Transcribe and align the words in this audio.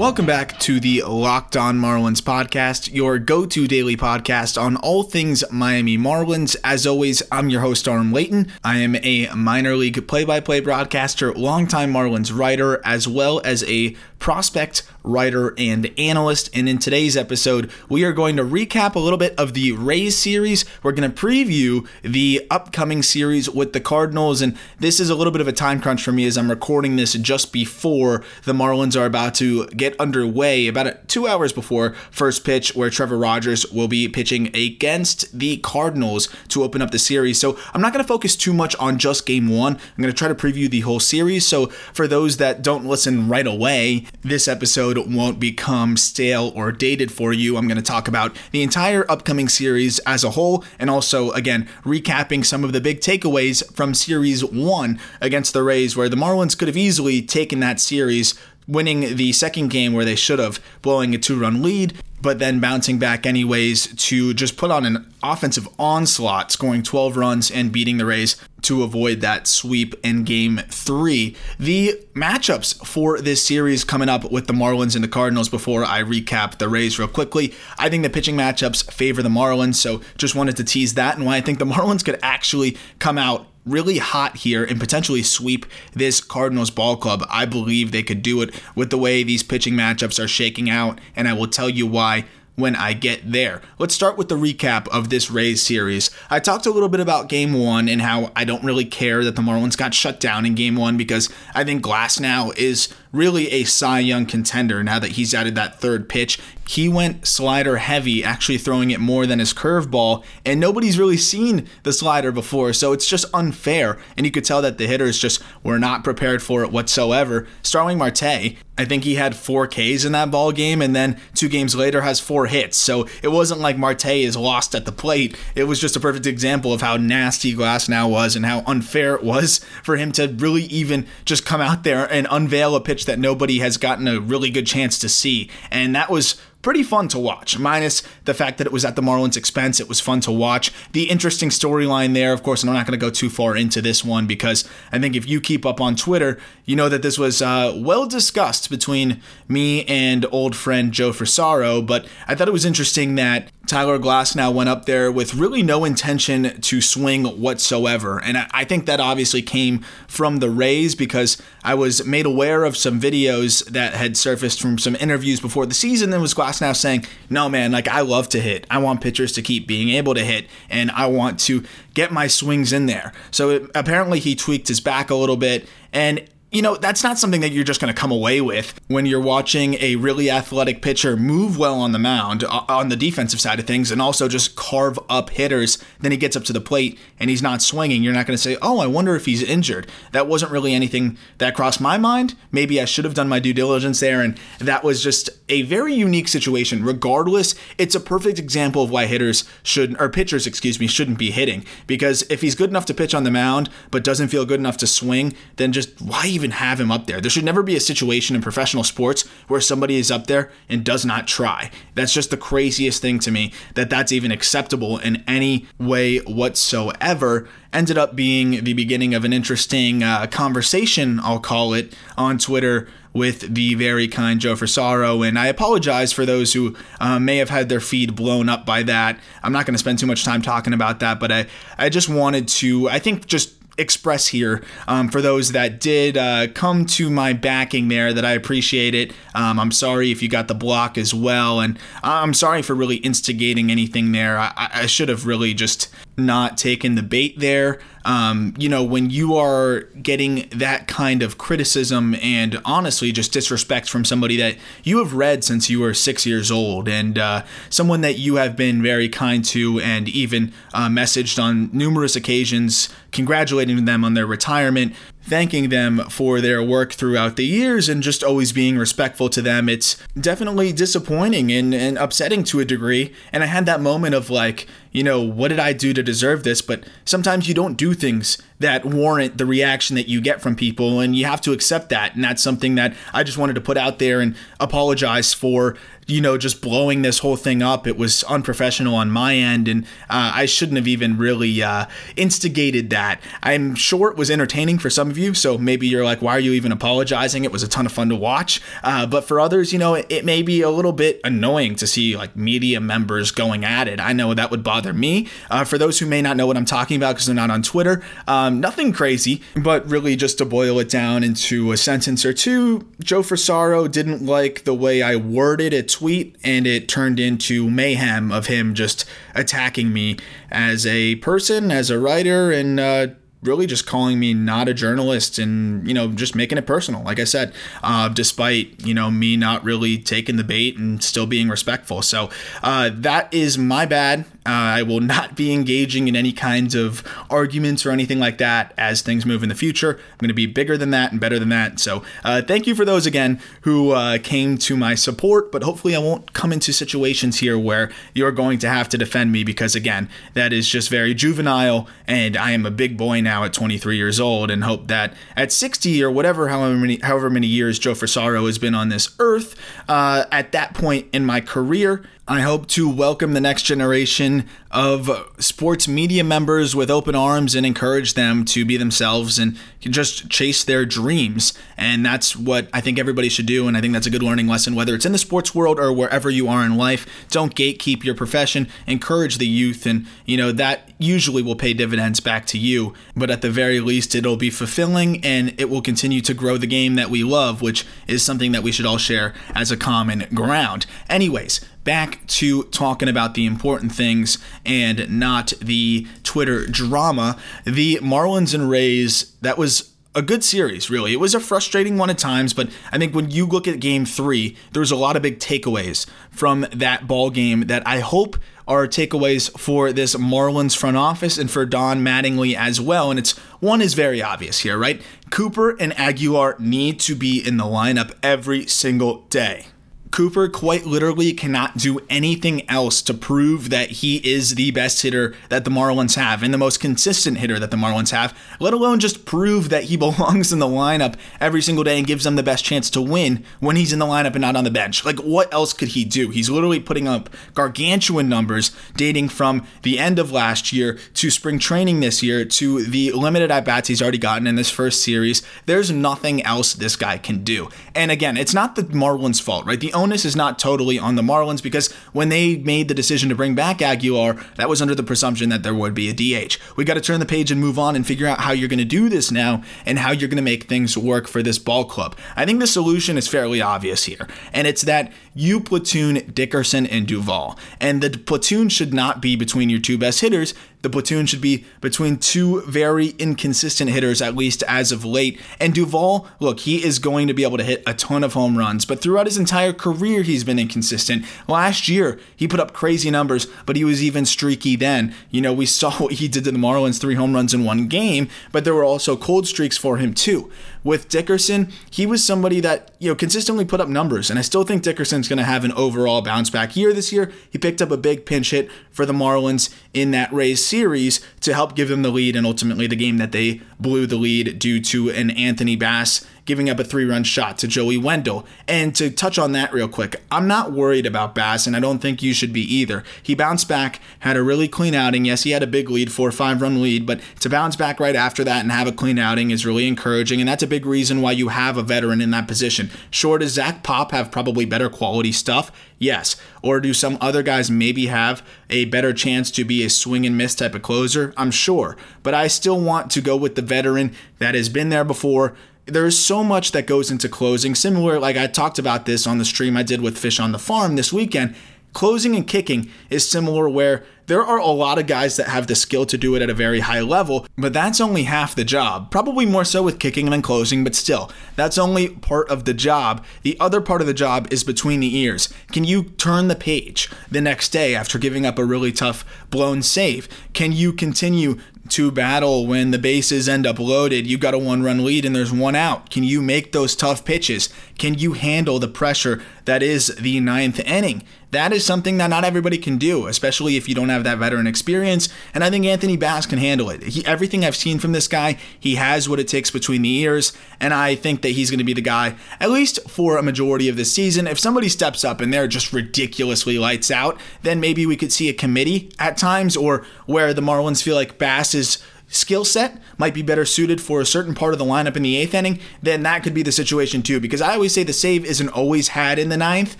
Welcome 0.00 0.24
back 0.24 0.58
to 0.60 0.80
the 0.80 1.02
Locked 1.02 1.58
On 1.58 1.78
Marlins 1.78 2.22
podcast, 2.22 2.90
your 2.90 3.18
go 3.18 3.44
to 3.44 3.68
daily 3.68 3.98
podcast 3.98 4.58
on 4.58 4.76
all 4.76 5.02
things 5.02 5.44
Miami 5.52 5.98
Marlins. 5.98 6.56
As 6.64 6.86
always, 6.86 7.22
I'm 7.30 7.50
your 7.50 7.60
host, 7.60 7.86
Aram 7.86 8.10
Leighton. 8.10 8.50
I 8.64 8.78
am 8.78 8.96
a 8.96 9.28
minor 9.34 9.76
league 9.76 10.08
play 10.08 10.24
by 10.24 10.40
play 10.40 10.60
broadcaster, 10.60 11.34
longtime 11.34 11.92
Marlins 11.92 12.34
writer, 12.34 12.80
as 12.82 13.06
well 13.06 13.42
as 13.44 13.62
a 13.64 13.94
prospect 14.18 14.82
writer 15.02 15.54
and 15.58 15.90
analyst. 15.98 16.50
And 16.54 16.68
in 16.68 16.78
today's 16.78 17.16
episode, 17.16 17.70
we 17.88 18.04
are 18.04 18.12
going 18.12 18.36
to 18.36 18.44
recap 18.44 18.94
a 18.94 18.98
little 18.98 19.18
bit 19.18 19.34
of 19.38 19.54
the 19.54 19.72
Rays 19.72 20.16
series. 20.16 20.64
We're 20.82 20.92
going 20.92 21.10
to 21.10 21.16
preview 21.16 21.88
the 22.02 22.46
upcoming 22.50 23.02
series 23.02 23.50
with 23.50 23.72
the 23.72 23.80
Cardinals. 23.80 24.42
And 24.42 24.56
this 24.78 25.00
is 25.00 25.10
a 25.10 25.14
little 25.14 25.32
bit 25.32 25.40
of 25.40 25.48
a 25.48 25.52
time 25.52 25.80
crunch 25.80 26.02
for 26.02 26.12
me 26.12 26.26
as 26.26 26.36
I'm 26.36 26.50
recording 26.50 26.96
this 26.96 27.14
just 27.14 27.52
before 27.52 28.22
the 28.44 28.52
Marlins 28.52 28.98
are 28.98 29.06
about 29.06 29.34
to 29.36 29.66
get 29.68 29.89
underway, 29.98 30.66
about 30.66 31.08
two 31.08 31.26
hours 31.26 31.52
before 31.52 31.94
first 32.10 32.44
pitch, 32.44 32.74
where 32.74 32.90
Trevor 32.90 33.18
Rogers 33.18 33.66
will 33.72 33.88
be 33.88 34.08
pitching 34.08 34.54
against 34.54 35.36
the 35.36 35.56
Cardinals 35.58 36.28
to 36.48 36.62
open 36.62 36.82
up 36.82 36.90
the 36.90 36.98
series. 36.98 37.40
So 37.40 37.58
I'm 37.74 37.80
not 37.80 37.92
going 37.92 38.04
to 38.04 38.08
focus 38.08 38.36
too 38.36 38.52
much 38.52 38.76
on 38.76 38.98
just 38.98 39.26
game 39.26 39.48
one. 39.48 39.74
I'm 39.74 40.02
going 40.02 40.12
to 40.12 40.16
try 40.16 40.28
to 40.28 40.34
preview 40.34 40.70
the 40.70 40.80
whole 40.80 41.00
series. 41.00 41.46
So 41.46 41.66
for 41.92 42.06
those 42.06 42.36
that 42.36 42.62
don't 42.62 42.84
listen 42.84 43.28
right 43.28 43.46
away, 43.46 44.06
this 44.22 44.48
episode 44.48 44.98
won't 44.98 45.40
become 45.40 45.96
stale 45.96 46.52
or 46.54 46.72
dated 46.72 47.10
for 47.12 47.32
you. 47.32 47.56
I'm 47.56 47.66
going 47.66 47.76
to 47.76 47.82
talk 47.82 48.08
about 48.08 48.36
the 48.52 48.62
entire 48.62 49.10
upcoming 49.10 49.48
series 49.48 49.98
as 50.00 50.24
a 50.24 50.30
whole 50.30 50.64
and 50.78 50.90
also, 50.90 51.30
again, 51.32 51.68
recapping 51.84 52.44
some 52.44 52.64
of 52.64 52.72
the 52.72 52.80
big 52.80 53.00
takeaways 53.00 53.64
from 53.74 53.94
series 53.94 54.44
one 54.44 54.98
against 55.20 55.52
the 55.52 55.62
Rays, 55.62 55.96
where 55.96 56.08
the 56.08 56.16
Marlins 56.16 56.56
could 56.56 56.68
have 56.68 56.76
easily 56.76 57.22
taken 57.22 57.60
that 57.60 57.80
series 57.80 58.34
winning 58.70 59.16
the 59.16 59.32
second 59.32 59.68
game 59.68 59.92
where 59.92 60.04
they 60.04 60.14
should 60.14 60.38
have, 60.38 60.60
blowing 60.82 61.14
a 61.14 61.18
two 61.18 61.38
run 61.38 61.62
lead, 61.62 61.94
but 62.22 62.38
then 62.38 62.60
bouncing 62.60 62.98
back 62.98 63.26
anyways 63.26 63.94
to 63.96 64.34
just 64.34 64.56
put 64.56 64.70
on 64.70 64.84
an 64.84 65.12
offensive 65.22 65.68
onslaught, 65.78 66.52
scoring 66.52 66.82
12 66.82 67.16
runs 67.16 67.50
and 67.50 67.72
beating 67.72 67.98
the 67.98 68.06
Rays 68.06 68.36
to 68.62 68.82
avoid 68.82 69.20
that 69.20 69.46
sweep 69.46 69.94
in 70.04 70.24
game 70.24 70.60
three. 70.68 71.36
The 71.58 72.00
matchups 72.14 72.86
for 72.86 73.20
this 73.20 73.42
series 73.42 73.84
coming 73.84 74.08
up 74.08 74.30
with 74.30 74.46
the 74.46 74.52
Marlins 74.52 74.94
and 74.94 75.04
the 75.04 75.08
Cardinals 75.08 75.48
before 75.48 75.84
I 75.84 76.02
recap 76.02 76.58
the 76.58 76.68
Rays 76.68 76.98
real 76.98 77.08
quickly. 77.08 77.54
I 77.78 77.88
think 77.88 78.02
the 78.02 78.10
pitching 78.10 78.36
matchups 78.36 78.90
favor 78.92 79.22
the 79.22 79.28
Marlins, 79.28 79.76
so 79.76 80.00
just 80.16 80.34
wanted 80.34 80.56
to 80.56 80.64
tease 80.64 80.94
that 80.94 81.16
and 81.16 81.26
why 81.26 81.36
I 81.36 81.40
think 81.40 81.58
the 81.58 81.64
Marlins 81.70 82.04
could 82.04 82.18
actually 82.22 82.76
come 82.98 83.18
out 83.18 83.46
really 83.66 83.98
hot 83.98 84.36
here 84.36 84.64
and 84.64 84.80
potentially 84.80 85.22
sweep 85.22 85.66
this 85.92 86.20
Cardinals 86.20 86.70
ball 86.70 86.96
club. 86.96 87.26
I 87.30 87.44
believe 87.44 87.92
they 87.92 88.02
could 88.02 88.22
do 88.22 88.40
it 88.42 88.54
with 88.74 88.90
the 88.90 88.98
way 88.98 89.22
these 89.22 89.42
pitching 89.42 89.74
matchups 89.74 90.22
are 90.22 90.28
shaking 90.28 90.70
out, 90.70 91.00
and 91.14 91.28
I 91.28 91.32
will 91.32 91.48
tell 91.48 91.68
you 91.68 91.86
why 91.86 92.24
when 92.60 92.76
I 92.76 92.92
get 92.92 93.32
there. 93.32 93.62
Let's 93.78 93.94
start 93.94 94.16
with 94.16 94.28
the 94.28 94.36
recap 94.36 94.86
of 94.88 95.08
this 95.10 95.30
Rays 95.30 95.62
series. 95.62 96.10
I 96.28 96.40
talked 96.40 96.66
a 96.66 96.70
little 96.70 96.88
bit 96.88 97.00
about 97.00 97.28
game 97.28 97.52
one 97.52 97.88
and 97.88 98.00
how 98.02 98.30
I 98.36 98.44
don't 98.44 98.62
really 98.62 98.84
care 98.84 99.24
that 99.24 99.36
the 99.36 99.42
Marlins 99.42 99.76
got 99.76 99.94
shut 99.94 100.20
down 100.20 100.46
in 100.46 100.54
game 100.54 100.76
one 100.76 100.96
because 100.96 101.28
I 101.54 101.64
think 101.64 101.82
Glasnow 101.82 102.56
is 102.56 102.88
really 103.12 103.50
a 103.50 103.64
Cy 103.64 104.00
Young 104.00 104.26
contender 104.26 104.82
now 104.82 104.98
that 104.98 105.12
he's 105.12 105.34
added 105.34 105.54
that 105.54 105.80
third 105.80 106.08
pitch. 106.08 106.38
He 106.68 106.88
went 106.88 107.26
slider 107.26 107.78
heavy, 107.78 108.22
actually 108.22 108.58
throwing 108.58 108.92
it 108.92 109.00
more 109.00 109.26
than 109.26 109.40
his 109.40 109.52
curveball, 109.52 110.22
and 110.46 110.60
nobody's 110.60 111.00
really 111.00 111.16
seen 111.16 111.66
the 111.82 111.92
slider 111.92 112.30
before, 112.30 112.72
so 112.72 112.92
it's 112.92 113.08
just 113.08 113.24
unfair. 113.34 113.98
And 114.16 114.24
you 114.24 114.30
could 114.30 114.44
tell 114.44 114.62
that 114.62 114.78
the 114.78 114.86
hitters 114.86 115.18
just 115.18 115.42
were 115.64 115.80
not 115.80 116.04
prepared 116.04 116.42
for 116.42 116.62
it 116.62 116.70
whatsoever. 116.70 117.48
Starling 117.62 117.98
Marte, 117.98 118.56
I 118.78 118.84
think 118.84 119.02
he 119.02 119.16
had 119.16 119.34
four 119.34 119.66
Ks 119.66 120.04
in 120.04 120.12
that 120.12 120.30
ball 120.30 120.52
game, 120.52 120.80
and 120.80 120.94
then 120.94 121.20
two 121.34 121.48
games 121.48 121.74
later 121.74 122.02
has 122.02 122.20
four 122.20 122.46
hits. 122.46 122.76
So 122.76 123.08
it 123.20 123.28
wasn't 123.28 123.60
like 123.60 123.76
Marte 123.76 124.06
is 124.06 124.36
lost 124.36 124.74
at 124.76 124.84
the 124.84 124.92
plate. 124.92 125.36
It 125.56 125.64
was 125.64 125.80
just 125.80 125.96
a 125.96 126.00
perfect 126.00 126.24
example 126.24 126.72
of 126.72 126.82
how 126.82 126.96
nasty 126.96 127.52
Glasnow 127.52 128.08
was 128.08 128.36
and 128.36 128.46
how 128.46 128.60
unfair 128.60 129.16
it 129.16 129.24
was 129.24 129.58
for 129.82 129.96
him 129.96 130.12
to 130.12 130.28
really 130.28 130.62
even 130.64 131.06
just 131.24 131.44
come 131.44 131.60
out 131.60 131.82
there 131.82 132.06
and 132.12 132.28
unveil 132.30 132.76
a 132.76 132.80
pitch 132.80 132.99
that 133.06 133.18
nobody 133.18 133.58
has 133.58 133.76
gotten 133.76 134.08
a 134.08 134.20
really 134.20 134.50
good 134.50 134.66
chance 134.66 134.98
to 135.00 135.08
see. 135.08 135.50
And 135.70 135.94
that 135.94 136.10
was 136.10 136.40
pretty 136.62 136.82
fun 136.82 137.08
to 137.08 137.18
watch, 137.18 137.58
minus 137.58 138.02
the 138.24 138.34
fact 138.34 138.58
that 138.58 138.66
it 138.66 138.72
was 138.72 138.84
at 138.84 138.96
the 138.96 139.02
Marlins' 139.02 139.36
expense. 139.36 139.80
It 139.80 139.88
was 139.88 140.00
fun 140.00 140.20
to 140.22 140.32
watch. 140.32 140.72
The 140.92 141.10
interesting 141.10 141.48
storyline 141.48 142.14
there, 142.14 142.32
of 142.32 142.42
course, 142.42 142.62
and 142.62 142.70
I'm 142.70 142.76
not 142.76 142.86
going 142.86 142.98
to 142.98 143.04
go 143.04 143.10
too 143.10 143.30
far 143.30 143.56
into 143.56 143.80
this 143.80 144.04
one 144.04 144.26
because 144.26 144.68
I 144.92 144.98
think 144.98 145.16
if 145.16 145.28
you 145.28 145.40
keep 145.40 145.64
up 145.64 145.80
on 145.80 145.96
Twitter, 145.96 146.38
you 146.64 146.76
know 146.76 146.88
that 146.88 147.02
this 147.02 147.18
was 147.18 147.42
uh, 147.42 147.72
well 147.76 148.06
discussed 148.06 148.70
between 148.70 149.20
me 149.48 149.84
and 149.86 150.26
old 150.30 150.54
friend 150.54 150.92
Joe 150.92 151.12
Frisaro. 151.12 151.84
But 151.84 152.06
I 152.28 152.34
thought 152.34 152.48
it 152.48 152.52
was 152.52 152.64
interesting 152.64 153.14
that 153.16 153.50
Tyler 153.66 153.98
Glasnow 153.98 154.52
went 154.52 154.68
up 154.68 154.86
there 154.86 155.12
with 155.12 155.34
really 155.34 155.62
no 155.62 155.84
intention 155.84 156.60
to 156.60 156.80
swing 156.80 157.24
whatsoever. 157.24 158.20
And 158.22 158.36
I 158.50 158.64
think 158.64 158.86
that 158.86 158.98
obviously 158.98 159.42
came 159.42 159.84
from 160.08 160.38
the 160.38 160.50
Rays 160.50 160.94
because 160.96 161.40
I 161.62 161.74
was 161.74 162.04
made 162.04 162.26
aware 162.26 162.64
of 162.64 162.76
some 162.76 163.00
videos 163.00 163.64
that 163.66 163.94
had 163.94 164.16
surfaced 164.16 164.60
from 164.60 164.78
some 164.78 164.96
interviews 164.96 165.38
before 165.38 165.66
the 165.66 165.74
season 165.74 166.12
and 166.12 166.20
was 166.20 166.34
Now 166.58 166.72
saying, 166.72 167.04
no, 167.28 167.50
man, 167.50 167.70
like 167.70 167.86
I 167.86 168.00
love 168.00 168.30
to 168.30 168.40
hit. 168.40 168.66
I 168.70 168.78
want 168.78 169.02
pitchers 169.02 169.32
to 169.32 169.42
keep 169.42 169.66
being 169.68 169.90
able 169.90 170.14
to 170.14 170.24
hit, 170.24 170.46
and 170.70 170.90
I 170.92 171.06
want 171.06 171.38
to 171.40 171.64
get 171.92 172.12
my 172.12 172.26
swings 172.26 172.72
in 172.72 172.86
there. 172.86 173.12
So 173.30 173.50
it, 173.50 173.70
apparently 173.74 174.20
he 174.20 174.34
tweaked 174.34 174.68
his 174.68 174.80
back 174.80 175.10
a 175.10 175.14
little 175.14 175.36
bit, 175.36 175.68
and 175.92 176.26
you 176.52 176.62
know, 176.62 176.76
that's 176.76 177.04
not 177.04 177.16
something 177.16 177.42
that 177.42 177.50
you're 177.50 177.64
just 177.64 177.80
going 177.80 177.92
to 177.92 177.98
come 177.98 178.10
away 178.10 178.40
with 178.40 178.74
when 178.88 179.06
you're 179.06 179.20
watching 179.20 179.74
a 179.74 179.94
really 179.96 180.28
athletic 180.28 180.82
pitcher 180.82 181.16
move 181.16 181.56
well 181.56 181.80
on 181.80 181.92
the 181.92 181.98
mound 181.98 182.42
on 182.44 182.88
the 182.88 182.96
defensive 182.96 183.40
side 183.40 183.60
of 183.60 183.66
things 183.66 183.92
and 183.92 184.02
also 184.02 184.26
just 184.26 184.56
carve 184.56 184.98
up 185.08 185.30
hitters. 185.30 185.78
Then 186.00 186.10
he 186.10 186.18
gets 186.18 186.36
up 186.36 186.42
to 186.44 186.52
the 186.52 186.60
plate 186.60 186.98
and 187.20 187.30
he's 187.30 187.42
not 187.42 187.62
swinging. 187.62 188.02
You're 188.02 188.12
not 188.12 188.26
going 188.26 188.36
to 188.36 188.42
say, 188.42 188.56
oh, 188.62 188.80
I 188.80 188.88
wonder 188.88 189.14
if 189.14 189.26
he's 189.26 189.44
injured. 189.44 189.88
That 190.10 190.26
wasn't 190.26 190.50
really 190.50 190.74
anything 190.74 191.16
that 191.38 191.54
crossed 191.54 191.80
my 191.80 191.98
mind. 191.98 192.34
Maybe 192.50 192.80
I 192.80 192.84
should 192.84 193.04
have 193.04 193.14
done 193.14 193.28
my 193.28 193.38
due 193.38 193.54
diligence 193.54 194.00
there. 194.00 194.20
And 194.20 194.36
that 194.58 194.82
was 194.82 195.04
just 195.04 195.30
a 195.48 195.62
very 195.62 195.94
unique 195.94 196.26
situation. 196.26 196.84
Regardless, 196.84 197.54
it's 197.78 197.94
a 197.94 198.00
perfect 198.00 198.40
example 198.40 198.82
of 198.82 198.90
why 198.90 199.06
hitters 199.06 199.44
should, 199.62 200.00
or 200.00 200.08
pitchers, 200.08 200.48
excuse 200.48 200.80
me, 200.80 200.88
shouldn't 200.88 201.18
be 201.18 201.30
hitting. 201.30 201.64
Because 201.86 202.22
if 202.28 202.40
he's 202.40 202.56
good 202.56 202.70
enough 202.70 202.86
to 202.86 202.94
pitch 202.94 203.14
on 203.14 203.22
the 203.22 203.30
mound 203.30 203.70
but 203.92 204.02
doesn't 204.02 204.28
feel 204.28 204.44
good 204.44 204.58
enough 204.58 204.78
to 204.78 204.86
swing, 204.88 205.34
then 205.56 205.72
just 205.72 206.00
why 206.00 206.26
even 206.26 206.39
even 206.40 206.52
have 206.52 206.80
him 206.80 206.90
up 206.90 207.06
there. 207.06 207.20
There 207.20 207.30
should 207.30 207.44
never 207.44 207.62
be 207.62 207.76
a 207.76 207.80
situation 207.80 208.34
in 208.34 208.42
professional 208.42 208.82
sports 208.82 209.28
where 209.48 209.60
somebody 209.60 209.96
is 209.96 210.10
up 210.10 210.26
there 210.26 210.50
and 210.68 210.84
does 210.84 211.04
not 211.04 211.26
try. 211.26 211.70
That's 211.94 212.12
just 212.12 212.30
the 212.30 212.36
craziest 212.36 213.02
thing 213.02 213.18
to 213.20 213.30
me 213.30 213.52
that 213.74 213.90
that's 213.90 214.10
even 214.12 214.32
acceptable 214.32 214.98
in 214.98 215.22
any 215.26 215.66
way 215.78 216.18
whatsoever. 216.18 217.48
Ended 217.72 217.98
up 217.98 218.16
being 218.16 218.64
the 218.64 218.72
beginning 218.72 219.14
of 219.14 219.24
an 219.24 219.32
interesting 219.32 220.02
uh, 220.02 220.26
conversation, 220.26 221.20
I'll 221.22 221.38
call 221.38 221.74
it, 221.74 221.94
on 222.16 222.38
Twitter 222.38 222.88
with 223.12 223.54
the 223.54 223.74
very 223.74 224.08
kind 224.08 224.40
Joe 224.40 224.54
Frisaro. 224.54 225.26
And 225.26 225.38
I 225.38 225.46
apologize 225.46 226.12
for 226.12 226.24
those 226.24 226.52
who 226.52 226.76
uh, 227.00 227.18
may 227.18 227.36
have 227.36 227.50
had 227.50 227.68
their 227.68 227.80
feed 227.80 228.16
blown 228.16 228.48
up 228.48 228.64
by 228.64 228.82
that. 228.84 229.20
I'm 229.42 229.52
not 229.52 229.66
going 229.66 229.74
to 229.74 229.78
spend 229.78 229.98
too 229.98 230.06
much 230.06 230.24
time 230.24 230.42
talking 230.42 230.72
about 230.72 231.00
that, 231.00 231.20
but 231.20 231.30
I, 231.30 231.46
I 231.76 231.88
just 231.88 232.08
wanted 232.08 232.48
to, 232.48 232.88
I 232.88 232.98
think, 232.98 233.26
just 233.26 233.59
express 233.80 234.28
here 234.28 234.62
um, 234.86 235.08
for 235.08 235.20
those 235.20 235.52
that 235.52 235.80
did 235.80 236.16
uh, 236.16 236.48
come 236.54 236.86
to 236.86 237.10
my 237.10 237.32
backing 237.32 237.88
there 237.88 238.12
that 238.12 238.24
I 238.24 238.32
appreciate 238.32 238.94
it. 238.94 239.12
Um, 239.34 239.58
I'm 239.58 239.72
sorry 239.72 240.10
if 240.10 240.22
you 240.22 240.28
got 240.28 240.48
the 240.48 240.54
block 240.54 240.98
as 240.98 241.14
well, 241.14 241.60
and 241.60 241.78
I'm 242.02 242.34
sorry 242.34 242.62
for 242.62 242.74
really 242.74 242.96
instigating 242.96 243.70
anything 243.70 244.12
there. 244.12 244.38
I, 244.38 244.52
I 244.56 244.86
should 244.86 245.08
have 245.08 245.26
really 245.26 245.54
just 245.54 245.88
not 246.16 246.58
taken 246.58 246.94
the 246.94 247.02
bait 247.02 247.38
there. 247.38 247.80
Um, 248.04 248.54
you 248.58 248.68
know, 248.68 248.82
when 248.82 249.10
you 249.10 249.36
are 249.36 249.82
getting 250.02 250.48
that 250.50 250.88
kind 250.88 251.22
of 251.22 251.38
criticism 251.38 252.14
and 252.16 252.60
honestly 252.64 253.12
just 253.12 253.32
disrespect 253.32 253.88
from 253.88 254.04
somebody 254.04 254.36
that 254.38 254.56
you 254.82 254.98
have 254.98 255.14
read 255.14 255.44
since 255.44 255.68
you 255.68 255.80
were 255.80 255.92
six 255.94 256.24
years 256.24 256.50
old 256.50 256.88
and 256.88 257.18
uh, 257.18 257.44
someone 257.68 258.00
that 258.00 258.18
you 258.18 258.36
have 258.36 258.56
been 258.56 258.82
very 258.82 259.08
kind 259.08 259.44
to 259.46 259.80
and 259.80 260.08
even 260.08 260.52
uh, 260.72 260.88
messaged 260.88 261.42
on 261.42 261.68
numerous 261.72 262.16
occasions 262.16 262.88
congratulating 263.12 263.84
them 263.84 264.04
on 264.04 264.14
their 264.14 264.26
retirement 264.26 264.94
thanking 265.22 265.68
them 265.68 265.98
for 266.08 266.40
their 266.40 266.62
work 266.62 266.92
throughout 266.92 267.36
the 267.36 267.44
years 267.44 267.88
and 267.88 268.02
just 268.02 268.24
always 268.24 268.52
being 268.52 268.78
respectful 268.78 269.28
to 269.28 269.42
them. 269.42 269.68
It's 269.68 269.96
definitely 270.18 270.72
disappointing 270.72 271.52
and, 271.52 271.74
and 271.74 271.98
upsetting 271.98 272.42
to 272.44 272.60
a 272.60 272.64
degree. 272.64 273.14
And 273.32 273.42
I 273.42 273.46
had 273.46 273.66
that 273.66 273.80
moment 273.80 274.14
of 274.14 274.30
like, 274.30 274.66
you 274.92 275.02
know, 275.02 275.20
what 275.20 275.48
did 275.48 275.60
I 275.60 275.72
do 275.72 275.92
to 275.92 276.02
deserve 276.02 276.42
this? 276.42 276.62
But 276.62 276.84
sometimes 277.04 277.48
you 277.48 277.54
don't 277.54 277.74
do 277.74 277.94
things 277.94 278.38
that 278.58 278.84
warrant 278.84 279.38
the 279.38 279.46
reaction 279.46 279.96
that 279.96 280.08
you 280.08 280.20
get 280.20 280.40
from 280.40 280.56
people, 280.56 281.00
and 281.00 281.16
you 281.16 281.24
have 281.26 281.40
to 281.42 281.52
accept 281.52 281.88
that. 281.90 282.14
And 282.14 282.24
that's 282.24 282.42
something 282.42 282.74
that 282.74 282.94
I 283.12 283.22
just 283.22 283.38
wanted 283.38 283.54
to 283.54 283.60
put 283.60 283.76
out 283.76 283.98
there 283.98 284.20
and 284.20 284.36
apologize 284.58 285.32
for 285.32 285.76
you 286.10 286.20
know, 286.20 286.36
just 286.36 286.60
blowing 286.60 287.02
this 287.02 287.20
whole 287.20 287.36
thing 287.36 287.62
up. 287.62 287.86
It 287.86 287.96
was 287.96 288.24
unprofessional 288.24 288.94
on 288.94 289.10
my 289.10 289.36
end, 289.36 289.68
and 289.68 289.84
uh, 290.08 290.32
I 290.34 290.46
shouldn't 290.46 290.76
have 290.76 290.88
even 290.88 291.16
really 291.16 291.62
uh, 291.62 291.86
instigated 292.16 292.90
that. 292.90 293.20
I'm 293.42 293.74
sure 293.74 294.10
it 294.10 294.16
was 294.16 294.30
entertaining 294.30 294.78
for 294.78 294.90
some 294.90 295.10
of 295.10 295.16
you, 295.16 295.34
so 295.34 295.56
maybe 295.56 295.86
you're 295.86 296.04
like, 296.04 296.20
why 296.20 296.32
are 296.32 296.40
you 296.40 296.52
even 296.52 296.72
apologizing? 296.72 297.44
It 297.44 297.52
was 297.52 297.62
a 297.62 297.68
ton 297.68 297.86
of 297.86 297.92
fun 297.92 298.08
to 298.08 298.16
watch. 298.16 298.60
Uh, 298.82 299.06
but 299.06 299.24
for 299.24 299.38
others, 299.38 299.72
you 299.72 299.78
know, 299.78 299.94
it, 299.94 300.06
it, 300.08 300.24
may 300.24 300.42
be 300.42 300.60
a 300.62 300.70
little 300.70 300.92
bit 300.92 301.20
annoying 301.24 301.74
to 301.76 301.86
see 301.86 302.16
like 302.16 302.36
media 302.36 302.80
members 302.80 303.30
going 303.30 303.64
at 303.64 303.88
it. 303.88 304.00
I 304.00 304.12
know 304.12 304.34
that 304.34 304.50
would 304.50 304.62
bother 304.62 304.79
me. 304.92 305.28
Uh, 305.50 305.64
for 305.64 305.78
those 305.78 305.98
who 305.98 306.06
may 306.06 306.22
not 306.22 306.36
know 306.36 306.46
what 306.46 306.56
I'm 306.56 306.64
talking 306.64 306.96
about 306.96 307.14
because 307.14 307.26
they're 307.26 307.34
not 307.34 307.50
on 307.50 307.62
Twitter, 307.62 308.02
um, 308.26 308.60
nothing 308.60 308.92
crazy, 308.92 309.42
but 309.56 309.86
really 309.88 310.16
just 310.16 310.38
to 310.38 310.44
boil 310.44 310.78
it 310.78 310.88
down 310.88 311.22
into 311.22 311.72
a 311.72 311.76
sentence 311.76 312.24
or 312.24 312.32
two, 312.32 312.88
Joe 313.02 313.22
Frisaro 313.22 313.90
didn't 313.90 314.24
like 314.24 314.64
the 314.64 314.74
way 314.74 315.02
I 315.02 315.16
worded 315.16 315.72
a 315.72 315.82
tweet 315.82 316.36
and 316.42 316.66
it 316.66 316.88
turned 316.88 317.20
into 317.20 317.70
mayhem 317.70 318.32
of 318.32 318.46
him 318.46 318.74
just 318.74 319.04
attacking 319.34 319.92
me 319.92 320.16
as 320.50 320.86
a 320.86 321.16
person, 321.16 321.70
as 321.70 321.90
a 321.90 321.98
writer, 321.98 322.50
and 322.50 322.80
uh, 322.80 323.06
really 323.42 323.66
just 323.66 323.86
calling 323.86 324.18
me 324.18 324.34
not 324.34 324.68
a 324.68 324.74
journalist 324.74 325.38
and 325.38 325.86
you 325.86 325.94
know 325.94 326.08
just 326.08 326.34
making 326.34 326.58
it 326.58 326.66
personal 326.66 327.02
like 327.02 327.18
i 327.18 327.24
said 327.24 327.52
uh, 327.82 328.08
despite 328.08 328.84
you 328.84 328.92
know 328.92 329.10
me 329.10 329.36
not 329.36 329.64
really 329.64 329.96
taking 329.98 330.36
the 330.36 330.44
bait 330.44 330.76
and 330.76 331.02
still 331.02 331.26
being 331.26 331.48
respectful 331.48 332.02
so 332.02 332.28
uh, 332.62 332.90
that 332.92 333.32
is 333.32 333.56
my 333.56 333.86
bad 333.86 334.24
I 334.46 334.82
will 334.82 335.00
not 335.00 335.36
be 335.36 335.52
engaging 335.52 336.08
in 336.08 336.16
any 336.16 336.32
kinds 336.32 336.74
of 336.74 337.04
arguments 337.28 337.84
or 337.84 337.90
anything 337.90 338.18
like 338.18 338.38
that 338.38 338.72
as 338.78 339.02
things 339.02 339.26
move 339.26 339.42
in 339.42 339.48
the 339.48 339.54
future. 339.54 339.92
I'm 339.92 340.18
going 340.18 340.28
to 340.28 340.34
be 340.34 340.46
bigger 340.46 340.78
than 340.78 340.90
that 340.90 341.12
and 341.12 341.20
better 341.20 341.38
than 341.38 341.50
that. 341.50 341.78
So, 341.78 342.02
uh, 342.24 342.42
thank 342.42 342.66
you 342.66 342.74
for 342.74 342.84
those 342.84 343.06
again 343.06 343.40
who 343.62 343.90
uh, 343.90 344.18
came 344.18 344.56
to 344.58 344.76
my 344.76 344.94
support, 344.94 345.52
but 345.52 345.62
hopefully, 345.62 345.94
I 345.94 345.98
won't 345.98 346.32
come 346.32 346.52
into 346.52 346.72
situations 346.72 347.40
here 347.40 347.58
where 347.58 347.90
you're 348.14 348.32
going 348.32 348.58
to 348.60 348.68
have 348.68 348.88
to 348.90 348.98
defend 348.98 349.30
me 349.32 349.44
because, 349.44 349.74
again, 349.74 350.08
that 350.34 350.52
is 350.52 350.68
just 350.68 350.88
very 350.88 351.14
juvenile, 351.14 351.86
and 352.06 352.36
I 352.36 352.52
am 352.52 352.64
a 352.64 352.70
big 352.70 352.96
boy 352.96 353.20
now 353.20 353.44
at 353.44 353.52
23 353.52 353.96
years 353.96 354.18
old, 354.18 354.50
and 354.50 354.64
hope 354.64 354.88
that 354.88 355.14
at 355.36 355.52
60 355.52 356.02
or 356.02 356.10
whatever, 356.10 356.48
however 356.48 356.76
many, 356.76 356.98
however 357.00 357.28
many 357.28 357.46
years 357.46 357.78
Joe 357.78 357.94
Frisaro 357.94 358.46
has 358.46 358.58
been 358.58 358.74
on 358.74 358.88
this 358.88 359.14
earth, 359.18 359.54
uh, 359.88 360.24
at 360.32 360.52
that 360.52 360.74
point 360.74 361.06
in 361.12 361.26
my 361.26 361.40
career, 361.40 362.04
I 362.30 362.42
hope 362.42 362.68
to 362.68 362.88
welcome 362.88 363.32
the 363.32 363.40
next 363.40 363.64
generation 363.64 364.48
of 364.70 365.10
sports 365.40 365.88
media 365.88 366.22
members 366.22 366.76
with 366.76 366.88
open 366.88 367.16
arms 367.16 367.56
and 367.56 367.66
encourage 367.66 368.14
them 368.14 368.44
to 368.44 368.64
be 368.64 368.76
themselves 368.76 369.36
and 369.36 369.58
just 369.80 370.30
chase 370.30 370.62
their 370.62 370.86
dreams. 370.86 371.54
And 371.76 372.06
that's 372.06 372.36
what 372.36 372.68
I 372.72 372.80
think 372.80 373.00
everybody 373.00 373.28
should 373.28 373.46
do. 373.46 373.66
And 373.66 373.76
I 373.76 373.80
think 373.80 373.94
that's 373.94 374.06
a 374.06 374.10
good 374.10 374.22
learning 374.22 374.46
lesson, 374.46 374.76
whether 374.76 374.94
it's 374.94 375.04
in 375.04 375.10
the 375.10 375.18
sports 375.18 375.56
world 375.56 375.80
or 375.80 375.92
wherever 375.92 376.30
you 376.30 376.46
are 376.46 376.64
in 376.64 376.76
life. 376.76 377.04
Don't 377.30 377.52
gatekeep 377.52 378.04
your 378.04 378.14
profession, 378.14 378.68
encourage 378.86 379.38
the 379.38 379.48
youth. 379.48 379.84
And, 379.84 380.06
you 380.24 380.36
know, 380.36 380.52
that 380.52 380.92
usually 380.98 381.42
will 381.42 381.56
pay 381.56 381.72
dividends 381.72 382.20
back 382.20 382.46
to 382.46 382.58
you. 382.58 382.94
But 383.16 383.30
at 383.30 383.42
the 383.42 383.50
very 383.50 383.80
least, 383.80 384.14
it'll 384.14 384.36
be 384.36 384.50
fulfilling 384.50 385.24
and 385.24 385.60
it 385.60 385.68
will 385.68 385.82
continue 385.82 386.20
to 386.20 386.32
grow 386.32 386.58
the 386.58 386.68
game 386.68 386.94
that 386.94 387.10
we 387.10 387.24
love, 387.24 387.60
which 387.60 387.84
is 388.06 388.22
something 388.22 388.52
that 388.52 388.62
we 388.62 388.70
should 388.70 388.86
all 388.86 388.98
share 388.98 389.34
as 389.52 389.72
a 389.72 389.76
common 389.76 390.26
ground. 390.32 390.86
Anyways, 391.08 391.60
back 391.90 392.24
to 392.28 392.62
talking 392.66 393.08
about 393.08 393.34
the 393.34 393.44
important 393.44 393.90
things 393.90 394.38
and 394.64 395.10
not 395.10 395.52
the 395.60 396.06
Twitter 396.22 396.64
drama. 396.64 397.36
The 397.64 397.96
Marlins 397.96 398.54
and 398.54 398.70
Rays, 398.70 399.34
that 399.40 399.58
was 399.58 399.90
a 400.14 400.22
good 400.22 400.44
series, 400.44 400.88
really. 400.88 401.12
It 401.12 401.18
was 401.18 401.34
a 401.34 401.40
frustrating 401.40 401.98
one 401.98 402.08
at 402.08 402.16
times, 402.16 402.54
but 402.54 402.70
I 402.92 402.98
think 402.98 403.12
when 403.12 403.32
you 403.32 403.44
look 403.44 403.66
at 403.66 403.80
game 403.80 404.04
three, 404.04 404.56
there 404.70 404.78
was 404.78 404.92
a 404.92 404.96
lot 404.96 405.16
of 405.16 405.22
big 405.22 405.40
takeaways 405.40 406.06
from 406.30 406.64
that 406.72 407.08
ball 407.08 407.28
game 407.28 407.62
that 407.62 407.84
I 407.84 407.98
hope 407.98 408.36
are 408.68 408.86
takeaways 408.86 409.50
for 409.58 409.92
this 409.92 410.14
Marlins 410.14 410.76
front 410.76 410.96
office 410.96 411.38
and 411.38 411.50
for 411.50 411.66
Don 411.66 412.04
Mattingly 412.04 412.54
as 412.54 412.80
well. 412.80 413.10
And 413.10 413.18
it's 413.18 413.36
one 413.58 413.82
is 413.82 413.94
very 413.94 414.22
obvious 414.22 414.60
here, 414.60 414.78
right? 414.78 415.02
Cooper 415.30 415.70
and 415.70 415.92
Aguilar 415.98 416.54
need 416.60 417.00
to 417.00 417.16
be 417.16 417.44
in 417.44 417.56
the 417.56 417.64
lineup 417.64 418.12
every 418.22 418.68
single 418.68 419.22
day. 419.22 419.66
Cooper 420.10 420.48
quite 420.48 420.86
literally 420.86 421.32
cannot 421.32 421.76
do 421.76 422.00
anything 422.08 422.68
else 422.68 423.00
to 423.02 423.14
prove 423.14 423.70
that 423.70 423.90
he 423.90 424.16
is 424.18 424.56
the 424.56 424.70
best 424.72 425.02
hitter 425.02 425.34
that 425.48 425.64
the 425.64 425.70
Marlins 425.70 426.16
have 426.16 426.42
and 426.42 426.52
the 426.52 426.58
most 426.58 426.80
consistent 426.80 427.38
hitter 427.38 427.58
that 427.58 427.70
the 427.70 427.76
Marlins 427.76 428.10
have, 428.10 428.36
let 428.58 428.74
alone 428.74 428.98
just 428.98 429.24
prove 429.24 429.68
that 429.68 429.84
he 429.84 429.96
belongs 430.00 430.52
in 430.52 430.58
the 430.58 430.66
lineup 430.66 431.14
every 431.40 431.62
single 431.62 431.84
day 431.84 431.98
and 431.98 432.06
gives 432.06 432.24
them 432.24 432.36
the 432.36 432.42
best 432.42 432.64
chance 432.64 432.90
to 432.90 433.00
win 433.00 433.44
when 433.60 433.76
he's 433.76 433.92
in 433.92 433.98
the 433.98 434.06
lineup 434.06 434.32
and 434.32 434.40
not 434.40 434.56
on 434.56 434.64
the 434.64 434.70
bench. 434.70 435.04
Like, 435.04 435.18
what 435.20 435.52
else 435.54 435.72
could 435.72 435.88
he 435.88 436.04
do? 436.04 436.30
He's 436.30 436.50
literally 436.50 436.80
putting 436.80 437.06
up 437.06 437.30
gargantuan 437.54 438.28
numbers 438.28 438.72
dating 438.96 439.28
from 439.28 439.66
the 439.82 439.98
end 439.98 440.18
of 440.18 440.32
last 440.32 440.72
year 440.72 440.98
to 441.14 441.30
spring 441.30 441.58
training 441.58 442.00
this 442.00 442.22
year 442.22 442.44
to 442.44 442.84
the 442.84 443.12
limited 443.12 443.50
at 443.50 443.64
bats 443.64 443.88
he's 443.88 444.02
already 444.02 444.18
gotten 444.18 444.46
in 444.46 444.56
this 444.56 444.70
first 444.70 445.02
series. 445.02 445.42
There's 445.66 445.90
nothing 445.90 446.42
else 446.42 446.72
this 446.72 446.96
guy 446.96 447.18
can 447.18 447.44
do. 447.44 447.68
And 447.94 448.10
again, 448.10 448.36
it's 448.36 448.54
not 448.54 448.76
the 448.76 448.82
Marlins' 448.82 449.40
fault, 449.40 449.66
right? 449.66 449.78
The 449.78 449.92
onus 450.00 450.24
is 450.24 450.34
not 450.34 450.58
totally 450.58 450.98
on 450.98 451.16
the 451.16 451.22
Marlins 451.22 451.62
because 451.62 451.92
when 452.12 452.30
they 452.30 452.56
made 452.56 452.88
the 452.88 452.94
decision 452.94 453.28
to 453.28 453.34
bring 453.34 453.54
back 453.54 453.82
Aguilar, 453.82 454.34
that 454.56 454.68
was 454.68 454.80
under 454.80 454.94
the 454.94 455.02
presumption 455.02 455.50
that 455.50 455.62
there 455.62 455.74
would 455.74 455.94
be 455.94 456.08
a 456.08 456.14
DH. 456.14 456.58
We 456.76 456.84
got 456.84 456.94
to 456.94 457.00
turn 457.00 457.20
the 457.20 457.26
page 457.26 457.50
and 457.50 457.60
move 457.60 457.78
on 457.78 457.94
and 457.94 458.06
figure 458.06 458.26
out 458.26 458.40
how 458.40 458.52
you're 458.52 458.68
going 458.68 458.78
to 458.78 458.84
do 458.84 459.08
this 459.08 459.30
now 459.30 459.62
and 459.84 459.98
how 459.98 460.12
you're 460.12 460.28
going 460.28 460.36
to 460.36 460.42
make 460.42 460.64
things 460.64 460.96
work 460.96 461.28
for 461.28 461.42
this 461.42 461.58
ball 461.58 461.84
club. 461.84 462.16
I 462.34 462.46
think 462.46 462.60
the 462.60 462.66
solution 462.66 463.18
is 463.18 463.28
fairly 463.28 463.60
obvious 463.60 464.04
here, 464.04 464.26
and 464.52 464.66
it's 464.66 464.82
that 464.82 465.12
you 465.34 465.60
platoon 465.60 466.32
Dickerson 466.32 466.86
and 466.86 467.06
Duvall. 467.06 467.58
And 467.80 468.02
the 468.02 468.10
platoon 468.10 468.68
should 468.68 468.94
not 468.94 469.20
be 469.20 469.36
between 469.36 469.70
your 469.70 469.80
two 469.80 469.98
best 469.98 470.20
hitters 470.20 470.54
the 470.82 470.90
platoon 470.90 471.26
should 471.26 471.40
be 471.40 471.64
between 471.80 472.16
two 472.16 472.62
very 472.62 473.08
inconsistent 473.18 473.90
hitters, 473.90 474.22
at 474.22 474.34
least 474.34 474.62
as 474.66 474.92
of 474.92 475.04
late. 475.04 475.40
And 475.58 475.74
Duvall, 475.74 476.26
look, 476.38 476.60
he 476.60 476.84
is 476.84 476.98
going 476.98 477.26
to 477.28 477.34
be 477.34 477.42
able 477.42 477.58
to 477.58 477.64
hit 477.64 477.82
a 477.86 477.94
ton 477.94 478.24
of 478.24 478.32
home 478.32 478.56
runs, 478.56 478.84
but 478.84 479.00
throughout 479.00 479.26
his 479.26 479.36
entire 479.36 479.72
career, 479.72 480.22
he's 480.22 480.44
been 480.44 480.58
inconsistent. 480.58 481.24
Last 481.48 481.88
year, 481.88 482.18
he 482.34 482.48
put 482.48 482.60
up 482.60 482.72
crazy 482.72 483.10
numbers, 483.10 483.46
but 483.66 483.76
he 483.76 483.84
was 483.84 484.02
even 484.02 484.24
streaky 484.24 484.76
then. 484.76 485.14
You 485.30 485.40
know, 485.40 485.52
we 485.52 485.66
saw 485.80 485.92
what 485.92 486.14
he 486.14 486.28
did 486.28 486.44
to 486.44 486.50
the 486.50 486.58
Marlins 486.58 487.00
three 487.00 487.14
home 487.14 487.34
runs 487.34 487.54
in 487.54 487.64
one 487.64 487.88
game, 487.88 488.28
but 488.52 488.64
there 488.64 488.74
were 488.74 488.84
also 488.84 489.16
cold 489.16 489.46
streaks 489.46 489.76
for 489.76 489.98
him 489.98 490.14
too. 490.14 490.50
With 490.82 491.10
Dickerson, 491.10 491.70
he 491.90 492.06
was 492.06 492.24
somebody 492.24 492.60
that, 492.60 492.92
you 492.98 493.10
know, 493.10 493.14
consistently 493.14 493.66
put 493.66 493.80
up 493.80 493.88
numbers, 493.88 494.30
and 494.30 494.38
I 494.38 494.42
still 494.42 494.64
think 494.64 494.82
Dickerson's 494.82 495.28
going 495.28 495.36
to 495.36 495.44
have 495.44 495.64
an 495.64 495.72
overall 495.72 496.22
bounce 496.22 496.48
back 496.48 496.74
year 496.74 496.94
this 496.94 497.12
year. 497.12 497.30
He 497.50 497.58
picked 497.58 497.82
up 497.82 497.90
a 497.90 497.98
big 497.98 498.24
pinch 498.24 498.50
hit 498.50 498.70
for 498.90 499.04
the 499.04 499.12
Marlins 499.12 499.74
in 499.92 500.10
that 500.12 500.32
Rays 500.32 500.64
series 500.70 501.20
to 501.40 501.52
help 501.52 501.74
give 501.74 501.88
them 501.88 502.02
the 502.02 502.10
lead 502.10 502.36
and 502.36 502.46
ultimately 502.46 502.86
the 502.86 502.96
game 502.96 503.18
that 503.18 503.32
they 503.32 503.60
blew 503.78 504.06
the 504.06 504.16
lead 504.16 504.58
due 504.58 504.80
to 504.80 505.10
an 505.10 505.30
Anthony 505.30 505.76
Bass 505.76 506.24
giving 506.44 506.68
up 506.70 506.78
a 506.78 506.84
three 506.84 507.04
run 507.04 507.24
shot 507.24 507.58
to 507.58 507.68
Joey 507.68 507.96
Wendle. 507.96 508.46
And 508.66 508.94
to 508.96 509.10
touch 509.10 509.38
on 509.38 509.52
that 509.52 509.72
real 509.72 509.88
quick, 509.88 510.22
I'm 510.30 510.46
not 510.46 510.72
worried 510.72 511.06
about 511.06 511.34
Bass, 511.34 511.66
and 511.66 511.76
I 511.76 511.80
don't 511.80 511.98
think 511.98 512.22
you 512.22 512.32
should 512.32 512.52
be 512.52 512.62
either. 512.62 513.04
He 513.22 513.34
bounced 513.34 513.68
back, 513.68 514.00
had 514.20 514.36
a 514.36 514.42
really 514.42 514.68
clean 514.68 514.94
outing. 514.94 515.24
Yes, 515.24 515.42
he 515.42 515.50
had 515.50 515.62
a 515.62 515.66
big 515.66 515.90
lead, 515.90 516.12
four 516.12 516.28
or 516.28 516.32
five 516.32 516.62
run 516.62 516.82
lead, 516.82 517.06
but 517.06 517.20
to 517.40 517.48
bounce 517.50 517.76
back 517.76 518.00
right 518.00 518.16
after 518.16 518.44
that 518.44 518.62
and 518.62 518.72
have 518.72 518.86
a 518.86 518.92
clean 518.92 519.18
outing 519.18 519.50
is 519.50 519.66
really 519.66 519.86
encouraging, 519.86 520.40
and 520.40 520.48
that's 520.48 520.62
a 520.62 520.66
big 520.66 520.86
reason 520.86 521.20
why 521.20 521.32
you 521.32 521.48
have 521.48 521.76
a 521.76 521.82
veteran 521.82 522.20
in 522.20 522.30
that 522.30 522.48
position. 522.48 522.90
Sure, 523.10 523.38
does 523.38 523.52
Zach 523.52 523.82
Pop 523.82 524.12
have 524.12 524.30
probably 524.30 524.64
better 524.64 524.88
quality 524.88 525.32
stuff? 525.32 525.70
Yes. 526.00 526.36
Or 526.62 526.80
do 526.80 526.94
some 526.94 527.18
other 527.20 527.42
guys 527.42 527.70
maybe 527.70 528.06
have 528.06 528.44
a 528.70 528.86
better 528.86 529.12
chance 529.12 529.50
to 529.52 529.64
be 529.64 529.84
a 529.84 529.90
swing 529.90 530.24
and 530.26 530.36
miss 530.36 530.54
type 530.54 530.74
of 530.74 530.82
closer? 530.82 531.34
I'm 531.36 531.50
sure. 531.50 531.96
But 532.22 532.34
I 532.34 532.46
still 532.46 532.80
want 532.80 533.10
to 533.12 533.20
go 533.20 533.36
with 533.36 533.54
the 533.54 533.62
veteran 533.62 534.14
that 534.38 534.54
has 534.54 534.70
been 534.70 534.88
there 534.88 535.04
before, 535.04 535.54
there's 535.92 536.18
so 536.18 536.42
much 536.42 536.72
that 536.72 536.86
goes 536.86 537.10
into 537.10 537.28
closing. 537.28 537.74
Similar, 537.74 538.18
like 538.18 538.36
I 538.36 538.46
talked 538.46 538.78
about 538.78 539.06
this 539.06 539.26
on 539.26 539.38
the 539.38 539.44
stream 539.44 539.76
I 539.76 539.82
did 539.82 540.00
with 540.00 540.18
Fish 540.18 540.40
on 540.40 540.52
the 540.52 540.58
Farm 540.58 540.96
this 540.96 541.12
weekend. 541.12 541.54
Closing 541.92 542.36
and 542.36 542.46
kicking 542.46 542.88
is 543.08 543.28
similar, 543.28 543.68
where 543.68 544.04
there 544.26 544.44
are 544.44 544.58
a 544.58 544.66
lot 544.66 545.00
of 545.00 545.08
guys 545.08 545.36
that 545.36 545.48
have 545.48 545.66
the 545.66 545.74
skill 545.74 546.06
to 546.06 546.16
do 546.16 546.36
it 546.36 546.42
at 546.42 546.48
a 546.48 546.54
very 546.54 546.78
high 546.78 547.00
level, 547.00 547.48
but 547.58 547.72
that's 547.72 548.00
only 548.00 548.22
half 548.22 548.54
the 548.54 548.62
job. 548.62 549.10
Probably 549.10 549.44
more 549.44 549.64
so 549.64 549.82
with 549.82 549.98
kicking 549.98 550.30
than 550.30 550.40
closing, 550.40 550.84
but 550.84 550.94
still, 550.94 551.32
that's 551.56 551.78
only 551.78 552.10
part 552.10 552.48
of 552.48 552.64
the 552.64 552.74
job. 552.74 553.24
The 553.42 553.58
other 553.58 553.80
part 553.80 554.00
of 554.00 554.06
the 554.06 554.14
job 554.14 554.46
is 554.52 554.62
between 554.62 555.00
the 555.00 555.16
ears. 555.16 555.52
Can 555.72 555.82
you 555.82 556.04
turn 556.04 556.46
the 556.46 556.54
page 556.54 557.10
the 557.28 557.40
next 557.40 557.70
day 557.70 557.96
after 557.96 558.20
giving 558.20 558.46
up 558.46 558.56
a 558.56 558.64
really 558.64 558.92
tough 558.92 559.24
blown 559.50 559.82
save? 559.82 560.28
Can 560.52 560.70
you 560.70 560.92
continue 560.92 561.58
to 561.90 562.10
battle 562.10 562.66
when 562.66 562.90
the 562.90 562.98
bases 562.98 563.48
end 563.48 563.66
up 563.66 563.78
loaded. 563.78 564.26
You've 564.26 564.40
got 564.40 564.54
a 564.54 564.58
one 564.58 564.82
run 564.82 565.04
lead 565.04 565.24
and 565.24 565.34
there's 565.34 565.52
one 565.52 565.74
out. 565.74 566.10
Can 566.10 566.24
you 566.24 566.42
make 566.42 566.72
those 566.72 566.96
tough 566.96 567.24
pitches? 567.24 567.68
Can 567.98 568.14
you 568.14 568.32
handle 568.32 568.78
the 568.78 568.88
pressure 568.88 569.42
that 569.64 569.82
is 569.82 570.08
the 570.16 570.40
ninth 570.40 570.80
inning? 570.80 571.24
That 571.52 571.72
is 571.72 571.84
something 571.84 572.18
that 572.18 572.28
not 572.30 572.44
everybody 572.44 572.78
can 572.78 572.96
do, 572.96 573.26
especially 573.26 573.76
if 573.76 573.88
you 573.88 573.94
don't 573.94 574.08
have 574.08 574.22
that 574.22 574.38
veteran 574.38 574.68
experience. 574.68 575.28
And 575.52 575.64
I 575.64 575.70
think 575.70 575.84
Anthony 575.84 576.16
Bass 576.16 576.46
can 576.46 576.58
handle 576.58 576.90
it. 576.90 577.02
He, 577.02 577.26
everything 577.26 577.64
I've 577.64 577.74
seen 577.74 577.98
from 577.98 578.12
this 578.12 578.28
guy, 578.28 578.56
he 578.78 578.94
has 578.94 579.28
what 579.28 579.40
it 579.40 579.48
takes 579.48 579.70
between 579.70 580.02
the 580.02 580.16
ears. 580.18 580.52
And 580.78 580.94
I 580.94 581.16
think 581.16 581.42
that 581.42 581.50
he's 581.50 581.68
going 581.68 581.78
to 581.78 581.84
be 581.84 581.92
the 581.92 582.00
guy, 582.00 582.36
at 582.60 582.70
least 582.70 583.10
for 583.10 583.36
a 583.36 583.42
majority 583.42 583.88
of 583.88 583.96
the 583.96 584.04
season. 584.04 584.46
If 584.46 584.60
somebody 584.60 584.88
steps 584.88 585.24
up 585.24 585.40
and 585.40 585.52
they're 585.52 585.66
just 585.66 585.92
ridiculously 585.92 586.78
lights 586.78 587.10
out, 587.10 587.40
then 587.62 587.80
maybe 587.80 588.06
we 588.06 588.16
could 588.16 588.32
see 588.32 588.48
a 588.48 588.54
committee 588.54 589.10
at 589.18 589.36
times 589.36 589.76
or 589.76 590.06
where 590.26 590.54
the 590.54 590.62
Marlins 590.62 591.02
feel 591.02 591.16
like 591.16 591.36
Bass 591.36 591.74
is 591.74 591.79
is 591.80 591.98
skill 592.30 592.64
set 592.64 592.96
might 593.18 593.34
be 593.34 593.42
better 593.42 593.64
suited 593.64 594.00
for 594.00 594.20
a 594.20 594.26
certain 594.26 594.54
part 594.54 594.72
of 594.72 594.78
the 594.78 594.84
lineup 594.84 595.16
in 595.16 595.22
the 595.22 595.36
eighth 595.36 595.52
inning, 595.52 595.78
then 596.02 596.22
that 596.22 596.42
could 596.42 596.54
be 596.54 596.62
the 596.62 596.72
situation 596.72 597.22
too. 597.22 597.40
Because 597.40 597.60
I 597.60 597.74
always 597.74 597.92
say 597.92 598.02
the 598.02 598.12
save 598.12 598.44
isn't 598.44 598.68
always 598.70 599.08
had 599.08 599.38
in 599.38 599.48
the 599.48 599.56
ninth, 599.56 599.96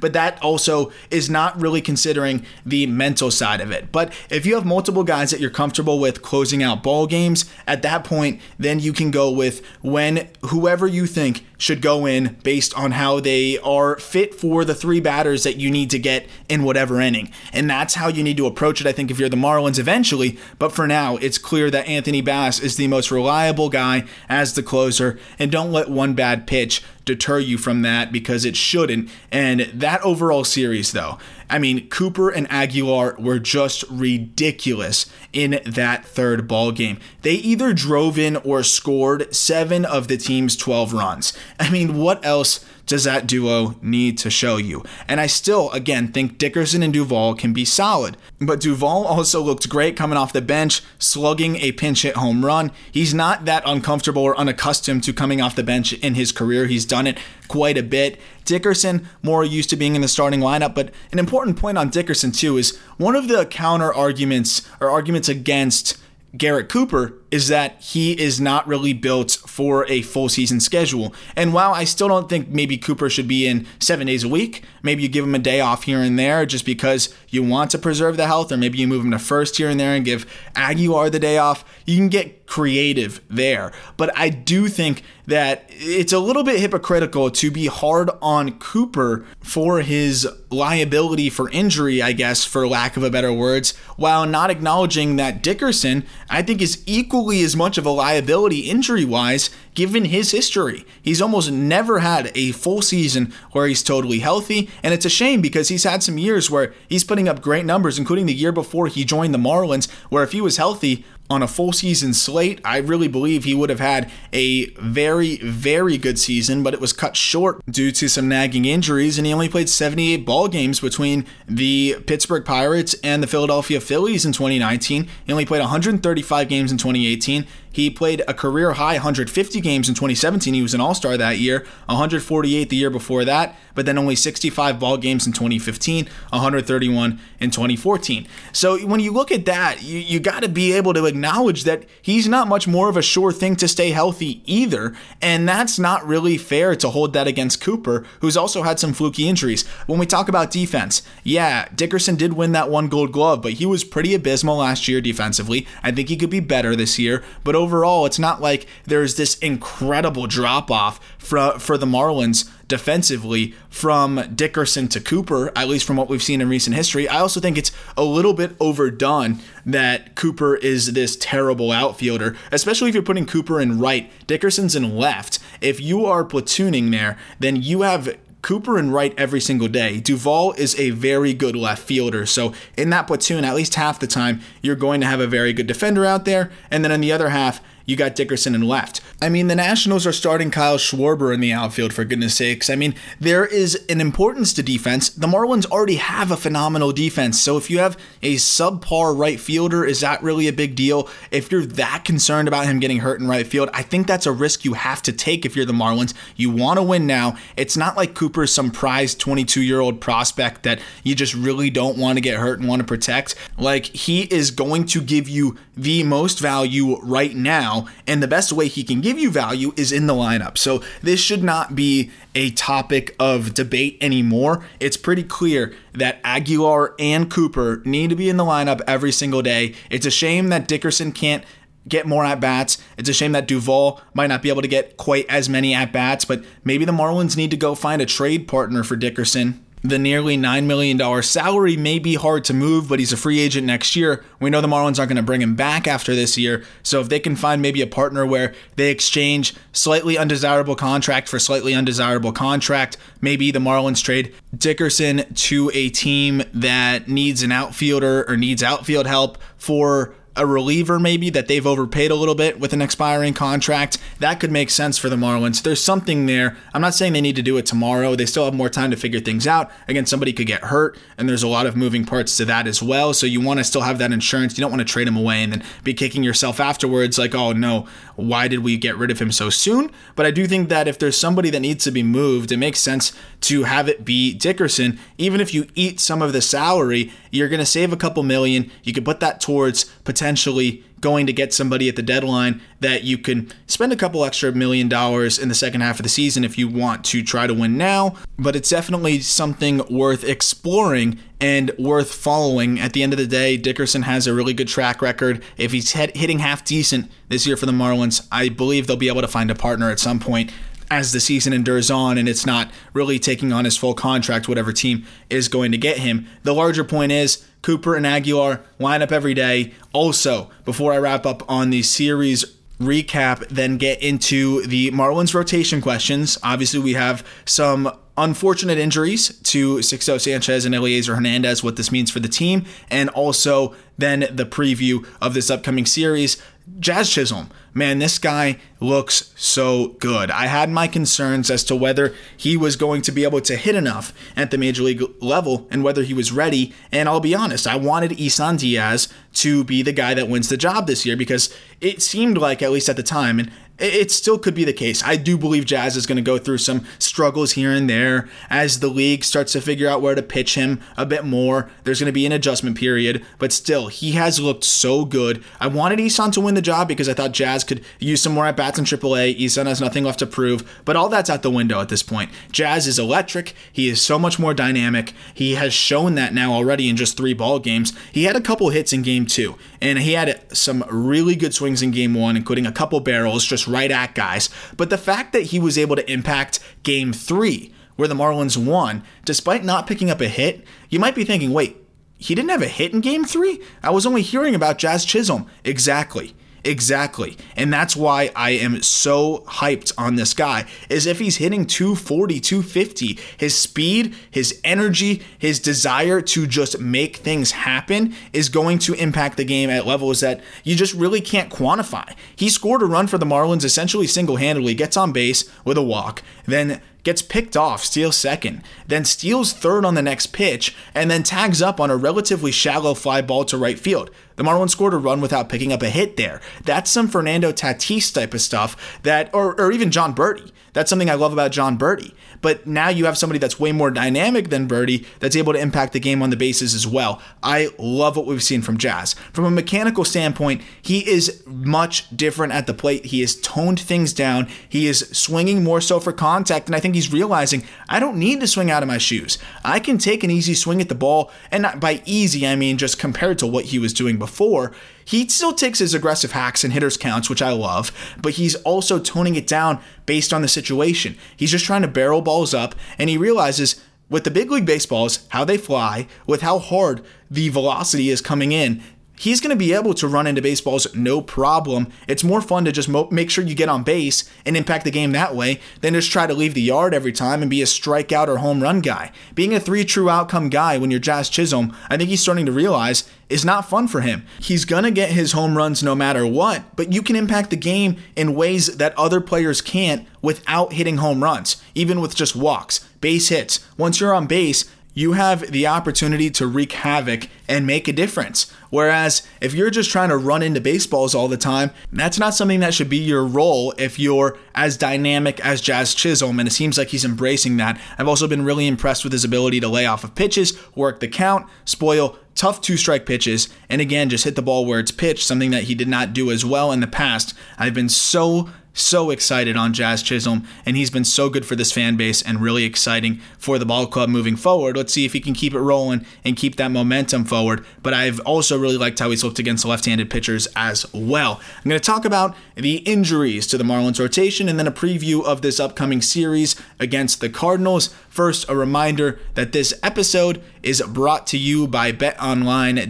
but 0.00 0.12
that 0.14 0.40
also 0.42 0.92
is 1.10 1.28
not 1.28 1.60
really 1.60 1.82
considering 1.82 2.46
the 2.64 2.86
mental 2.86 3.30
side 3.30 3.60
of 3.60 3.70
it. 3.70 3.92
But 3.92 4.12
if 4.30 4.46
you 4.46 4.54
have 4.54 4.64
multiple 4.64 5.04
guys 5.04 5.30
that 5.30 5.40
you're 5.40 5.50
comfortable 5.50 5.98
with 5.98 6.22
closing 6.22 6.62
out 6.62 6.82
ball 6.82 7.06
games, 7.06 7.44
at 7.66 7.82
that 7.82 8.04
point, 8.04 8.40
then 8.58 8.80
you 8.80 8.92
can 8.92 9.10
go 9.10 9.30
with 9.30 9.64
when 9.82 10.28
whoever 10.46 10.86
you 10.86 11.06
think 11.06 11.44
should 11.58 11.80
go 11.80 12.06
in 12.06 12.36
based 12.42 12.74
on 12.74 12.92
how 12.92 13.18
they 13.18 13.58
are 13.58 13.96
fit 13.98 14.34
for 14.34 14.64
the 14.64 14.74
three 14.74 15.00
batters 15.00 15.42
that 15.44 15.56
you 15.56 15.70
need 15.70 15.90
to 15.90 15.98
get 15.98 16.26
in 16.48 16.62
whatever 16.62 17.00
inning. 17.00 17.32
And 17.52 17.68
that's 17.68 17.94
how 17.94 18.08
you 18.08 18.22
need 18.22 18.36
to 18.36 18.46
approach 18.46 18.80
it, 18.80 18.86
I 18.86 18.92
think, 18.92 19.10
if 19.10 19.18
you're 19.18 19.28
the 19.28 19.36
Marlins 19.36 19.78
eventually. 19.78 20.38
But 20.58 20.72
for 20.72 20.86
now, 20.86 21.16
it's 21.16 21.38
clear 21.38 21.70
that 21.70 21.88
Anthony 21.96 22.20
Bass 22.20 22.60
is 22.60 22.76
the 22.76 22.88
most 22.88 23.10
reliable 23.10 23.70
guy 23.70 24.04
as 24.28 24.52
the 24.52 24.62
closer, 24.62 25.18
and 25.38 25.50
don't 25.50 25.72
let 25.72 25.88
one 25.88 26.12
bad 26.12 26.46
pitch 26.46 26.82
deter 27.06 27.38
you 27.38 27.56
from 27.56 27.80
that 27.82 28.12
because 28.12 28.44
it 28.44 28.56
shouldn't. 28.56 29.08
And 29.32 29.60
that 29.72 30.02
overall 30.02 30.44
series, 30.44 30.92
though, 30.92 31.18
I 31.48 31.58
mean, 31.58 31.88
Cooper 31.88 32.28
and 32.28 32.50
Aguilar 32.50 33.16
were 33.18 33.38
just 33.38 33.84
ridiculous 33.88 35.06
in 35.32 35.60
that 35.64 36.04
third 36.04 36.46
ball 36.46 36.72
game. 36.72 36.98
They 37.22 37.34
either 37.34 37.72
drove 37.72 38.18
in 38.18 38.36
or 38.36 38.62
scored 38.62 39.34
seven 39.34 39.84
of 39.84 40.08
the 40.08 40.18
team's 40.18 40.56
12 40.56 40.92
runs. 40.92 41.32
I 41.58 41.70
mean, 41.70 41.96
what 41.96 42.24
else? 42.26 42.64
does 42.86 43.04
that 43.04 43.26
duo 43.26 43.74
need 43.82 44.16
to 44.18 44.30
show 44.30 44.56
you? 44.56 44.84
And 45.08 45.20
I 45.20 45.26
still, 45.26 45.70
again, 45.72 46.08
think 46.08 46.38
Dickerson 46.38 46.82
and 46.82 46.92
Duvall 46.92 47.34
can 47.34 47.52
be 47.52 47.64
solid. 47.64 48.16
But 48.40 48.60
Duvall 48.60 49.04
also 49.04 49.42
looked 49.42 49.68
great 49.68 49.96
coming 49.96 50.16
off 50.16 50.32
the 50.32 50.40
bench, 50.40 50.82
slugging 50.98 51.56
a 51.56 51.72
pinch 51.72 52.02
hit 52.02 52.16
home 52.16 52.44
run. 52.44 52.70
He's 52.90 53.12
not 53.12 53.44
that 53.44 53.64
uncomfortable 53.66 54.22
or 54.22 54.38
unaccustomed 54.38 55.02
to 55.04 55.12
coming 55.12 55.40
off 55.40 55.56
the 55.56 55.64
bench 55.64 55.92
in 55.94 56.14
his 56.14 56.32
career. 56.32 56.66
He's 56.66 56.84
done 56.86 56.95
it 57.04 57.18
quite 57.48 57.76
a 57.76 57.82
bit. 57.82 58.20
Dickerson, 58.44 59.08
more 59.22 59.44
used 59.44 59.70
to 59.70 59.76
being 59.76 59.96
in 59.96 60.02
the 60.02 60.08
starting 60.08 60.38
lineup, 60.38 60.74
but 60.74 60.90
an 61.10 61.18
important 61.18 61.58
point 61.58 61.76
on 61.76 61.90
Dickerson, 61.90 62.30
too, 62.30 62.56
is 62.56 62.78
one 62.96 63.16
of 63.16 63.26
the 63.26 63.44
counter 63.44 63.92
arguments 63.92 64.66
or 64.80 64.88
arguments 64.88 65.28
against 65.28 65.98
Garrett 66.36 66.68
Cooper 66.68 67.14
is 67.30 67.48
that 67.48 67.80
he 67.80 68.12
is 68.12 68.40
not 68.40 68.66
really 68.66 68.92
built 68.92 69.32
for 69.46 69.86
a 69.88 70.02
full 70.02 70.28
season 70.28 70.60
schedule. 70.60 71.14
And 71.34 71.52
while 71.52 71.72
I 71.72 71.84
still 71.84 72.08
don't 72.08 72.28
think 72.28 72.48
maybe 72.48 72.78
Cooper 72.78 73.10
should 73.10 73.28
be 73.28 73.46
in 73.46 73.66
seven 73.78 74.06
days 74.06 74.24
a 74.24 74.28
week, 74.28 74.62
maybe 74.82 75.02
you 75.02 75.08
give 75.08 75.24
him 75.24 75.34
a 75.34 75.40
day 75.40 75.60
off 75.60 75.84
here 75.84 76.00
and 76.00 76.18
there 76.18 76.46
just 76.46 76.64
because 76.64 77.14
you 77.28 77.42
want 77.42 77.70
to 77.72 77.78
preserve 77.78 78.16
the 78.16 78.26
health, 78.26 78.52
or 78.52 78.56
maybe 78.56 78.78
you 78.78 78.86
move 78.86 79.04
him 79.04 79.10
to 79.10 79.18
first 79.18 79.56
here 79.56 79.68
and 79.68 79.80
there 79.80 79.94
and 79.94 80.04
give 80.04 80.26
Aguilar 80.54 81.10
the 81.10 81.18
day 81.18 81.38
off. 81.38 81.64
You 81.84 81.96
can 81.96 82.08
get 82.08 82.46
creative 82.46 83.20
there. 83.28 83.72
But 83.96 84.16
I 84.16 84.28
do 84.28 84.68
think 84.68 85.02
that 85.26 85.64
it's 85.68 86.12
a 86.12 86.18
little 86.20 86.44
bit 86.44 86.60
hypocritical 86.60 87.30
to 87.30 87.50
be 87.50 87.66
hard 87.66 88.10
on 88.22 88.58
Cooper 88.58 89.26
for 89.40 89.80
his 89.80 90.28
liability 90.50 91.28
for 91.28 91.50
injury, 91.50 92.00
I 92.00 92.12
guess, 92.12 92.44
for 92.44 92.68
lack 92.68 92.96
of 92.96 93.02
a 93.02 93.10
better 93.10 93.32
words, 93.32 93.76
while 93.96 94.24
not 94.26 94.50
acknowledging 94.50 95.16
that 95.16 95.42
Dickerson, 95.42 96.06
I 96.30 96.42
think, 96.42 96.62
is 96.62 96.84
equal 96.86 97.15
equally 97.16 97.42
as 97.42 97.56
much 97.56 97.78
of 97.78 97.86
a 97.86 97.90
liability 97.90 98.60
injury 98.60 99.04
wise 99.04 99.48
given 99.76 100.06
his 100.06 100.32
history. 100.32 100.84
He's 101.00 101.22
almost 101.22 101.52
never 101.52 102.00
had 102.00 102.32
a 102.34 102.50
full 102.50 102.82
season 102.82 103.32
where 103.52 103.68
he's 103.68 103.84
totally 103.84 104.18
healthy, 104.18 104.68
and 104.82 104.92
it's 104.92 105.04
a 105.04 105.10
shame 105.10 105.40
because 105.40 105.68
he's 105.68 105.84
had 105.84 106.02
some 106.02 106.18
years 106.18 106.50
where 106.50 106.74
he's 106.88 107.04
putting 107.04 107.28
up 107.28 107.40
great 107.40 107.64
numbers, 107.64 107.98
including 107.98 108.26
the 108.26 108.34
year 108.34 108.50
before 108.50 108.88
he 108.88 109.04
joined 109.04 109.32
the 109.32 109.38
Marlins, 109.38 109.88
where 110.10 110.24
if 110.24 110.32
he 110.32 110.40
was 110.40 110.56
healthy, 110.56 111.04
on 111.28 111.42
a 111.42 111.48
full 111.48 111.72
season 111.72 112.14
slate, 112.14 112.60
I 112.64 112.78
really 112.78 113.08
believe 113.08 113.44
he 113.44 113.54
would 113.54 113.70
have 113.70 113.80
had 113.80 114.10
a 114.32 114.66
very, 114.74 115.36
very 115.38 115.98
good 115.98 116.18
season, 116.18 116.62
but 116.62 116.74
it 116.74 116.80
was 116.80 116.92
cut 116.92 117.16
short 117.16 117.60
due 117.66 117.90
to 117.92 118.08
some 118.08 118.28
nagging 118.28 118.64
injuries, 118.64 119.18
and 119.18 119.26
he 119.26 119.32
only 119.32 119.48
played 119.48 119.68
78 119.68 120.24
ball 120.24 120.48
games 120.48 120.80
between 120.80 121.26
the 121.48 121.96
Pittsburgh 122.06 122.44
Pirates 122.44 122.94
and 123.02 123.22
the 123.22 123.26
Philadelphia 123.26 123.80
Phillies 123.80 124.24
in 124.24 124.32
2019. 124.32 125.08
He 125.24 125.32
only 125.32 125.46
played 125.46 125.60
135 125.60 126.48
games 126.48 126.70
in 126.70 126.78
2018. 126.78 127.46
He 127.76 127.90
played 127.90 128.22
a 128.26 128.32
career 128.32 128.72
high 128.72 128.94
150 128.94 129.60
games 129.60 129.86
in 129.86 129.94
2017. 129.94 130.54
He 130.54 130.62
was 130.62 130.72
an 130.72 130.80
All 130.80 130.94
Star 130.94 131.18
that 131.18 131.36
year, 131.36 131.58
148 131.84 132.70
the 132.70 132.76
year 132.76 132.88
before 132.88 133.26
that, 133.26 133.54
but 133.74 133.84
then 133.84 133.98
only 133.98 134.16
65 134.16 134.80
ball 134.80 134.96
games 134.96 135.26
in 135.26 135.34
2015, 135.34 136.06
131 136.30 137.20
in 137.38 137.50
2014. 137.50 138.26
So 138.52 138.78
when 138.86 139.00
you 139.00 139.12
look 139.12 139.30
at 139.30 139.44
that, 139.44 139.82
you, 139.82 139.98
you 139.98 140.20
got 140.20 140.42
to 140.42 140.48
be 140.48 140.72
able 140.72 140.94
to 140.94 141.04
acknowledge 141.04 141.64
that 141.64 141.84
he's 142.00 142.26
not 142.26 142.48
much 142.48 142.66
more 142.66 142.88
of 142.88 142.96
a 142.96 143.02
sure 143.02 143.30
thing 143.30 143.56
to 143.56 143.68
stay 143.68 143.90
healthy 143.90 144.40
either. 144.46 144.96
And 145.20 145.46
that's 145.46 145.78
not 145.78 146.06
really 146.06 146.38
fair 146.38 146.76
to 146.76 146.88
hold 146.88 147.12
that 147.12 147.26
against 147.26 147.60
Cooper, 147.60 148.06
who's 148.20 148.38
also 148.38 148.62
had 148.62 148.80
some 148.80 148.94
fluky 148.94 149.28
injuries. 149.28 149.66
When 149.86 149.98
we 149.98 150.06
talk 150.06 150.30
about 150.30 150.50
defense, 150.50 151.02
yeah, 151.24 151.68
Dickerson 151.74 152.16
did 152.16 152.32
win 152.32 152.52
that 152.52 152.70
one 152.70 152.88
gold 152.88 153.12
glove, 153.12 153.42
but 153.42 153.52
he 153.52 153.66
was 153.66 153.84
pretty 153.84 154.14
abysmal 154.14 154.56
last 154.56 154.88
year 154.88 155.02
defensively. 155.02 155.66
I 155.82 155.92
think 155.92 156.08
he 156.08 156.16
could 156.16 156.30
be 156.30 156.40
better 156.40 156.74
this 156.74 156.98
year, 156.98 157.22
but 157.44 157.54
overall, 157.66 158.06
it's 158.06 158.18
not 158.18 158.40
like 158.40 158.68
there's 158.84 159.16
this 159.16 159.36
incredible 159.38 160.28
drop 160.28 160.70
off 160.70 161.00
for, 161.18 161.58
for 161.58 161.76
the 161.76 161.84
Marlins 161.84 162.48
defensively 162.68 163.54
from 163.68 164.22
Dickerson 164.34 164.86
to 164.88 165.00
Cooper, 165.00 165.50
at 165.56 165.66
least 165.66 165.84
from 165.84 165.96
what 165.96 166.08
we've 166.08 166.22
seen 166.22 166.40
in 166.40 166.48
recent 166.48 166.76
history. 166.76 167.08
I 167.08 167.18
also 167.18 167.40
think 167.40 167.58
it's 167.58 167.72
a 167.96 168.04
little 168.04 168.34
bit 168.34 168.52
overdone 168.60 169.40
that 169.64 170.14
Cooper 170.14 170.54
is 170.54 170.92
this 170.92 171.16
terrible 171.16 171.72
outfielder, 171.72 172.36
especially 172.52 172.88
if 172.88 172.94
you're 172.94 173.02
putting 173.02 173.26
Cooper 173.26 173.60
in 173.60 173.80
right, 173.80 174.10
Dickerson's 174.28 174.76
in 174.76 174.96
left. 174.96 175.40
If 175.60 175.80
you 175.80 176.06
are 176.06 176.24
platooning 176.24 176.92
there, 176.92 177.18
then 177.40 177.56
you 177.56 177.82
have 177.82 178.16
Cooper 178.46 178.78
and 178.78 178.94
Wright 178.94 179.12
every 179.18 179.40
single 179.40 179.66
day. 179.66 179.98
Duvall 179.98 180.52
is 180.52 180.78
a 180.78 180.90
very 180.90 181.34
good 181.34 181.56
left 181.56 181.82
fielder. 181.82 182.26
So 182.26 182.54
in 182.76 182.90
that 182.90 183.08
platoon, 183.08 183.44
at 183.44 183.56
least 183.56 183.74
half 183.74 183.98
the 183.98 184.06
time, 184.06 184.40
you're 184.62 184.76
going 184.76 185.00
to 185.00 185.06
have 185.08 185.18
a 185.18 185.26
very 185.26 185.52
good 185.52 185.66
defender 185.66 186.06
out 186.06 186.26
there. 186.26 186.52
And 186.70 186.84
then 186.84 186.92
in 186.92 187.00
the 187.00 187.10
other 187.10 187.30
half, 187.30 187.60
you 187.86 187.96
got 187.96 188.14
Dickerson 188.14 188.54
and 188.54 188.66
left. 188.66 189.00
I 189.22 189.30
mean, 189.30 189.46
the 189.46 189.54
Nationals 189.54 190.06
are 190.06 190.12
starting 190.12 190.50
Kyle 190.50 190.76
Schwarber 190.76 191.32
in 191.32 191.40
the 191.40 191.52
outfield, 191.52 191.94
for 191.94 192.04
goodness 192.04 192.34
sakes. 192.34 192.68
I 192.68 192.76
mean, 192.76 192.94
there 193.18 193.46
is 193.46 193.82
an 193.88 194.00
importance 194.00 194.52
to 194.54 194.62
defense. 194.62 195.08
The 195.08 195.26
Marlins 195.26 195.66
already 195.66 195.96
have 195.96 196.30
a 196.30 196.36
phenomenal 196.36 196.92
defense. 196.92 197.40
So 197.40 197.56
if 197.56 197.70
you 197.70 197.78
have 197.78 197.96
a 198.22 198.34
subpar 198.34 199.16
right 199.16 199.40
fielder, 199.40 199.84
is 199.84 200.00
that 200.00 200.22
really 200.22 200.48
a 200.48 200.52
big 200.52 200.74
deal? 200.74 201.08
If 201.30 201.50
you're 201.50 201.64
that 201.64 202.04
concerned 202.04 202.48
about 202.48 202.66
him 202.66 202.80
getting 202.80 202.98
hurt 202.98 203.20
in 203.20 203.28
right 203.28 203.46
field, 203.46 203.70
I 203.72 203.82
think 203.82 204.06
that's 204.06 204.26
a 204.26 204.32
risk 204.32 204.64
you 204.64 204.74
have 204.74 205.00
to 205.02 205.12
take 205.12 205.46
if 205.46 205.56
you're 205.56 205.64
the 205.64 205.72
Marlins. 205.72 206.12
You 206.34 206.50
want 206.50 206.78
to 206.78 206.82
win 206.82 207.06
now. 207.06 207.36
It's 207.56 207.76
not 207.76 207.96
like 207.96 208.14
Cooper's 208.14 208.52
some 208.52 208.70
prized 208.70 209.20
22 209.20 209.62
year 209.62 209.80
old 209.80 210.00
prospect 210.00 210.64
that 210.64 210.80
you 211.04 211.14
just 211.14 211.34
really 211.34 211.70
don't 211.70 211.96
want 211.96 212.16
to 212.16 212.20
get 212.20 212.38
hurt 212.38 212.58
and 212.58 212.68
want 212.68 212.80
to 212.80 212.86
protect. 212.86 213.34
Like, 213.56 213.86
he 213.86 214.22
is 214.24 214.50
going 214.50 214.86
to 214.86 215.00
give 215.00 215.28
you 215.28 215.56
the 215.76 216.02
most 216.02 216.40
value 216.40 216.98
right 217.00 217.34
now, 217.34 217.75
and 218.06 218.22
the 218.22 218.28
best 218.28 218.52
way 218.52 218.68
he 218.68 218.84
can 218.84 219.00
give 219.00 219.18
you 219.18 219.30
value 219.30 219.72
is 219.76 219.92
in 219.92 220.06
the 220.06 220.14
lineup. 220.14 220.56
So 220.56 220.82
this 221.02 221.20
should 221.20 221.42
not 221.42 221.74
be 221.74 222.10
a 222.34 222.50
topic 222.50 223.14
of 223.18 223.54
debate 223.54 223.98
anymore. 224.00 224.64
It's 224.80 224.96
pretty 224.96 225.22
clear 225.22 225.74
that 225.92 226.20
Aguilar 226.22 226.94
and 226.98 227.30
Cooper 227.30 227.82
need 227.84 228.10
to 228.10 228.16
be 228.16 228.28
in 228.28 228.36
the 228.36 228.44
lineup 228.44 228.80
every 228.86 229.12
single 229.12 229.42
day. 229.42 229.74
It's 229.90 230.06
a 230.06 230.10
shame 230.10 230.48
that 230.48 230.68
Dickerson 230.68 231.12
can't 231.12 231.44
get 231.88 232.06
more 232.06 232.24
at 232.24 232.40
bats. 232.40 232.78
It's 232.96 233.08
a 233.08 233.12
shame 233.12 233.32
that 233.32 233.46
Duvall 233.46 234.00
might 234.14 234.26
not 234.26 234.42
be 234.42 234.48
able 234.48 234.62
to 234.62 234.68
get 234.68 234.96
quite 234.96 235.26
as 235.28 235.48
many 235.48 235.74
at 235.74 235.92
bats, 235.92 236.24
but 236.24 236.44
maybe 236.64 236.84
the 236.84 236.92
Marlins 236.92 237.36
need 237.36 237.50
to 237.52 237.56
go 237.56 237.74
find 237.74 238.02
a 238.02 238.06
trade 238.06 238.48
partner 238.48 238.82
for 238.82 238.96
Dickerson 238.96 239.64
The 239.82 239.98
nearly 239.98 240.36
$9 240.36 240.64
million 240.64 241.22
salary 241.22 241.76
may 241.76 241.98
be 241.98 242.14
hard 242.14 242.44
to 242.44 242.54
move, 242.54 242.88
but 242.88 242.98
he's 242.98 243.12
a 243.12 243.16
free 243.16 243.38
agent 243.38 243.66
next 243.66 243.94
year. 243.94 244.24
We 244.40 244.50
know 244.50 244.60
the 244.60 244.66
Marlins 244.66 244.98
aren't 244.98 245.10
going 245.10 245.16
to 245.16 245.22
bring 245.22 245.42
him 245.42 245.54
back 245.54 245.86
after 245.86 246.14
this 246.14 246.36
year. 246.36 246.64
So 246.82 247.00
if 247.00 247.08
they 247.08 247.20
can 247.20 247.36
find 247.36 247.62
maybe 247.62 247.82
a 247.82 247.86
partner 247.86 248.26
where 248.26 248.54
they 248.76 248.90
exchange 248.90 249.54
slightly 249.72 250.18
undesirable 250.18 250.74
contract 250.74 251.28
for 251.28 251.38
slightly 251.38 251.74
undesirable 251.74 252.32
contract, 252.32 252.96
maybe 253.20 253.50
the 253.50 253.58
Marlins 253.58 254.02
trade 254.02 254.34
Dickerson 254.56 255.32
to 255.34 255.70
a 255.74 255.90
team 255.90 256.42
that 256.52 257.06
needs 257.06 257.42
an 257.42 257.52
outfielder 257.52 258.28
or 258.28 258.36
needs 258.36 258.62
outfield 258.62 259.06
help 259.06 259.38
for 259.56 260.14
a 260.36 260.46
reliever 260.46 260.98
maybe 260.98 261.30
that 261.30 261.48
they've 261.48 261.66
overpaid 261.66 262.10
a 262.10 262.14
little 262.14 262.34
bit 262.34 262.60
with 262.60 262.72
an 262.72 262.82
expiring 262.82 263.34
contract. 263.34 263.98
That 264.18 264.40
could 264.40 264.52
make 264.52 264.70
sense 264.70 264.98
for 264.98 265.08
the 265.08 265.16
Marlins. 265.16 265.62
There's 265.62 265.82
something 265.82 266.26
there. 266.26 266.56
I'm 266.74 266.80
not 266.80 266.94
saying 266.94 267.12
they 267.12 267.20
need 267.20 267.36
to 267.36 267.42
do 267.42 267.56
it 267.56 267.66
tomorrow. 267.66 268.14
They 268.14 268.26
still 268.26 268.44
have 268.44 268.54
more 268.54 268.68
time 268.68 268.90
to 268.90 268.96
figure 268.96 269.20
things 269.20 269.46
out. 269.46 269.70
Again, 269.88 270.06
somebody 270.06 270.32
could 270.32 270.46
get 270.46 270.64
hurt, 270.64 270.98
and 271.18 271.28
there's 271.28 271.42
a 271.42 271.48
lot 271.48 271.66
of 271.66 271.76
moving 271.76 272.04
parts 272.04 272.36
to 272.36 272.44
that 272.46 272.66
as 272.66 272.82
well. 272.82 273.14
So 273.14 273.26
you 273.26 273.40
want 273.40 273.58
to 273.58 273.64
still 273.64 273.82
have 273.82 273.98
that 273.98 274.12
insurance. 274.12 274.56
You 274.56 274.62
don't 274.62 274.70
want 274.70 274.80
to 274.80 274.92
trade 274.92 275.08
him 275.08 275.16
away 275.16 275.42
and 275.42 275.52
then 275.52 275.64
be 275.84 275.94
kicking 275.94 276.22
yourself 276.22 276.60
afterwards 276.60 277.18
like, 277.18 277.34
oh 277.34 277.52
no, 277.52 277.86
why 278.16 278.48
did 278.48 278.60
we 278.60 278.76
get 278.76 278.96
rid 278.96 279.10
of 279.10 279.20
him 279.20 279.30
so 279.30 279.50
soon? 279.50 279.90
But 280.14 280.26
I 280.26 280.30
do 280.30 280.46
think 280.46 280.68
that 280.70 280.88
if 280.88 280.98
there's 280.98 281.16
somebody 281.16 281.50
that 281.50 281.60
needs 281.60 281.84
to 281.84 281.90
be 281.90 282.02
moved, 282.02 282.50
it 282.50 282.56
makes 282.56 282.80
sense 282.80 283.12
to 283.42 283.64
have 283.64 283.88
it 283.88 284.04
be 284.04 284.34
Dickerson. 284.34 284.98
Even 285.18 285.40
if 285.40 285.54
you 285.54 285.68
eat 285.74 286.00
some 286.00 286.22
of 286.22 286.32
the 286.32 286.42
salary, 286.42 287.12
you're 287.30 287.48
going 287.48 287.60
to 287.60 287.66
save 287.66 287.92
a 287.92 287.96
couple 287.96 288.22
million. 288.22 288.70
You 288.82 288.92
could 288.92 289.04
put 289.04 289.20
that 289.20 289.40
towards 289.40 289.84
potentially 290.04 290.82
going 291.00 291.26
to 291.26 291.32
get 291.32 291.52
somebody 291.52 291.88
at 291.88 291.96
the 291.96 292.02
deadline 292.02 292.60
that 292.80 293.04
you 293.04 293.18
can 293.18 293.50
spend 293.66 293.92
a 293.92 293.96
couple 293.96 294.24
extra 294.24 294.52
million 294.52 294.88
dollars 294.88 295.38
in 295.38 295.48
the 295.48 295.54
second 295.54 295.80
half 295.80 295.98
of 295.98 296.02
the 296.02 296.08
season 296.08 296.44
if 296.44 296.56
you 296.56 296.68
want 296.68 297.04
to 297.04 297.22
try 297.22 297.46
to 297.46 297.54
win 297.54 297.76
now. 297.76 298.14
But 298.38 298.56
it's 298.56 298.70
definitely 298.70 299.20
something 299.20 299.82
worth 299.90 300.24
exploring 300.24 301.18
and 301.40 301.70
worth 301.78 302.12
following. 302.14 302.78
At 302.80 302.92
the 302.92 303.02
end 303.02 303.12
of 303.12 303.18
the 303.18 303.26
day, 303.26 303.56
Dickerson 303.56 304.02
has 304.02 304.26
a 304.26 304.34
really 304.34 304.54
good 304.54 304.68
track 304.68 305.02
record. 305.02 305.42
If 305.56 305.72
he's 305.72 305.92
hitting 305.92 306.38
half 306.38 306.64
decent 306.64 307.10
this 307.28 307.46
year 307.46 307.56
for 307.56 307.66
the 307.66 307.72
Marlins, 307.72 308.26
I 308.32 308.48
believe 308.48 308.86
they'll 308.86 308.96
be 308.96 309.08
able 309.08 309.22
to 309.22 309.28
find 309.28 309.50
a 309.50 309.54
partner 309.54 309.90
at 309.90 310.00
some 310.00 310.18
point 310.18 310.50
as 310.90 311.12
the 311.12 311.20
season 311.20 311.52
endures 311.52 311.90
on 311.90 312.16
and 312.16 312.28
it's 312.28 312.46
not 312.46 312.70
really 312.92 313.18
taking 313.18 313.52
on 313.52 313.64
his 313.64 313.76
full 313.76 313.94
contract, 313.94 314.48
whatever 314.48 314.72
team 314.72 315.04
is 315.28 315.48
going 315.48 315.72
to 315.72 315.78
get 315.78 315.98
him. 315.98 316.26
The 316.42 316.54
larger 316.54 316.84
point 316.84 317.12
is 317.12 317.44
Cooper 317.66 317.96
and 317.96 318.06
Aguilar 318.06 318.60
line 318.78 319.02
up 319.02 319.10
every 319.10 319.34
day. 319.34 319.74
Also, 319.92 320.48
before 320.64 320.92
I 320.92 320.98
wrap 320.98 321.26
up 321.26 321.42
on 321.50 321.70
the 321.70 321.82
series 321.82 322.44
recap, 322.78 323.44
then 323.48 323.76
get 323.76 324.00
into 324.00 324.64
the 324.68 324.92
Marlins 324.92 325.34
rotation 325.34 325.80
questions. 325.80 326.38
Obviously, 326.44 326.78
we 326.78 326.92
have 326.92 327.26
some 327.44 327.90
unfortunate 328.16 328.78
injuries 328.78 329.36
to 329.40 329.78
Sixto 329.78 330.20
Sanchez 330.20 330.64
and 330.64 330.76
Elieser 330.76 331.16
Hernandez, 331.16 331.64
what 331.64 331.74
this 331.74 331.90
means 331.90 332.08
for 332.08 332.20
the 332.20 332.28
team, 332.28 332.64
and 332.88 333.10
also 333.10 333.74
then 333.98 334.20
the 334.30 334.46
preview 334.46 335.04
of 335.20 335.34
this 335.34 335.50
upcoming 335.50 335.86
series. 335.86 336.40
Jazz 336.80 337.08
Chisholm, 337.08 337.48
man, 337.72 338.00
this 338.00 338.18
guy 338.18 338.58
looks 338.80 339.32
so 339.36 339.88
good. 340.00 340.30
I 340.32 340.46
had 340.46 340.68
my 340.68 340.88
concerns 340.88 341.48
as 341.48 341.62
to 341.64 341.76
whether 341.76 342.12
he 342.36 342.56
was 342.56 342.74
going 342.74 343.02
to 343.02 343.12
be 343.12 343.22
able 343.22 343.40
to 343.42 343.56
hit 343.56 343.76
enough 343.76 344.12
at 344.34 344.50
the 344.50 344.58
major 344.58 344.82
league 344.82 345.02
level 345.22 345.68
and 345.70 345.84
whether 345.84 346.02
he 346.02 346.12
was 346.12 346.32
ready. 346.32 346.74
And 346.90 347.08
I'll 347.08 347.20
be 347.20 347.36
honest, 347.36 347.68
I 347.68 347.76
wanted 347.76 348.18
Isan 348.20 348.56
Diaz 348.56 349.08
to 349.34 349.62
be 349.62 349.82
the 349.82 349.92
guy 349.92 350.12
that 350.14 350.28
wins 350.28 350.48
the 350.48 350.56
job 350.56 350.86
this 350.86 351.06
year 351.06 351.16
because 351.16 351.54
it 351.80 352.02
seemed 352.02 352.36
like, 352.36 352.62
at 352.62 352.72
least 352.72 352.88
at 352.88 352.96
the 352.96 353.02
time, 353.02 353.38
and 353.38 353.52
it 353.78 354.10
still 354.10 354.38
could 354.38 354.54
be 354.54 354.64
the 354.64 354.72
case. 354.72 355.02
I 355.04 355.16
do 355.16 355.36
believe 355.36 355.64
Jazz 355.66 355.96
is 355.96 356.06
going 356.06 356.16
to 356.16 356.22
go 356.22 356.38
through 356.38 356.58
some 356.58 356.86
struggles 356.98 357.52
here 357.52 357.70
and 357.70 357.88
there 357.90 358.28
as 358.48 358.80
the 358.80 358.88
league 358.88 359.22
starts 359.22 359.52
to 359.52 359.60
figure 359.60 359.88
out 359.88 360.00
where 360.00 360.14
to 360.14 360.22
pitch 360.22 360.54
him 360.54 360.80
a 360.96 361.04
bit 361.04 361.24
more. 361.24 361.70
There's 361.84 362.00
going 362.00 362.06
to 362.06 362.12
be 362.12 362.26
an 362.26 362.32
adjustment 362.32 362.78
period, 362.78 363.24
but 363.38 363.52
still, 363.52 363.88
he 363.88 364.12
has 364.12 364.40
looked 364.40 364.64
so 364.64 365.04
good. 365.04 365.44
I 365.60 365.66
wanted 365.66 366.00
Isan 366.00 366.30
to 366.32 366.40
win 366.40 366.54
the 366.54 366.62
job 366.62 366.88
because 366.88 367.08
I 367.08 367.14
thought 367.14 367.32
Jazz 367.32 367.64
could 367.64 367.84
use 367.98 368.22
some 368.22 368.32
more 368.32 368.46
at 368.46 368.56
bats 368.56 368.78
in 368.78 368.84
AAA. 368.84 369.38
Isan 369.38 369.66
has 369.66 369.80
nothing 369.80 370.04
left 370.04 370.20
to 370.20 370.26
prove, 370.26 370.82
but 370.84 370.96
all 370.96 371.08
that's 371.08 371.28
out 371.28 371.42
the 371.42 371.50
window 371.50 371.80
at 371.80 371.88
this 371.88 372.02
point. 372.02 372.30
Jazz 372.50 372.86
is 372.86 372.98
electric. 372.98 373.54
He 373.70 373.88
is 373.88 374.00
so 374.00 374.18
much 374.18 374.38
more 374.38 374.54
dynamic. 374.54 375.12
He 375.34 375.54
has 375.56 375.74
shown 375.74 376.14
that 376.14 376.32
now 376.32 376.52
already 376.52 376.88
in 376.88 376.96
just 376.96 377.16
three 377.16 377.34
ball 377.34 377.58
games. 377.58 377.92
He 378.10 378.24
had 378.24 378.36
a 378.36 378.40
couple 378.40 378.70
hits 378.70 378.92
in 378.92 379.02
game 379.02 379.26
two, 379.26 379.56
and 379.80 379.98
he 379.98 380.14
had 380.14 380.56
some 380.56 380.82
really 380.90 381.36
good 381.36 381.52
swings 381.52 381.82
in 381.82 381.90
game 381.90 382.14
one, 382.14 382.36
including 382.36 382.66
a 382.66 382.72
couple 382.72 383.00
barrels, 383.00 383.44
just 383.44 383.65
right 383.66 383.90
at 383.90 384.14
guys. 384.14 384.48
But 384.76 384.90
the 384.90 384.98
fact 384.98 385.32
that 385.32 385.44
he 385.44 385.58
was 385.58 385.78
able 385.78 385.96
to 385.96 386.10
impact 386.10 386.60
game 386.82 387.12
three, 387.12 387.72
where 387.96 388.08
the 388.08 388.14
Marlins 388.14 388.56
won, 388.56 389.02
despite 389.24 389.64
not 389.64 389.86
picking 389.86 390.10
up 390.10 390.20
a 390.20 390.28
hit, 390.28 390.64
you 390.90 390.98
might 390.98 391.14
be 391.14 391.24
thinking, 391.24 391.52
wait, 391.52 391.76
he 392.18 392.34
didn't 392.34 392.50
have 392.50 392.62
a 392.62 392.68
hit 392.68 392.92
in 392.92 393.00
game 393.00 393.24
three? 393.24 393.60
I 393.82 393.90
was 393.90 394.06
only 394.06 394.22
hearing 394.22 394.54
about 394.54 394.78
Jazz 394.78 395.04
Chisholm. 395.04 395.46
Exactly. 395.64 396.34
Exactly. 396.66 397.36
And 397.54 397.72
that's 397.72 397.94
why 397.94 398.30
I 398.34 398.50
am 398.50 398.82
so 398.82 399.44
hyped 399.46 399.92
on 399.96 400.16
this 400.16 400.34
guy. 400.34 400.66
Is 400.88 401.06
if 401.06 401.20
he's 401.20 401.36
hitting 401.36 401.64
240, 401.64 402.40
250, 402.40 403.18
his 403.36 403.56
speed, 403.56 404.14
his 404.30 404.60
energy, 404.64 405.22
his 405.38 405.60
desire 405.60 406.20
to 406.20 406.46
just 406.46 406.80
make 406.80 407.18
things 407.18 407.52
happen 407.52 408.14
is 408.32 408.48
going 408.48 408.80
to 408.80 408.94
impact 408.94 409.36
the 409.36 409.44
game 409.44 409.70
at 409.70 409.86
levels 409.86 410.20
that 410.20 410.40
you 410.64 410.74
just 410.74 410.92
really 410.94 411.20
can't 411.20 411.52
quantify. 411.52 412.12
He 412.34 412.48
scored 412.48 412.82
a 412.82 412.86
run 412.86 413.06
for 413.06 413.18
the 413.18 413.26
Marlins 413.26 413.64
essentially 413.64 414.08
single-handedly, 414.08 414.74
gets 414.74 414.96
on 414.96 415.12
base 415.12 415.48
with 415.64 415.78
a 415.78 415.82
walk, 415.82 416.22
then 416.46 416.80
gets 417.06 417.22
picked 417.22 417.56
off, 417.56 417.84
steals 417.84 418.16
second, 418.16 418.60
then 418.88 419.04
steals 419.04 419.52
third 419.52 419.84
on 419.84 419.94
the 419.94 420.02
next 420.02 420.32
pitch, 420.32 420.74
and 420.92 421.08
then 421.08 421.22
tags 421.22 421.62
up 421.62 421.78
on 421.78 421.88
a 421.88 421.96
relatively 421.96 422.50
shallow 422.50 422.94
fly 422.94 423.22
ball 423.22 423.44
to 423.44 423.56
right 423.56 423.78
field. 423.78 424.10
The 424.34 424.42
Marlins 424.42 424.70
scored 424.70 424.92
a 424.92 424.96
run 424.96 425.20
without 425.20 425.48
picking 425.48 425.72
up 425.72 425.84
a 425.84 425.88
hit 425.88 426.16
there. 426.16 426.40
That's 426.64 426.90
some 426.90 427.06
Fernando 427.06 427.52
Tatis 427.52 428.12
type 428.12 428.34
of 428.34 428.40
stuff 428.40 428.98
that, 429.04 429.32
or, 429.32 429.54
or 429.60 429.70
even 429.70 429.92
Jon 429.92 430.16
Berti. 430.16 430.50
That's 430.76 430.90
something 430.90 431.08
I 431.08 431.14
love 431.14 431.32
about 431.32 431.52
Jon 431.52 431.78
Berti. 431.78 432.12
But 432.42 432.66
now 432.66 432.90
you 432.90 433.06
have 433.06 433.16
somebody 433.16 433.38
that's 433.38 433.58
way 433.58 433.72
more 433.72 433.90
dynamic 433.90 434.50
than 434.50 434.68
Berti 434.68 435.06
that's 435.20 435.34
able 435.34 435.54
to 435.54 435.58
impact 435.58 435.94
the 435.94 436.00
game 436.00 436.22
on 436.22 436.28
the 436.28 436.36
bases 436.36 436.74
as 436.74 436.86
well. 436.86 437.22
I 437.42 437.70
love 437.78 438.14
what 438.14 438.26
we've 438.26 438.42
seen 438.42 438.60
from 438.60 438.76
Jazz. 438.76 439.14
From 439.32 439.46
a 439.46 439.50
mechanical 439.50 440.04
standpoint, 440.04 440.60
he 440.82 441.08
is 441.08 441.42
much 441.46 442.14
different 442.14 442.52
at 442.52 442.66
the 442.66 442.74
plate. 442.74 443.06
He 443.06 443.22
has 443.22 443.36
toned 443.36 443.80
things 443.80 444.12
down. 444.12 444.48
He 444.68 444.86
is 444.86 445.08
swinging 445.12 445.64
more 445.64 445.80
so 445.80 445.98
for 445.98 446.12
contact, 446.12 446.66
and 446.66 446.76
I 446.76 446.80
think 446.80 446.94
he's 446.94 447.10
realizing 447.10 447.64
I 447.88 447.98
don't 447.98 448.18
need 448.18 448.40
to 448.40 448.46
swing 448.46 448.70
out 448.70 448.82
of 448.82 448.86
my 448.86 448.98
shoes. 448.98 449.38
I 449.64 449.80
can 449.80 449.96
take 449.96 450.22
an 450.24 450.30
easy 450.30 450.52
swing 450.52 450.82
at 450.82 450.90
the 450.90 450.94
ball, 450.94 451.30
and 451.50 451.66
by 451.80 452.02
easy, 452.04 452.46
I 452.46 452.54
mean 452.54 452.76
just 452.76 452.98
compared 452.98 453.38
to 453.38 453.46
what 453.46 453.64
he 453.64 453.78
was 453.78 453.94
doing 453.94 454.18
before. 454.18 454.74
He 455.06 455.28
still 455.28 455.52
takes 455.52 455.78
his 455.78 455.94
aggressive 455.94 456.32
hacks 456.32 456.64
and 456.64 456.72
hitters 456.72 456.96
counts, 456.96 457.30
which 457.30 457.40
I 457.40 457.52
love, 457.52 457.92
but 458.20 458.34
he's 458.34 458.56
also 458.56 458.98
toning 458.98 459.36
it 459.36 459.46
down 459.46 459.80
based 460.04 460.32
on 460.32 460.42
the 460.42 460.48
situation. 460.48 461.16
He's 461.36 461.52
just 461.52 461.64
trying 461.64 461.82
to 461.82 461.88
barrel 461.88 462.22
balls 462.22 462.52
up, 462.52 462.74
and 462.98 463.08
he 463.08 463.16
realizes 463.16 463.80
with 464.10 464.24
the 464.24 464.30
big 464.30 464.50
league 464.50 464.66
baseballs, 464.66 465.26
how 465.30 465.44
they 465.44 465.56
fly, 465.56 466.08
with 466.26 466.42
how 466.42 466.58
hard 466.58 467.04
the 467.30 467.48
velocity 467.48 468.10
is 468.10 468.20
coming 468.20 468.52
in, 468.52 468.82
he's 469.18 469.40
going 469.40 469.50
to 469.50 469.56
be 469.56 469.72
able 469.72 469.94
to 469.94 470.08
run 470.08 470.26
into 470.26 470.42
baseballs 470.42 470.94
no 470.94 471.20
problem. 471.20 471.88
It's 472.06 472.24
more 472.24 472.40
fun 472.40 472.64
to 472.64 472.72
just 472.72 472.88
mo- 472.88 473.08
make 473.10 473.30
sure 473.30 473.44
you 473.44 473.54
get 473.54 473.68
on 473.68 473.82
base 473.82 474.28
and 474.44 474.56
impact 474.56 474.84
the 474.84 474.90
game 474.90 475.12
that 475.12 475.34
way 475.34 475.60
than 475.80 475.94
just 475.94 476.10
try 476.10 476.26
to 476.26 476.34
leave 476.34 476.54
the 476.54 476.62
yard 476.62 476.94
every 476.94 477.12
time 477.12 477.42
and 477.42 477.50
be 477.50 477.62
a 477.62 477.66
strikeout 477.66 478.28
or 478.28 478.38
home 478.38 478.62
run 478.62 478.80
guy. 478.80 479.12
Being 479.34 479.54
a 479.54 479.60
three 479.60 479.84
true 479.84 480.10
outcome 480.10 480.48
guy 480.48 480.78
when 480.78 480.90
you're 480.90 481.00
Jazz 481.00 481.28
Chisholm, 481.28 481.76
I 481.88 481.96
think 481.96 482.10
he's 482.10 482.22
starting 482.22 482.46
to 482.46 482.52
realize 482.52 483.08
is 483.28 483.44
not 483.44 483.68
fun 483.68 483.88
for 483.88 484.02
him. 484.02 484.24
He's 484.38 484.64
going 484.64 484.84
to 484.84 484.90
get 484.90 485.10
his 485.10 485.32
home 485.32 485.56
runs 485.56 485.82
no 485.82 485.94
matter 485.94 486.26
what, 486.26 486.76
but 486.76 486.92
you 486.92 487.02
can 487.02 487.16
impact 487.16 487.50
the 487.50 487.56
game 487.56 487.96
in 488.14 488.34
ways 488.34 488.76
that 488.76 488.96
other 488.96 489.20
players 489.20 489.60
can't 489.60 490.06
without 490.22 490.72
hitting 490.72 490.98
home 490.98 491.22
runs, 491.22 491.62
even 491.74 492.00
with 492.00 492.14
just 492.14 492.36
walks, 492.36 492.80
base 493.00 493.28
hits. 493.28 493.66
Once 493.76 494.00
you're 494.00 494.14
on 494.14 494.26
base, 494.26 494.64
you 494.96 495.12
have 495.12 495.52
the 495.52 495.66
opportunity 495.66 496.30
to 496.30 496.46
wreak 496.46 496.72
havoc 496.72 497.28
and 497.46 497.66
make 497.66 497.86
a 497.86 497.92
difference. 497.92 498.50
Whereas 498.70 499.26
if 499.42 499.52
you're 499.52 499.68
just 499.68 499.90
trying 499.90 500.08
to 500.08 500.16
run 500.16 500.42
into 500.42 500.58
baseballs 500.58 501.14
all 501.14 501.28
the 501.28 501.36
time, 501.36 501.70
that's 501.92 502.18
not 502.18 502.34
something 502.34 502.60
that 502.60 502.72
should 502.72 502.88
be 502.88 502.96
your 502.96 503.22
role 503.22 503.74
if 503.76 503.98
you're 503.98 504.38
as 504.54 504.78
dynamic 504.78 505.38
as 505.44 505.60
Jazz 505.60 505.94
Chisholm, 505.94 506.40
and 506.40 506.48
it 506.48 506.52
seems 506.52 506.78
like 506.78 506.88
he's 506.88 507.04
embracing 507.04 507.58
that. 507.58 507.78
I've 507.98 508.08
also 508.08 508.26
been 508.26 508.42
really 508.42 508.66
impressed 508.66 509.04
with 509.04 509.12
his 509.12 509.22
ability 509.22 509.60
to 509.60 509.68
lay 509.68 509.84
off 509.84 510.02
of 510.02 510.14
pitches, 510.14 510.58
work 510.74 511.00
the 511.00 511.08
count, 511.08 511.46
spoil 511.66 512.18
tough 512.34 512.62
two 512.62 512.76
strike 512.76 513.06
pitches, 513.06 513.48
and 513.68 513.80
again, 513.80 514.08
just 514.08 514.24
hit 514.24 514.34
the 514.34 514.42
ball 514.42 514.64
where 514.64 514.80
it's 514.80 514.92
pitched, 514.92 515.26
something 515.26 515.50
that 515.50 515.64
he 515.64 515.74
did 515.74 515.88
not 515.88 516.12
do 516.14 516.30
as 516.30 516.44
well 516.44 516.72
in 516.72 516.80
the 516.80 516.86
past. 516.86 517.34
I've 517.58 517.74
been 517.74 517.88
so 517.88 518.48
so 518.76 519.10
excited 519.10 519.56
on 519.56 519.72
Jazz 519.72 520.02
Chisholm, 520.02 520.46
and 520.64 520.76
he's 520.76 520.90
been 520.90 521.04
so 521.04 521.28
good 521.28 521.44
for 521.46 521.56
this 521.56 521.72
fan 521.72 521.96
base 521.96 522.22
and 522.22 522.40
really 522.40 522.64
exciting 522.64 523.20
for 523.38 523.58
the 523.58 523.66
ball 523.66 523.86
club 523.86 524.08
moving 524.08 524.36
forward. 524.36 524.76
Let's 524.76 524.92
see 524.92 525.04
if 525.04 525.12
he 525.12 525.20
can 525.20 525.34
keep 525.34 525.54
it 525.54 525.60
rolling 525.60 526.04
and 526.24 526.36
keep 526.36 526.56
that 526.56 526.70
momentum 526.70 527.24
forward. 527.24 527.64
But 527.82 527.94
I've 527.94 528.20
also 528.20 528.58
really 528.58 528.76
liked 528.76 528.98
how 528.98 529.10
he's 529.10 529.24
looked 529.24 529.38
against 529.38 529.64
left 529.64 529.86
handed 529.86 530.10
pitchers 530.10 530.46
as 530.54 530.86
well. 530.92 531.40
I'm 531.56 531.68
going 531.68 531.80
to 531.80 531.84
talk 531.84 532.04
about 532.04 532.36
the 532.54 532.76
injuries 532.78 533.46
to 533.48 533.58
the 533.58 533.64
Marlins 533.64 533.98
rotation 533.98 534.48
and 534.48 534.58
then 534.58 534.66
a 534.66 534.72
preview 534.72 535.24
of 535.24 535.42
this 535.42 535.58
upcoming 535.58 536.02
series 536.02 536.54
against 536.78 537.20
the 537.20 537.30
Cardinals. 537.30 537.94
First, 538.08 538.48
a 538.48 538.56
reminder 538.56 539.18
that 539.34 539.52
this 539.52 539.74
episode 539.82 540.42
is 540.62 540.82
brought 540.82 541.26
to 541.28 541.38
you 541.38 541.66
by 541.66 541.92
betonline.ag. 541.92 542.86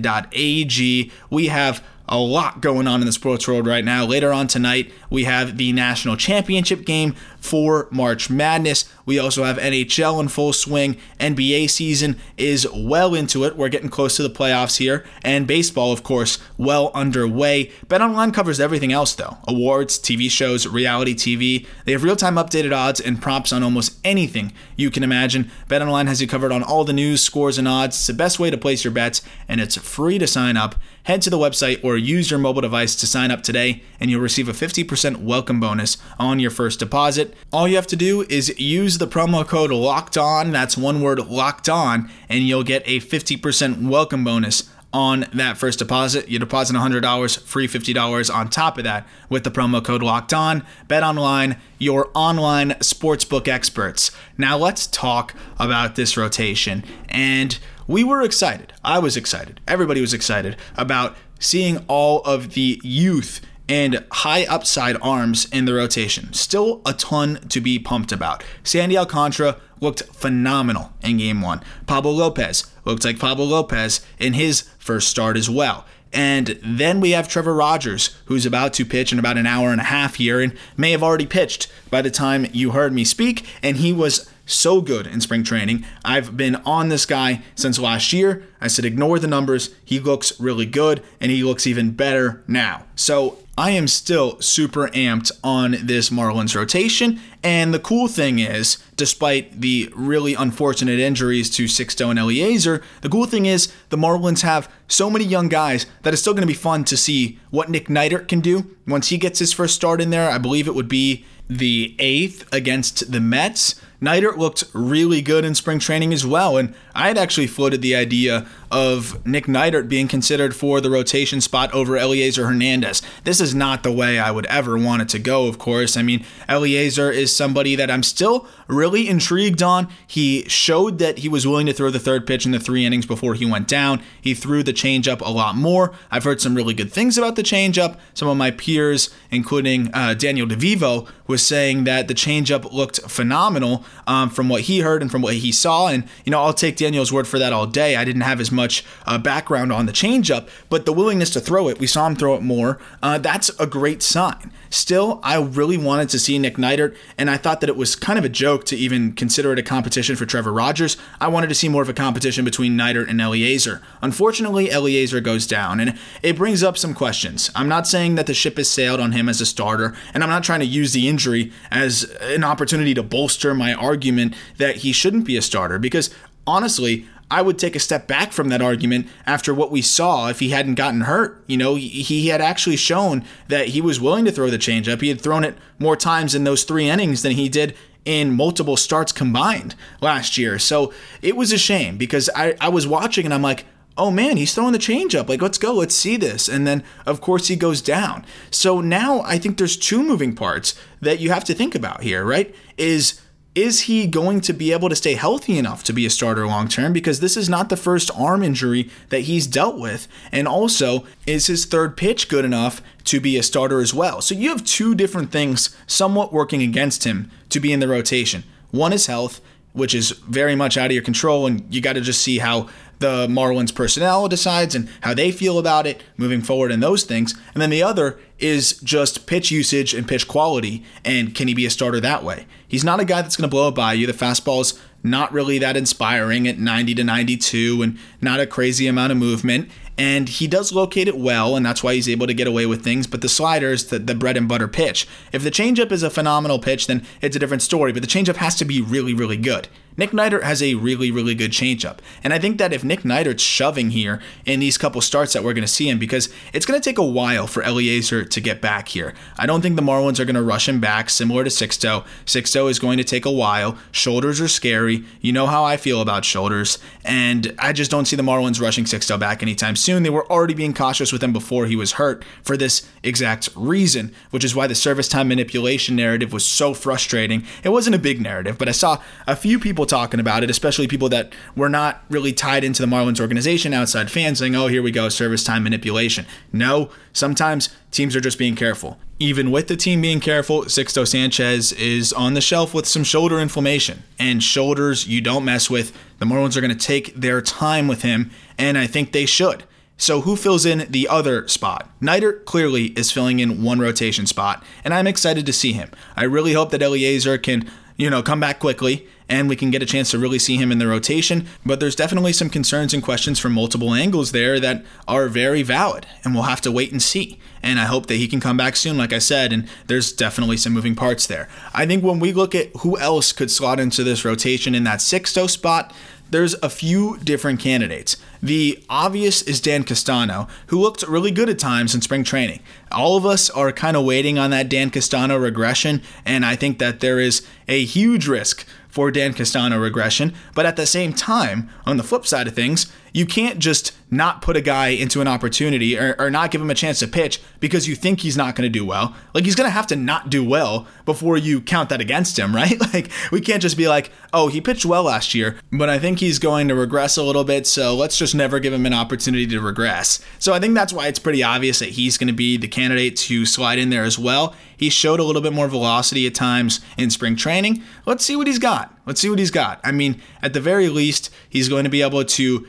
We 1.30 1.46
have 1.48 1.84
a 2.08 2.18
lot 2.18 2.60
going 2.60 2.86
on 2.86 3.00
in 3.00 3.06
the 3.06 3.12
sports 3.12 3.48
world 3.48 3.66
right 3.66 3.84
now. 3.84 4.04
Later 4.04 4.32
on 4.32 4.46
tonight, 4.46 4.92
we 5.10 5.24
have 5.24 5.56
the 5.56 5.72
national 5.72 6.16
championship 6.16 6.84
game 6.84 7.14
for 7.46 7.86
March 7.92 8.28
Madness. 8.28 8.84
We 9.06 9.20
also 9.20 9.44
have 9.44 9.56
NHL 9.56 10.20
in 10.20 10.28
full 10.28 10.52
swing. 10.52 10.96
NBA 11.20 11.70
season 11.70 12.18
is 12.36 12.66
well 12.74 13.14
into 13.14 13.44
it. 13.44 13.56
We're 13.56 13.68
getting 13.68 13.88
close 13.88 14.16
to 14.16 14.24
the 14.24 14.30
playoffs 14.30 14.78
here. 14.78 15.04
And 15.22 15.46
baseball, 15.46 15.92
of 15.92 16.02
course, 16.02 16.38
well 16.58 16.90
underway. 16.92 17.66
BetOnline 17.86 18.34
covers 18.34 18.58
everything 18.58 18.92
else, 18.92 19.14
though 19.14 19.38
awards, 19.46 19.98
TV 19.98 20.28
shows, 20.28 20.66
reality 20.66 21.14
TV. 21.14 21.66
They 21.84 21.92
have 21.92 22.02
real 22.02 22.16
time 22.16 22.34
updated 22.34 22.76
odds 22.76 23.00
and 23.00 23.22
props 23.22 23.52
on 23.52 23.62
almost 23.62 23.96
anything 24.02 24.52
you 24.74 24.90
can 24.90 25.04
imagine. 25.04 25.50
BetOnline 25.68 26.08
has 26.08 26.20
you 26.20 26.26
covered 26.26 26.50
on 26.52 26.64
all 26.64 26.84
the 26.84 26.92
news, 26.92 27.20
scores, 27.20 27.58
and 27.58 27.68
odds. 27.68 27.96
It's 27.96 28.08
the 28.08 28.14
best 28.14 28.40
way 28.40 28.50
to 28.50 28.58
place 28.58 28.82
your 28.82 28.92
bets, 28.92 29.22
and 29.48 29.60
it's 29.60 29.76
free 29.76 30.18
to 30.18 30.26
sign 30.26 30.56
up. 30.56 30.74
Head 31.04 31.22
to 31.22 31.30
the 31.30 31.38
website 31.38 31.84
or 31.84 31.96
use 31.96 32.32
your 32.32 32.40
mobile 32.40 32.62
device 32.62 32.96
to 32.96 33.06
sign 33.06 33.30
up 33.30 33.44
today, 33.44 33.84
and 34.00 34.10
you'll 34.10 34.20
receive 34.20 34.48
a 34.48 34.52
50% 34.52 35.18
welcome 35.18 35.60
bonus 35.60 35.98
on 36.18 36.40
your 36.40 36.50
first 36.50 36.80
deposit. 36.80 37.32
All 37.52 37.68
you 37.68 37.76
have 37.76 37.86
to 37.88 37.96
do 37.96 38.22
is 38.28 38.58
use 38.58 38.98
the 38.98 39.06
promo 39.06 39.46
code 39.46 39.70
LOCKED 39.70 40.18
ON, 40.18 40.50
that's 40.52 40.76
one 40.76 41.00
word 41.00 41.18
locked 41.26 41.68
on, 41.68 42.10
and 42.28 42.44
you'll 42.44 42.62
get 42.62 42.82
a 42.86 43.00
50% 43.00 43.88
welcome 43.88 44.24
bonus 44.24 44.70
on 44.92 45.26
that 45.34 45.58
first 45.58 45.78
deposit. 45.78 46.28
You 46.28 46.38
deposit 46.38 46.74
$100, 46.74 47.40
free 47.40 47.68
$50 47.68 48.34
on 48.34 48.48
top 48.48 48.78
of 48.78 48.84
that 48.84 49.06
with 49.28 49.44
the 49.44 49.50
promo 49.50 49.84
code 49.84 50.02
locked 50.02 50.32
on. 50.32 50.64
Bet 50.88 51.02
online, 51.02 51.56
your 51.78 52.10
online 52.14 52.70
sportsbook 52.80 53.46
experts. 53.46 54.10
Now 54.38 54.56
let's 54.56 54.86
talk 54.86 55.34
about 55.58 55.96
this 55.96 56.16
rotation. 56.16 56.82
And 57.08 57.58
we 57.86 58.04
were 58.04 58.22
excited. 58.22 58.72
I 58.82 58.98
was 58.98 59.16
excited. 59.16 59.60
Everybody 59.68 60.00
was 60.00 60.14
excited 60.14 60.56
about 60.76 61.16
seeing 61.38 61.84
all 61.88 62.22
of 62.22 62.54
the 62.54 62.80
youth 62.82 63.40
and 63.68 64.04
high 64.12 64.44
upside 64.44 64.96
arms 65.02 65.46
in 65.52 65.64
the 65.64 65.74
rotation. 65.74 66.32
Still 66.32 66.82
a 66.86 66.92
ton 66.92 67.40
to 67.48 67.60
be 67.60 67.78
pumped 67.78 68.12
about. 68.12 68.44
Sandy 68.62 68.96
Alcantara 68.96 69.56
looked 69.80 70.02
phenomenal 70.04 70.92
in 71.02 71.18
game 71.18 71.42
one. 71.42 71.62
Pablo 71.86 72.12
Lopez 72.12 72.64
looked 72.84 73.04
like 73.04 73.18
Pablo 73.18 73.44
Lopez 73.44 74.04
in 74.18 74.34
his 74.34 74.62
first 74.78 75.08
start 75.08 75.36
as 75.36 75.50
well. 75.50 75.84
And 76.12 76.58
then 76.62 77.00
we 77.00 77.10
have 77.10 77.28
Trevor 77.28 77.52
Rogers, 77.52 78.16
who's 78.26 78.46
about 78.46 78.72
to 78.74 78.86
pitch 78.86 79.12
in 79.12 79.18
about 79.18 79.36
an 79.36 79.46
hour 79.46 79.70
and 79.70 79.80
a 79.80 79.84
half 79.84 80.14
here 80.14 80.40
and 80.40 80.56
may 80.76 80.92
have 80.92 81.02
already 81.02 81.26
pitched 81.26 81.70
by 81.90 82.00
the 82.00 82.10
time 82.10 82.46
you 82.52 82.70
heard 82.70 82.92
me 82.92 83.04
speak. 83.04 83.44
And 83.62 83.76
he 83.76 83.92
was 83.92 84.30
so 84.46 84.80
good 84.80 85.06
in 85.06 85.20
spring 85.20 85.44
training. 85.44 85.84
I've 86.04 86.36
been 86.36 86.56
on 86.56 86.88
this 86.88 87.04
guy 87.04 87.42
since 87.54 87.78
last 87.78 88.12
year. 88.12 88.44
I 88.60 88.68
said, 88.68 88.84
ignore 88.84 89.18
the 89.18 89.26
numbers. 89.26 89.74
He 89.84 90.00
looks 90.00 90.40
really 90.40 90.66
good, 90.66 91.02
and 91.20 91.30
he 91.30 91.42
looks 91.42 91.66
even 91.66 91.90
better 91.90 92.42
now. 92.46 92.84
So 92.94 93.38
I 93.58 93.70
am 93.70 93.88
still 93.88 94.40
super 94.40 94.88
amped 94.88 95.32
on 95.42 95.76
this 95.82 96.10
Marlins 96.10 96.54
rotation. 96.54 97.20
And 97.42 97.72
the 97.72 97.78
cool 97.78 98.06
thing 98.06 98.38
is, 98.38 98.78
despite 98.96 99.60
the 99.60 99.90
really 99.94 100.34
unfortunate 100.34 101.00
injuries 101.00 101.48
to 101.56 101.64
Sixto 101.64 102.10
and 102.10 102.18
Elieser, 102.18 102.82
the 103.00 103.08
cool 103.08 103.24
thing 103.26 103.46
is 103.46 103.72
the 103.88 103.96
Marlins 103.96 104.42
have 104.42 104.70
so 104.88 105.08
many 105.08 105.24
young 105.24 105.48
guys 105.48 105.86
that 106.02 106.12
it's 106.12 106.20
still 106.20 106.34
going 106.34 106.42
to 106.42 106.46
be 106.46 106.54
fun 106.54 106.84
to 106.84 106.96
see 106.96 107.38
what 107.50 107.70
Nick 107.70 107.88
Neidert 107.88 108.28
can 108.28 108.40
do 108.40 108.76
once 108.86 109.08
he 109.08 109.16
gets 109.16 109.38
his 109.38 109.54
first 109.54 109.74
start 109.74 110.00
in 110.00 110.10
there. 110.10 110.30
I 110.30 110.38
believe 110.38 110.68
it 110.68 110.74
would 110.74 110.88
be 110.88 111.24
the 111.48 111.94
eighth 111.98 112.46
against 112.52 113.10
the 113.10 113.20
Mets. 113.20 113.80
Neidert 114.00 114.36
looked 114.36 114.64
really 114.72 115.22
good 115.22 115.44
in 115.44 115.54
spring 115.54 115.78
training 115.78 116.12
as 116.12 116.26
well, 116.26 116.56
and 116.56 116.74
I 116.94 117.08
had 117.08 117.18
actually 117.18 117.46
floated 117.46 117.82
the 117.82 117.96
idea 117.96 118.46
of 118.70 119.24
Nick 119.26 119.46
Neidert 119.46 119.88
being 119.88 120.08
considered 120.08 120.54
for 120.54 120.80
the 120.80 120.90
rotation 120.90 121.40
spot 121.40 121.72
over 121.72 121.92
Elieser 121.92 122.46
Hernandez. 122.46 123.02
This 123.24 123.40
is 123.40 123.54
not 123.54 123.82
the 123.82 123.92
way 123.92 124.18
I 124.18 124.30
would 124.30 124.46
ever 124.46 124.78
want 124.78 125.02
it 125.02 125.08
to 125.10 125.18
go, 125.18 125.46
of 125.46 125.58
course. 125.58 125.96
I 125.96 126.02
mean, 126.02 126.24
Elieser 126.48 127.12
is 127.12 127.34
somebody 127.34 127.76
that 127.76 127.90
I'm 127.90 128.02
still 128.02 128.46
really 128.68 129.08
intrigued 129.08 129.62
on. 129.62 129.88
He 130.06 130.44
showed 130.48 130.98
that 130.98 131.18
he 131.18 131.28
was 131.28 131.46
willing 131.46 131.66
to 131.66 131.72
throw 131.72 131.90
the 131.90 131.98
third 131.98 132.26
pitch 132.26 132.46
in 132.46 132.52
the 132.52 132.60
three 132.60 132.84
innings 132.84 133.06
before 133.06 133.34
he 133.34 133.46
went 133.46 133.68
down. 133.68 134.02
He 134.20 134.34
threw 134.34 134.62
the 134.62 134.72
changeup 134.72 135.20
a 135.20 135.30
lot 135.30 135.56
more. 135.56 135.92
I've 136.10 136.24
heard 136.24 136.40
some 136.40 136.54
really 136.54 136.74
good 136.74 136.92
things 136.92 137.16
about 137.16 137.36
the 137.36 137.42
changeup. 137.42 137.98
Some 138.14 138.28
of 138.28 138.36
my 138.36 138.50
peers, 138.50 139.10
including 139.30 139.90
uh, 139.94 140.14
Daniel 140.14 140.46
DeVivo, 140.46 141.08
was 141.26 141.44
saying 141.44 141.84
that 141.84 142.08
the 142.08 142.14
changeup 142.14 142.72
looked 142.72 143.00
phenomenal 143.02 143.84
um, 144.06 144.30
from 144.30 144.48
what 144.48 144.62
he 144.62 144.80
heard 144.80 145.02
and 145.02 145.10
from 145.10 145.22
what 145.22 145.34
he 145.34 145.52
saw. 145.52 145.88
And, 145.88 146.08
you 146.24 146.30
know, 146.30 146.40
I'll 146.40 146.52
take 146.52 146.76
Daniel's 146.76 147.12
word 147.12 147.26
for 147.26 147.38
that 147.38 147.52
all 147.52 147.66
day. 147.66 147.96
I 147.96 148.04
didn't 148.04 148.22
have 148.22 148.40
as 148.40 148.52
much 148.56 148.84
uh, 149.06 149.18
background 149.18 149.72
on 149.72 149.86
the 149.86 149.92
changeup, 149.92 150.48
but 150.68 150.84
the 150.86 150.92
willingness 150.92 151.30
to 151.30 151.40
throw 151.40 151.68
it, 151.68 151.78
we 151.78 151.86
saw 151.86 152.06
him 152.08 152.16
throw 152.16 152.34
it 152.34 152.42
more. 152.42 152.80
Uh, 153.02 153.18
that's 153.18 153.50
a 153.60 153.66
great 153.66 154.02
sign. 154.02 154.50
Still, 154.70 155.20
I 155.22 155.38
really 155.40 155.78
wanted 155.78 156.08
to 156.08 156.18
see 156.18 156.38
Nick 156.38 156.56
Neidert, 156.56 156.96
and 157.16 157.30
I 157.30 157.36
thought 157.36 157.60
that 157.60 157.70
it 157.70 157.76
was 157.76 157.94
kind 157.94 158.18
of 158.18 158.24
a 158.24 158.28
joke 158.28 158.64
to 158.64 158.76
even 158.76 159.12
consider 159.12 159.52
it 159.52 159.58
a 159.58 159.62
competition 159.62 160.16
for 160.16 160.26
Trevor 160.26 160.52
Rogers. 160.52 160.96
I 161.20 161.28
wanted 161.28 161.48
to 161.50 161.54
see 161.54 161.68
more 161.68 161.82
of 161.82 161.88
a 161.88 161.94
competition 161.94 162.44
between 162.44 162.76
Neidert 162.76 163.08
and 163.08 163.20
Elieser. 163.20 163.80
Unfortunately, 164.02 164.66
Elieser 164.66 165.22
goes 165.22 165.46
down, 165.46 165.78
and 165.78 165.96
it 166.22 166.36
brings 166.36 166.62
up 166.64 166.76
some 166.76 166.94
questions. 166.94 167.50
I'm 167.54 167.68
not 167.68 167.86
saying 167.86 168.16
that 168.16 168.26
the 168.26 168.34
ship 168.34 168.56
has 168.56 168.68
sailed 168.68 168.98
on 168.98 169.12
him 169.12 169.28
as 169.28 169.40
a 169.40 169.46
starter, 169.46 169.94
and 170.12 170.24
I'm 170.24 170.30
not 170.30 170.42
trying 170.42 170.60
to 170.60 170.66
use 170.66 170.92
the 170.92 171.08
injury 171.08 171.52
as 171.70 172.04
an 172.20 172.42
opportunity 172.42 172.94
to 172.94 173.02
bolster 173.02 173.54
my 173.54 173.72
argument 173.74 174.34
that 174.58 174.76
he 174.76 174.92
shouldn't 174.92 175.26
be 175.26 175.36
a 175.36 175.42
starter, 175.42 175.78
because 175.78 176.10
honestly, 176.46 177.06
I 177.30 177.42
would 177.42 177.58
take 177.58 177.74
a 177.74 177.80
step 177.80 178.06
back 178.06 178.32
from 178.32 178.50
that 178.50 178.62
argument 178.62 179.08
after 179.26 179.52
what 179.52 179.72
we 179.72 179.82
saw 179.82 180.28
if 180.28 180.38
he 180.38 180.50
hadn't 180.50 180.76
gotten 180.76 181.02
hurt. 181.02 181.42
You 181.46 181.56
know, 181.56 181.74
he 181.74 182.28
had 182.28 182.40
actually 182.40 182.76
shown 182.76 183.24
that 183.48 183.68
he 183.68 183.80
was 183.80 184.00
willing 184.00 184.24
to 184.26 184.32
throw 184.32 184.48
the 184.48 184.58
changeup. 184.58 185.00
He 185.00 185.08
had 185.08 185.20
thrown 185.20 185.42
it 185.42 185.56
more 185.78 185.96
times 185.96 186.34
in 186.34 186.44
those 186.44 186.62
three 186.62 186.88
innings 186.88 187.22
than 187.22 187.32
he 187.32 187.48
did 187.48 187.76
in 188.04 188.36
multiple 188.36 188.76
starts 188.76 189.10
combined 189.10 189.74
last 190.00 190.38
year. 190.38 190.58
So 190.58 190.92
it 191.20 191.36
was 191.36 191.52
a 191.52 191.58
shame 191.58 191.96
because 191.96 192.30
I, 192.36 192.54
I 192.60 192.68
was 192.68 192.86
watching 192.86 193.24
and 193.24 193.34
I'm 193.34 193.42
like, 193.42 193.66
oh 193.98 194.10
man, 194.10 194.36
he's 194.36 194.54
throwing 194.54 194.72
the 194.72 194.78
changeup. 194.78 195.28
Like, 195.28 195.42
let's 195.42 195.58
go, 195.58 195.72
let's 195.72 195.94
see 195.94 196.16
this. 196.16 196.48
And 196.48 196.66
then, 196.66 196.84
of 197.06 197.20
course, 197.20 197.48
he 197.48 197.56
goes 197.56 197.80
down. 197.80 198.24
So 198.50 198.80
now 198.80 199.22
I 199.22 199.38
think 199.38 199.58
there's 199.58 199.76
two 199.76 200.02
moving 200.02 200.34
parts 200.34 200.74
that 201.00 201.18
you 201.18 201.30
have 201.30 201.44
to 201.44 201.54
think 201.54 201.74
about 201.74 202.02
here, 202.02 202.24
right? 202.24 202.54
Is 202.76 203.20
is 203.56 203.80
he 203.82 204.06
going 204.06 204.42
to 204.42 204.52
be 204.52 204.70
able 204.70 204.90
to 204.90 204.94
stay 204.94 205.14
healthy 205.14 205.58
enough 205.58 205.82
to 205.82 205.94
be 205.94 206.04
a 206.04 206.10
starter 206.10 206.46
long 206.46 206.68
term? 206.68 206.92
Because 206.92 207.20
this 207.20 207.38
is 207.38 207.48
not 207.48 207.70
the 207.70 207.76
first 207.76 208.10
arm 208.14 208.42
injury 208.42 208.90
that 209.08 209.22
he's 209.22 209.46
dealt 209.46 209.80
with. 209.80 210.06
And 210.30 210.46
also, 210.46 211.06
is 211.26 211.46
his 211.46 211.64
third 211.64 211.96
pitch 211.96 212.28
good 212.28 212.44
enough 212.44 212.82
to 213.04 213.18
be 213.18 213.38
a 213.38 213.42
starter 213.42 213.80
as 213.80 213.94
well? 213.94 214.20
So 214.20 214.34
you 214.34 214.50
have 214.50 214.62
two 214.62 214.94
different 214.94 215.32
things 215.32 215.74
somewhat 215.86 216.34
working 216.34 216.62
against 216.62 217.04
him 217.04 217.30
to 217.48 217.58
be 217.58 217.72
in 217.72 217.80
the 217.80 217.88
rotation. 217.88 218.44
One 218.72 218.92
is 218.92 219.06
health, 219.06 219.40
which 219.72 219.94
is 219.94 220.10
very 220.10 220.54
much 220.54 220.76
out 220.76 220.86
of 220.86 220.92
your 220.92 221.02
control, 221.02 221.46
and 221.46 221.74
you 221.74 221.80
got 221.80 221.94
to 221.94 222.02
just 222.02 222.20
see 222.20 222.38
how 222.38 222.68
the 222.98 223.26
Marlins 223.26 223.74
personnel 223.74 224.28
decides 224.28 224.74
and 224.74 224.88
how 225.02 225.14
they 225.14 225.30
feel 225.30 225.58
about 225.58 225.86
it 225.86 226.02
moving 226.16 226.42
forward 226.42 226.72
and 226.72 226.82
those 226.82 227.04
things. 227.04 227.34
And 227.52 227.62
then 227.62 227.70
the 227.70 227.82
other 227.82 228.18
is 228.38 228.78
just 228.80 229.26
pitch 229.26 229.50
usage 229.50 229.94
and 229.94 230.08
pitch 230.08 230.28
quality 230.28 230.84
and 231.04 231.34
can 231.34 231.48
he 231.48 231.54
be 231.54 231.66
a 231.66 231.70
starter 231.70 232.00
that 232.00 232.24
way? 232.24 232.46
He's 232.66 232.84
not 232.84 233.00
a 233.00 233.04
guy 233.04 233.22
that's 233.22 233.36
going 233.36 233.48
to 233.48 233.54
blow 233.54 233.68
it 233.68 233.74
by 233.74 233.92
you. 233.92 234.06
The 234.06 234.12
fastball's 234.12 234.80
not 235.02 235.32
really 235.32 235.58
that 235.58 235.76
inspiring 235.76 236.48
at 236.48 236.58
90 236.58 236.94
to 236.96 237.04
92 237.04 237.82
and 237.82 237.98
not 238.20 238.40
a 238.40 238.46
crazy 238.46 238.86
amount 238.86 239.12
of 239.12 239.18
movement 239.18 239.70
and 239.98 240.28
he 240.28 240.46
does 240.46 240.72
locate 240.72 241.08
it 241.08 241.16
well, 241.16 241.56
and 241.56 241.64
that's 241.64 241.82
why 241.82 241.94
he's 241.94 242.08
able 242.08 242.26
to 242.26 242.34
get 242.34 242.46
away 242.46 242.66
with 242.66 242.84
things. 242.84 243.06
But 243.06 243.22
the 243.22 243.28
slider 243.28 243.70
is 243.70 243.86
the, 243.86 243.98
the 243.98 244.14
bread 244.14 244.36
and 244.36 244.48
butter 244.48 244.68
pitch. 244.68 245.08
If 245.32 245.42
the 245.42 245.50
changeup 245.50 245.90
is 245.90 246.02
a 246.02 246.10
phenomenal 246.10 246.58
pitch, 246.58 246.86
then 246.86 247.06
it's 247.22 247.36
a 247.36 247.38
different 247.38 247.62
story, 247.62 247.92
but 247.92 248.02
the 248.02 248.08
changeup 248.08 248.36
has 248.36 248.54
to 248.56 248.64
be 248.64 248.80
really, 248.80 249.14
really 249.14 249.38
good. 249.38 249.68
Nick 249.96 250.10
Neidert 250.10 250.42
has 250.42 250.62
a 250.62 250.74
really, 250.74 251.10
really 251.10 251.34
good 251.34 251.50
changeup. 251.50 251.98
And 252.22 252.32
I 252.32 252.38
think 252.38 252.58
that 252.58 252.72
if 252.72 252.84
Nick 252.84 253.00
Neidert's 253.00 253.42
shoving 253.42 253.90
here 253.90 254.20
in 254.44 254.60
these 254.60 254.78
couple 254.78 255.00
starts 255.00 255.32
that 255.32 255.42
we're 255.42 255.54
going 255.54 255.62
to 255.62 255.68
see 255.68 255.88
him, 255.88 255.98
because 255.98 256.28
it's 256.52 256.66
going 256.66 256.80
to 256.80 256.84
take 256.84 256.98
a 256.98 257.04
while 257.04 257.46
for 257.46 257.62
Elieser 257.62 258.28
to 258.28 258.40
get 258.40 258.60
back 258.60 258.88
here. 258.88 259.14
I 259.38 259.46
don't 259.46 259.62
think 259.62 259.76
the 259.76 259.82
Marlins 259.82 260.20
are 260.20 260.24
going 260.24 260.34
to 260.34 260.42
rush 260.42 260.68
him 260.68 260.80
back, 260.80 261.10
similar 261.10 261.44
to 261.44 261.50
Sixto. 261.50 262.04
Sixto 262.24 262.70
is 262.70 262.78
going 262.78 262.98
to 262.98 263.04
take 263.04 263.24
a 263.24 263.30
while. 263.30 263.78
Shoulders 263.90 264.40
are 264.40 264.48
scary. 264.48 265.04
You 265.20 265.32
know 265.32 265.46
how 265.46 265.64
I 265.64 265.76
feel 265.76 266.00
about 266.00 266.24
shoulders. 266.24 266.78
And 267.04 267.54
I 267.58 267.72
just 267.72 267.90
don't 267.90 268.04
see 268.06 268.16
the 268.16 268.22
Marlins 268.22 268.60
rushing 268.60 268.84
Sixto 268.84 269.18
back 269.18 269.42
anytime 269.42 269.76
soon. 269.76 270.02
They 270.02 270.10
were 270.10 270.30
already 270.30 270.54
being 270.54 270.74
cautious 270.74 271.12
with 271.12 271.22
him 271.22 271.32
before 271.32 271.66
he 271.66 271.76
was 271.76 271.92
hurt 271.92 272.24
for 272.42 272.56
this 272.56 272.88
exact 273.06 273.48
reason, 273.54 274.14
which 274.30 274.44
is 274.44 274.54
why 274.54 274.66
the 274.66 274.74
service 274.74 275.08
time 275.08 275.28
manipulation 275.28 275.96
narrative 275.96 276.32
was 276.32 276.44
so 276.44 276.74
frustrating. 276.74 277.44
It 277.62 277.70
wasn't 277.70 277.96
a 277.96 277.98
big 277.98 278.20
narrative, 278.20 278.58
but 278.58 278.68
I 278.68 278.72
saw 278.72 279.02
a 279.26 279.36
few 279.36 279.58
people 279.58 279.86
talking 279.86 280.20
about 280.20 280.42
it, 280.42 280.50
especially 280.50 280.88
people 280.88 281.08
that 281.10 281.32
were 281.54 281.68
not 281.68 282.02
really 282.10 282.32
tied 282.32 282.64
into 282.64 282.82
the 282.82 282.88
Marlins 282.88 283.20
organization, 283.20 283.72
outside 283.72 284.10
fans 284.10 284.38
saying, 284.38 284.54
oh, 284.54 284.66
here 284.66 284.82
we 284.82 284.90
go, 284.90 285.08
service 285.08 285.44
time 285.44 285.62
manipulation. 285.62 286.26
No, 286.52 286.90
sometimes 287.12 287.68
teams 287.90 288.14
are 288.16 288.20
just 288.20 288.38
being 288.38 288.56
careful. 288.56 288.98
Even 289.18 289.50
with 289.50 289.68
the 289.68 289.76
team 289.76 290.02
being 290.02 290.20
careful, 290.20 290.64
Sixto 290.64 291.08
Sanchez 291.08 291.72
is 291.72 292.12
on 292.12 292.34
the 292.34 292.40
shelf 292.42 292.74
with 292.74 292.86
some 292.86 293.02
shoulder 293.02 293.40
inflammation. 293.40 294.02
And 294.18 294.42
shoulders 294.42 295.06
you 295.06 295.22
don't 295.22 295.44
mess 295.44 295.70
with. 295.70 295.96
The 296.18 296.26
Marlins 296.26 296.56
are 296.56 296.60
going 296.60 296.76
to 296.76 296.86
take 296.86 297.14
their 297.14 297.40
time 297.40 297.88
with 297.88 298.02
him, 298.02 298.30
and 298.58 298.76
I 298.76 298.86
think 298.86 299.12
they 299.12 299.24
should. 299.24 299.64
So 299.98 300.20
who 300.20 300.36
fills 300.36 300.66
in 300.66 300.86
the 300.90 301.08
other 301.08 301.48
spot? 301.48 301.88
Neidert 302.00 302.44
clearly 302.44 302.86
is 302.88 303.10
filling 303.10 303.40
in 303.40 303.62
one 303.62 303.78
rotation 303.78 304.26
spot, 304.26 304.62
and 304.84 304.92
I'm 304.92 305.06
excited 305.06 305.46
to 305.46 305.52
see 305.52 305.72
him. 305.72 305.90
I 306.16 306.24
really 306.24 306.52
hope 306.52 306.70
that 306.70 306.82
Elieser 306.82 307.42
can, 307.42 307.70
you 307.96 308.10
know, 308.10 308.22
come 308.22 308.40
back 308.40 308.60
quickly 308.60 309.06
and 309.28 309.48
we 309.48 309.56
can 309.56 309.70
get 309.70 309.82
a 309.82 309.86
chance 309.86 310.10
to 310.10 310.18
really 310.18 310.38
see 310.38 310.56
him 310.56 310.70
in 310.70 310.78
the 310.78 310.86
rotation. 310.86 311.46
But 311.64 311.80
there's 311.80 311.96
definitely 311.96 312.32
some 312.32 312.50
concerns 312.50 312.94
and 312.94 313.02
questions 313.02 313.38
from 313.38 313.52
multiple 313.52 313.94
angles 313.94 314.32
there 314.32 314.60
that 314.60 314.84
are 315.08 315.28
very 315.28 315.62
valid, 315.62 316.06
and 316.24 316.34
we'll 316.34 316.44
have 316.44 316.60
to 316.62 316.72
wait 316.72 316.92
and 316.92 317.02
see. 317.02 317.38
And 317.62 317.80
I 317.80 317.86
hope 317.86 318.06
that 318.06 318.16
he 318.16 318.28
can 318.28 318.40
come 318.40 318.56
back 318.56 318.76
soon, 318.76 318.96
like 318.96 319.12
I 319.12 319.18
said, 319.18 319.52
and 319.52 319.68
there's 319.86 320.12
definitely 320.12 320.56
some 320.56 320.72
moving 320.72 320.94
parts 320.94 321.26
there. 321.26 321.48
I 321.74 321.86
think 321.86 322.04
when 322.04 322.20
we 322.20 322.32
look 322.32 322.54
at 322.54 322.70
who 322.78 322.96
else 322.98 323.32
could 323.32 323.50
slot 323.50 323.80
into 323.80 324.04
this 324.04 324.24
rotation 324.24 324.74
in 324.74 324.84
that 324.84 325.00
Sixto 325.00 325.50
spot, 325.50 325.92
there's 326.30 326.54
a 326.62 326.70
few 326.70 327.18
different 327.18 327.60
candidates. 327.60 328.16
The 328.42 328.84
obvious 328.88 329.42
is 329.42 329.60
Dan 329.60 329.84
Castano, 329.84 330.48
who 330.66 330.80
looked 330.80 331.02
really 331.02 331.30
good 331.30 331.48
at 331.48 331.58
times 331.58 331.94
in 331.94 332.00
spring 332.00 332.24
training. 332.24 332.60
All 332.90 333.16
of 333.16 333.24
us 333.26 333.48
are 333.50 333.72
kind 333.72 333.96
of 333.96 334.04
waiting 334.04 334.38
on 334.38 334.50
that 334.50 334.68
Dan 334.68 334.90
Castano 334.90 335.36
regression, 335.36 336.02
and 336.24 336.44
I 336.44 336.56
think 336.56 336.78
that 336.78 337.00
there 337.00 337.18
is 337.18 337.46
a 337.68 337.84
huge 337.84 338.28
risk 338.28 338.66
for 338.88 339.10
Dan 339.10 339.34
Castano 339.34 339.78
regression. 339.78 340.34
But 340.54 340.66
at 340.66 340.76
the 340.76 340.86
same 340.86 341.12
time, 341.12 341.68
on 341.84 341.96
the 341.96 342.02
flip 342.02 342.26
side 342.26 342.46
of 342.48 342.54
things, 342.54 342.90
you 343.12 343.26
can't 343.26 343.58
just 343.58 343.92
not 344.10 344.40
put 344.40 344.56
a 344.56 344.60
guy 344.60 344.88
into 344.88 345.20
an 345.20 345.28
opportunity 345.28 345.98
or, 345.98 346.14
or 346.18 346.30
not 346.30 346.50
give 346.50 346.60
him 346.60 346.70
a 346.70 346.74
chance 346.74 347.00
to 347.00 347.08
pitch 347.08 347.40
because 347.60 347.88
you 347.88 347.94
think 347.94 348.20
he's 348.20 348.36
not 348.36 348.54
going 348.54 348.70
to 348.70 348.78
do 348.78 348.84
well. 348.84 349.16
Like 349.34 349.44
he's 349.44 349.56
going 349.56 349.66
to 349.66 349.72
have 349.72 349.86
to 349.88 349.96
not 349.96 350.30
do 350.30 350.44
well 350.44 350.86
before 351.04 351.36
you 351.36 351.60
count 351.60 351.88
that 351.88 352.00
against 352.00 352.38
him, 352.38 352.54
right? 352.56 352.78
Like 352.92 353.10
we 353.32 353.40
can't 353.40 353.62
just 353.62 353.76
be 353.76 353.88
like, 353.88 354.12
oh, 354.32 354.48
he 354.48 354.60
pitched 354.60 354.86
well 354.86 355.04
last 355.04 355.34
year, 355.34 355.56
but 355.72 355.88
I 355.88 355.98
think 355.98 356.20
he's 356.20 356.38
going 356.38 356.68
to 356.68 356.74
regress 356.74 357.16
a 357.16 357.22
little 357.22 357.44
bit, 357.44 357.66
so 357.66 357.94
let's 357.94 358.18
just 358.18 358.34
never 358.34 358.60
give 358.60 358.72
him 358.72 358.86
an 358.86 358.94
opportunity 358.94 359.46
to 359.46 359.60
regress. 359.60 360.20
So 360.38 360.52
I 360.52 360.60
think 360.60 360.74
that's 360.74 360.92
why 360.92 361.08
it's 361.08 361.18
pretty 361.18 361.42
obvious 361.42 361.78
that 361.80 361.90
he's 361.90 362.18
going 362.18 362.28
to 362.28 362.34
be 362.34 362.56
the 362.56 362.68
candidate 362.68 363.16
to 363.16 363.46
slide 363.46 363.78
in 363.78 363.90
there 363.90 364.04
as 364.04 364.18
well. 364.18 364.54
He 364.76 364.90
showed 364.90 365.20
a 365.20 365.24
little 365.24 365.42
bit 365.42 365.52
more 365.52 365.68
velocity 365.68 366.26
at 366.26 366.34
times 366.34 366.80
in 366.98 367.10
spring 367.10 367.34
training. 367.34 367.82
Let's 368.04 368.24
see 368.24 368.36
what 368.36 368.46
he's 368.46 368.58
got. 368.58 368.94
Let's 369.06 369.20
see 369.20 369.30
what 369.30 369.38
he's 369.38 369.50
got. 369.50 369.80
I 369.82 369.92
mean, 369.92 370.20
at 370.42 370.52
the 370.52 370.60
very 370.60 370.88
least, 370.88 371.30
he's 371.48 371.68
going 371.68 371.84
to 371.84 371.90
be 371.90 372.02
able 372.02 372.24
to 372.24 372.66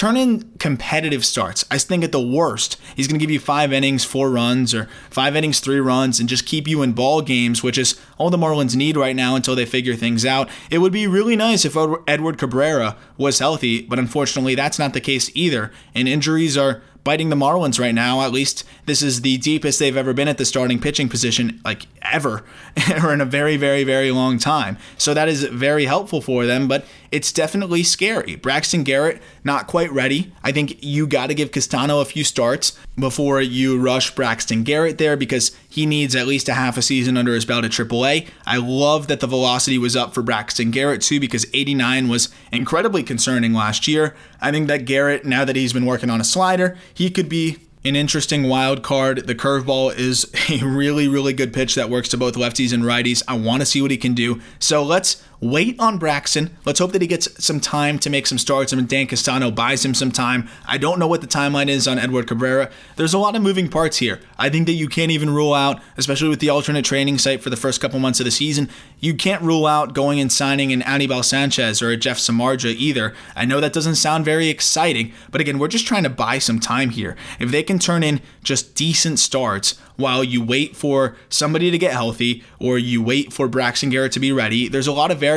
turn 0.00 0.16
in 0.16 0.50
competitive 0.58 1.26
starts. 1.26 1.62
I 1.70 1.76
think 1.76 2.02
at 2.02 2.10
the 2.10 2.18
worst, 2.18 2.80
he's 2.96 3.06
going 3.06 3.18
to 3.18 3.22
give 3.22 3.30
you 3.30 3.38
five 3.38 3.70
innings, 3.70 4.02
four 4.02 4.30
runs, 4.30 4.72
or 4.72 4.88
five 5.10 5.36
innings, 5.36 5.60
three 5.60 5.78
runs, 5.78 6.18
and 6.18 6.26
just 6.26 6.46
keep 6.46 6.66
you 6.66 6.80
in 6.80 6.92
ball 6.92 7.20
games, 7.20 7.62
which 7.62 7.76
is 7.76 8.00
all 8.16 8.30
the 8.30 8.38
Marlins 8.38 8.74
need 8.74 8.96
right 8.96 9.14
now 9.14 9.36
until 9.36 9.54
they 9.54 9.66
figure 9.66 9.94
things 9.94 10.24
out. 10.24 10.48
It 10.70 10.78
would 10.78 10.90
be 10.90 11.06
really 11.06 11.36
nice 11.36 11.66
if 11.66 11.76
Edward 12.08 12.38
Cabrera 12.38 12.96
was 13.18 13.40
healthy, 13.40 13.82
but 13.82 13.98
unfortunately, 13.98 14.54
that's 14.54 14.78
not 14.78 14.94
the 14.94 15.02
case 15.02 15.30
either, 15.34 15.70
and 15.94 16.08
injuries 16.08 16.56
are 16.56 16.80
biting 17.04 17.28
the 17.28 17.36
Marlins 17.36 17.78
right 17.78 17.94
now. 17.94 18.22
At 18.22 18.32
least 18.32 18.64
this 18.86 19.02
is 19.02 19.20
the 19.20 19.36
deepest 19.38 19.78
they've 19.78 19.96
ever 19.96 20.12
been 20.12 20.28
at 20.28 20.38
the 20.38 20.44
starting 20.44 20.80
pitching 20.80 21.08
position, 21.08 21.60
like 21.64 21.86
ever, 22.02 22.44
or 23.02 23.12
in 23.12 23.20
a 23.20 23.26
very, 23.26 23.56
very, 23.56 23.84
very 23.84 24.10
long 24.10 24.38
time. 24.38 24.78
So 24.96 25.14
that 25.14 25.28
is 25.28 25.44
very 25.44 25.84
helpful 25.84 26.20
for 26.20 26.46
them, 26.46 26.68
but 26.68 26.84
it's 27.12 27.32
definitely 27.32 27.82
scary. 27.82 28.36
Braxton 28.36 28.84
Garrett, 28.84 29.20
not 29.42 29.66
quite 29.66 29.92
ready. 29.92 30.32
I 30.44 30.52
think 30.52 30.82
you 30.82 31.06
got 31.06 31.26
to 31.26 31.34
give 31.34 31.50
Castano 31.50 32.00
a 32.00 32.04
few 32.04 32.22
starts 32.22 32.78
before 32.98 33.40
you 33.40 33.80
rush 33.80 34.14
Braxton 34.14 34.62
Garrett 34.62 34.98
there 34.98 35.16
because 35.16 35.56
he 35.68 35.86
needs 35.86 36.14
at 36.14 36.26
least 36.26 36.48
a 36.48 36.54
half 36.54 36.76
a 36.76 36.82
season 36.82 37.16
under 37.16 37.34
his 37.34 37.44
belt 37.44 37.64
at 37.64 37.72
AAA. 37.72 38.28
I 38.46 38.58
love 38.58 39.08
that 39.08 39.20
the 39.20 39.26
velocity 39.26 39.78
was 39.78 39.96
up 39.96 40.14
for 40.14 40.22
Braxton 40.22 40.70
Garrett 40.70 41.02
too 41.02 41.18
because 41.18 41.46
89 41.52 42.08
was 42.08 42.28
incredibly 42.52 43.02
concerning 43.02 43.52
last 43.52 43.88
year. 43.88 44.14
I 44.40 44.50
think 44.50 44.68
that 44.68 44.84
Garrett, 44.84 45.24
now 45.24 45.44
that 45.44 45.56
he's 45.56 45.72
been 45.72 45.86
working 45.86 46.10
on 46.10 46.20
a 46.20 46.24
slider, 46.24 46.78
he 46.94 47.10
could 47.10 47.28
be 47.28 47.58
an 47.84 47.96
interesting 47.96 48.48
wild 48.48 48.82
card. 48.82 49.26
The 49.26 49.34
curveball 49.34 49.96
is 49.96 50.30
a 50.50 50.64
really, 50.64 51.08
really 51.08 51.32
good 51.32 51.52
pitch 51.52 51.74
that 51.74 51.90
works 51.90 52.08
to 52.10 52.18
both 52.18 52.34
lefties 52.34 52.72
and 52.72 52.82
righties. 52.82 53.22
I 53.26 53.36
want 53.36 53.62
to 53.62 53.66
see 53.66 53.80
what 53.80 53.90
he 53.90 53.96
can 53.96 54.14
do. 54.14 54.40
So 54.58 54.82
let's 54.82 55.24
wait 55.40 55.78
on 55.78 55.98
Braxton. 55.98 56.56
Let's 56.64 56.78
hope 56.78 56.92
that 56.92 57.02
he 57.02 57.08
gets 57.08 57.42
some 57.42 57.60
time 57.60 57.98
to 58.00 58.10
make 58.10 58.26
some 58.26 58.38
starts 58.38 58.72
and 58.72 58.88
Dan 58.88 59.06
Castano 59.06 59.50
buys 59.50 59.84
him 59.84 59.94
some 59.94 60.12
time. 60.12 60.48
I 60.66 60.76
don't 60.78 60.98
know 60.98 61.06
what 61.06 61.22
the 61.22 61.26
timeline 61.26 61.68
is 61.68 61.88
on 61.88 61.98
Edward 61.98 62.26
Cabrera. 62.26 62.70
There's 62.96 63.14
a 63.14 63.18
lot 63.18 63.36
of 63.36 63.42
moving 63.42 63.68
parts 63.68 63.98
here. 63.98 64.20
I 64.38 64.50
think 64.50 64.66
that 64.66 64.72
you 64.72 64.88
can't 64.88 65.10
even 65.10 65.30
rule 65.30 65.54
out, 65.54 65.80
especially 65.96 66.28
with 66.28 66.40
the 66.40 66.50
alternate 66.50 66.84
training 66.84 67.18
site 67.18 67.42
for 67.42 67.50
the 67.50 67.56
first 67.56 67.80
couple 67.80 67.98
months 68.00 68.20
of 68.20 68.24
the 68.24 68.30
season, 68.30 68.68
you 68.98 69.14
can't 69.14 69.42
rule 69.42 69.66
out 69.66 69.94
going 69.94 70.20
and 70.20 70.30
signing 70.30 70.72
an 70.72 70.82
Anibal 70.82 71.22
Sanchez 71.22 71.80
or 71.80 71.90
a 71.90 71.96
Jeff 71.96 72.18
Samardzija 72.18 72.74
either. 72.74 73.14
I 73.34 73.46
know 73.46 73.60
that 73.60 73.72
doesn't 73.72 73.94
sound 73.94 74.24
very 74.24 74.48
exciting, 74.48 75.12
but 75.30 75.40
again, 75.40 75.58
we're 75.58 75.68
just 75.68 75.86
trying 75.86 76.02
to 76.02 76.10
buy 76.10 76.38
some 76.38 76.60
time 76.60 76.90
here. 76.90 77.16
If 77.38 77.50
they 77.50 77.62
can 77.62 77.78
turn 77.78 78.02
in 78.02 78.20
just 78.42 78.74
decent 78.74 79.18
starts 79.18 79.78
while 79.96 80.24
you 80.24 80.42
wait 80.42 80.76
for 80.76 81.16
somebody 81.28 81.70
to 81.70 81.78
get 81.78 81.92
healthy 81.92 82.42
or 82.58 82.78
you 82.78 83.02
wait 83.02 83.32
for 83.32 83.48
Braxton 83.48 83.90
Garrett 83.90 84.12
to 84.12 84.20
be 84.20 84.32
ready, 84.32 84.68
there's 84.68 84.86
a 84.86 84.92
lot 84.92 85.10
of 85.10 85.18
variables, 85.18 85.29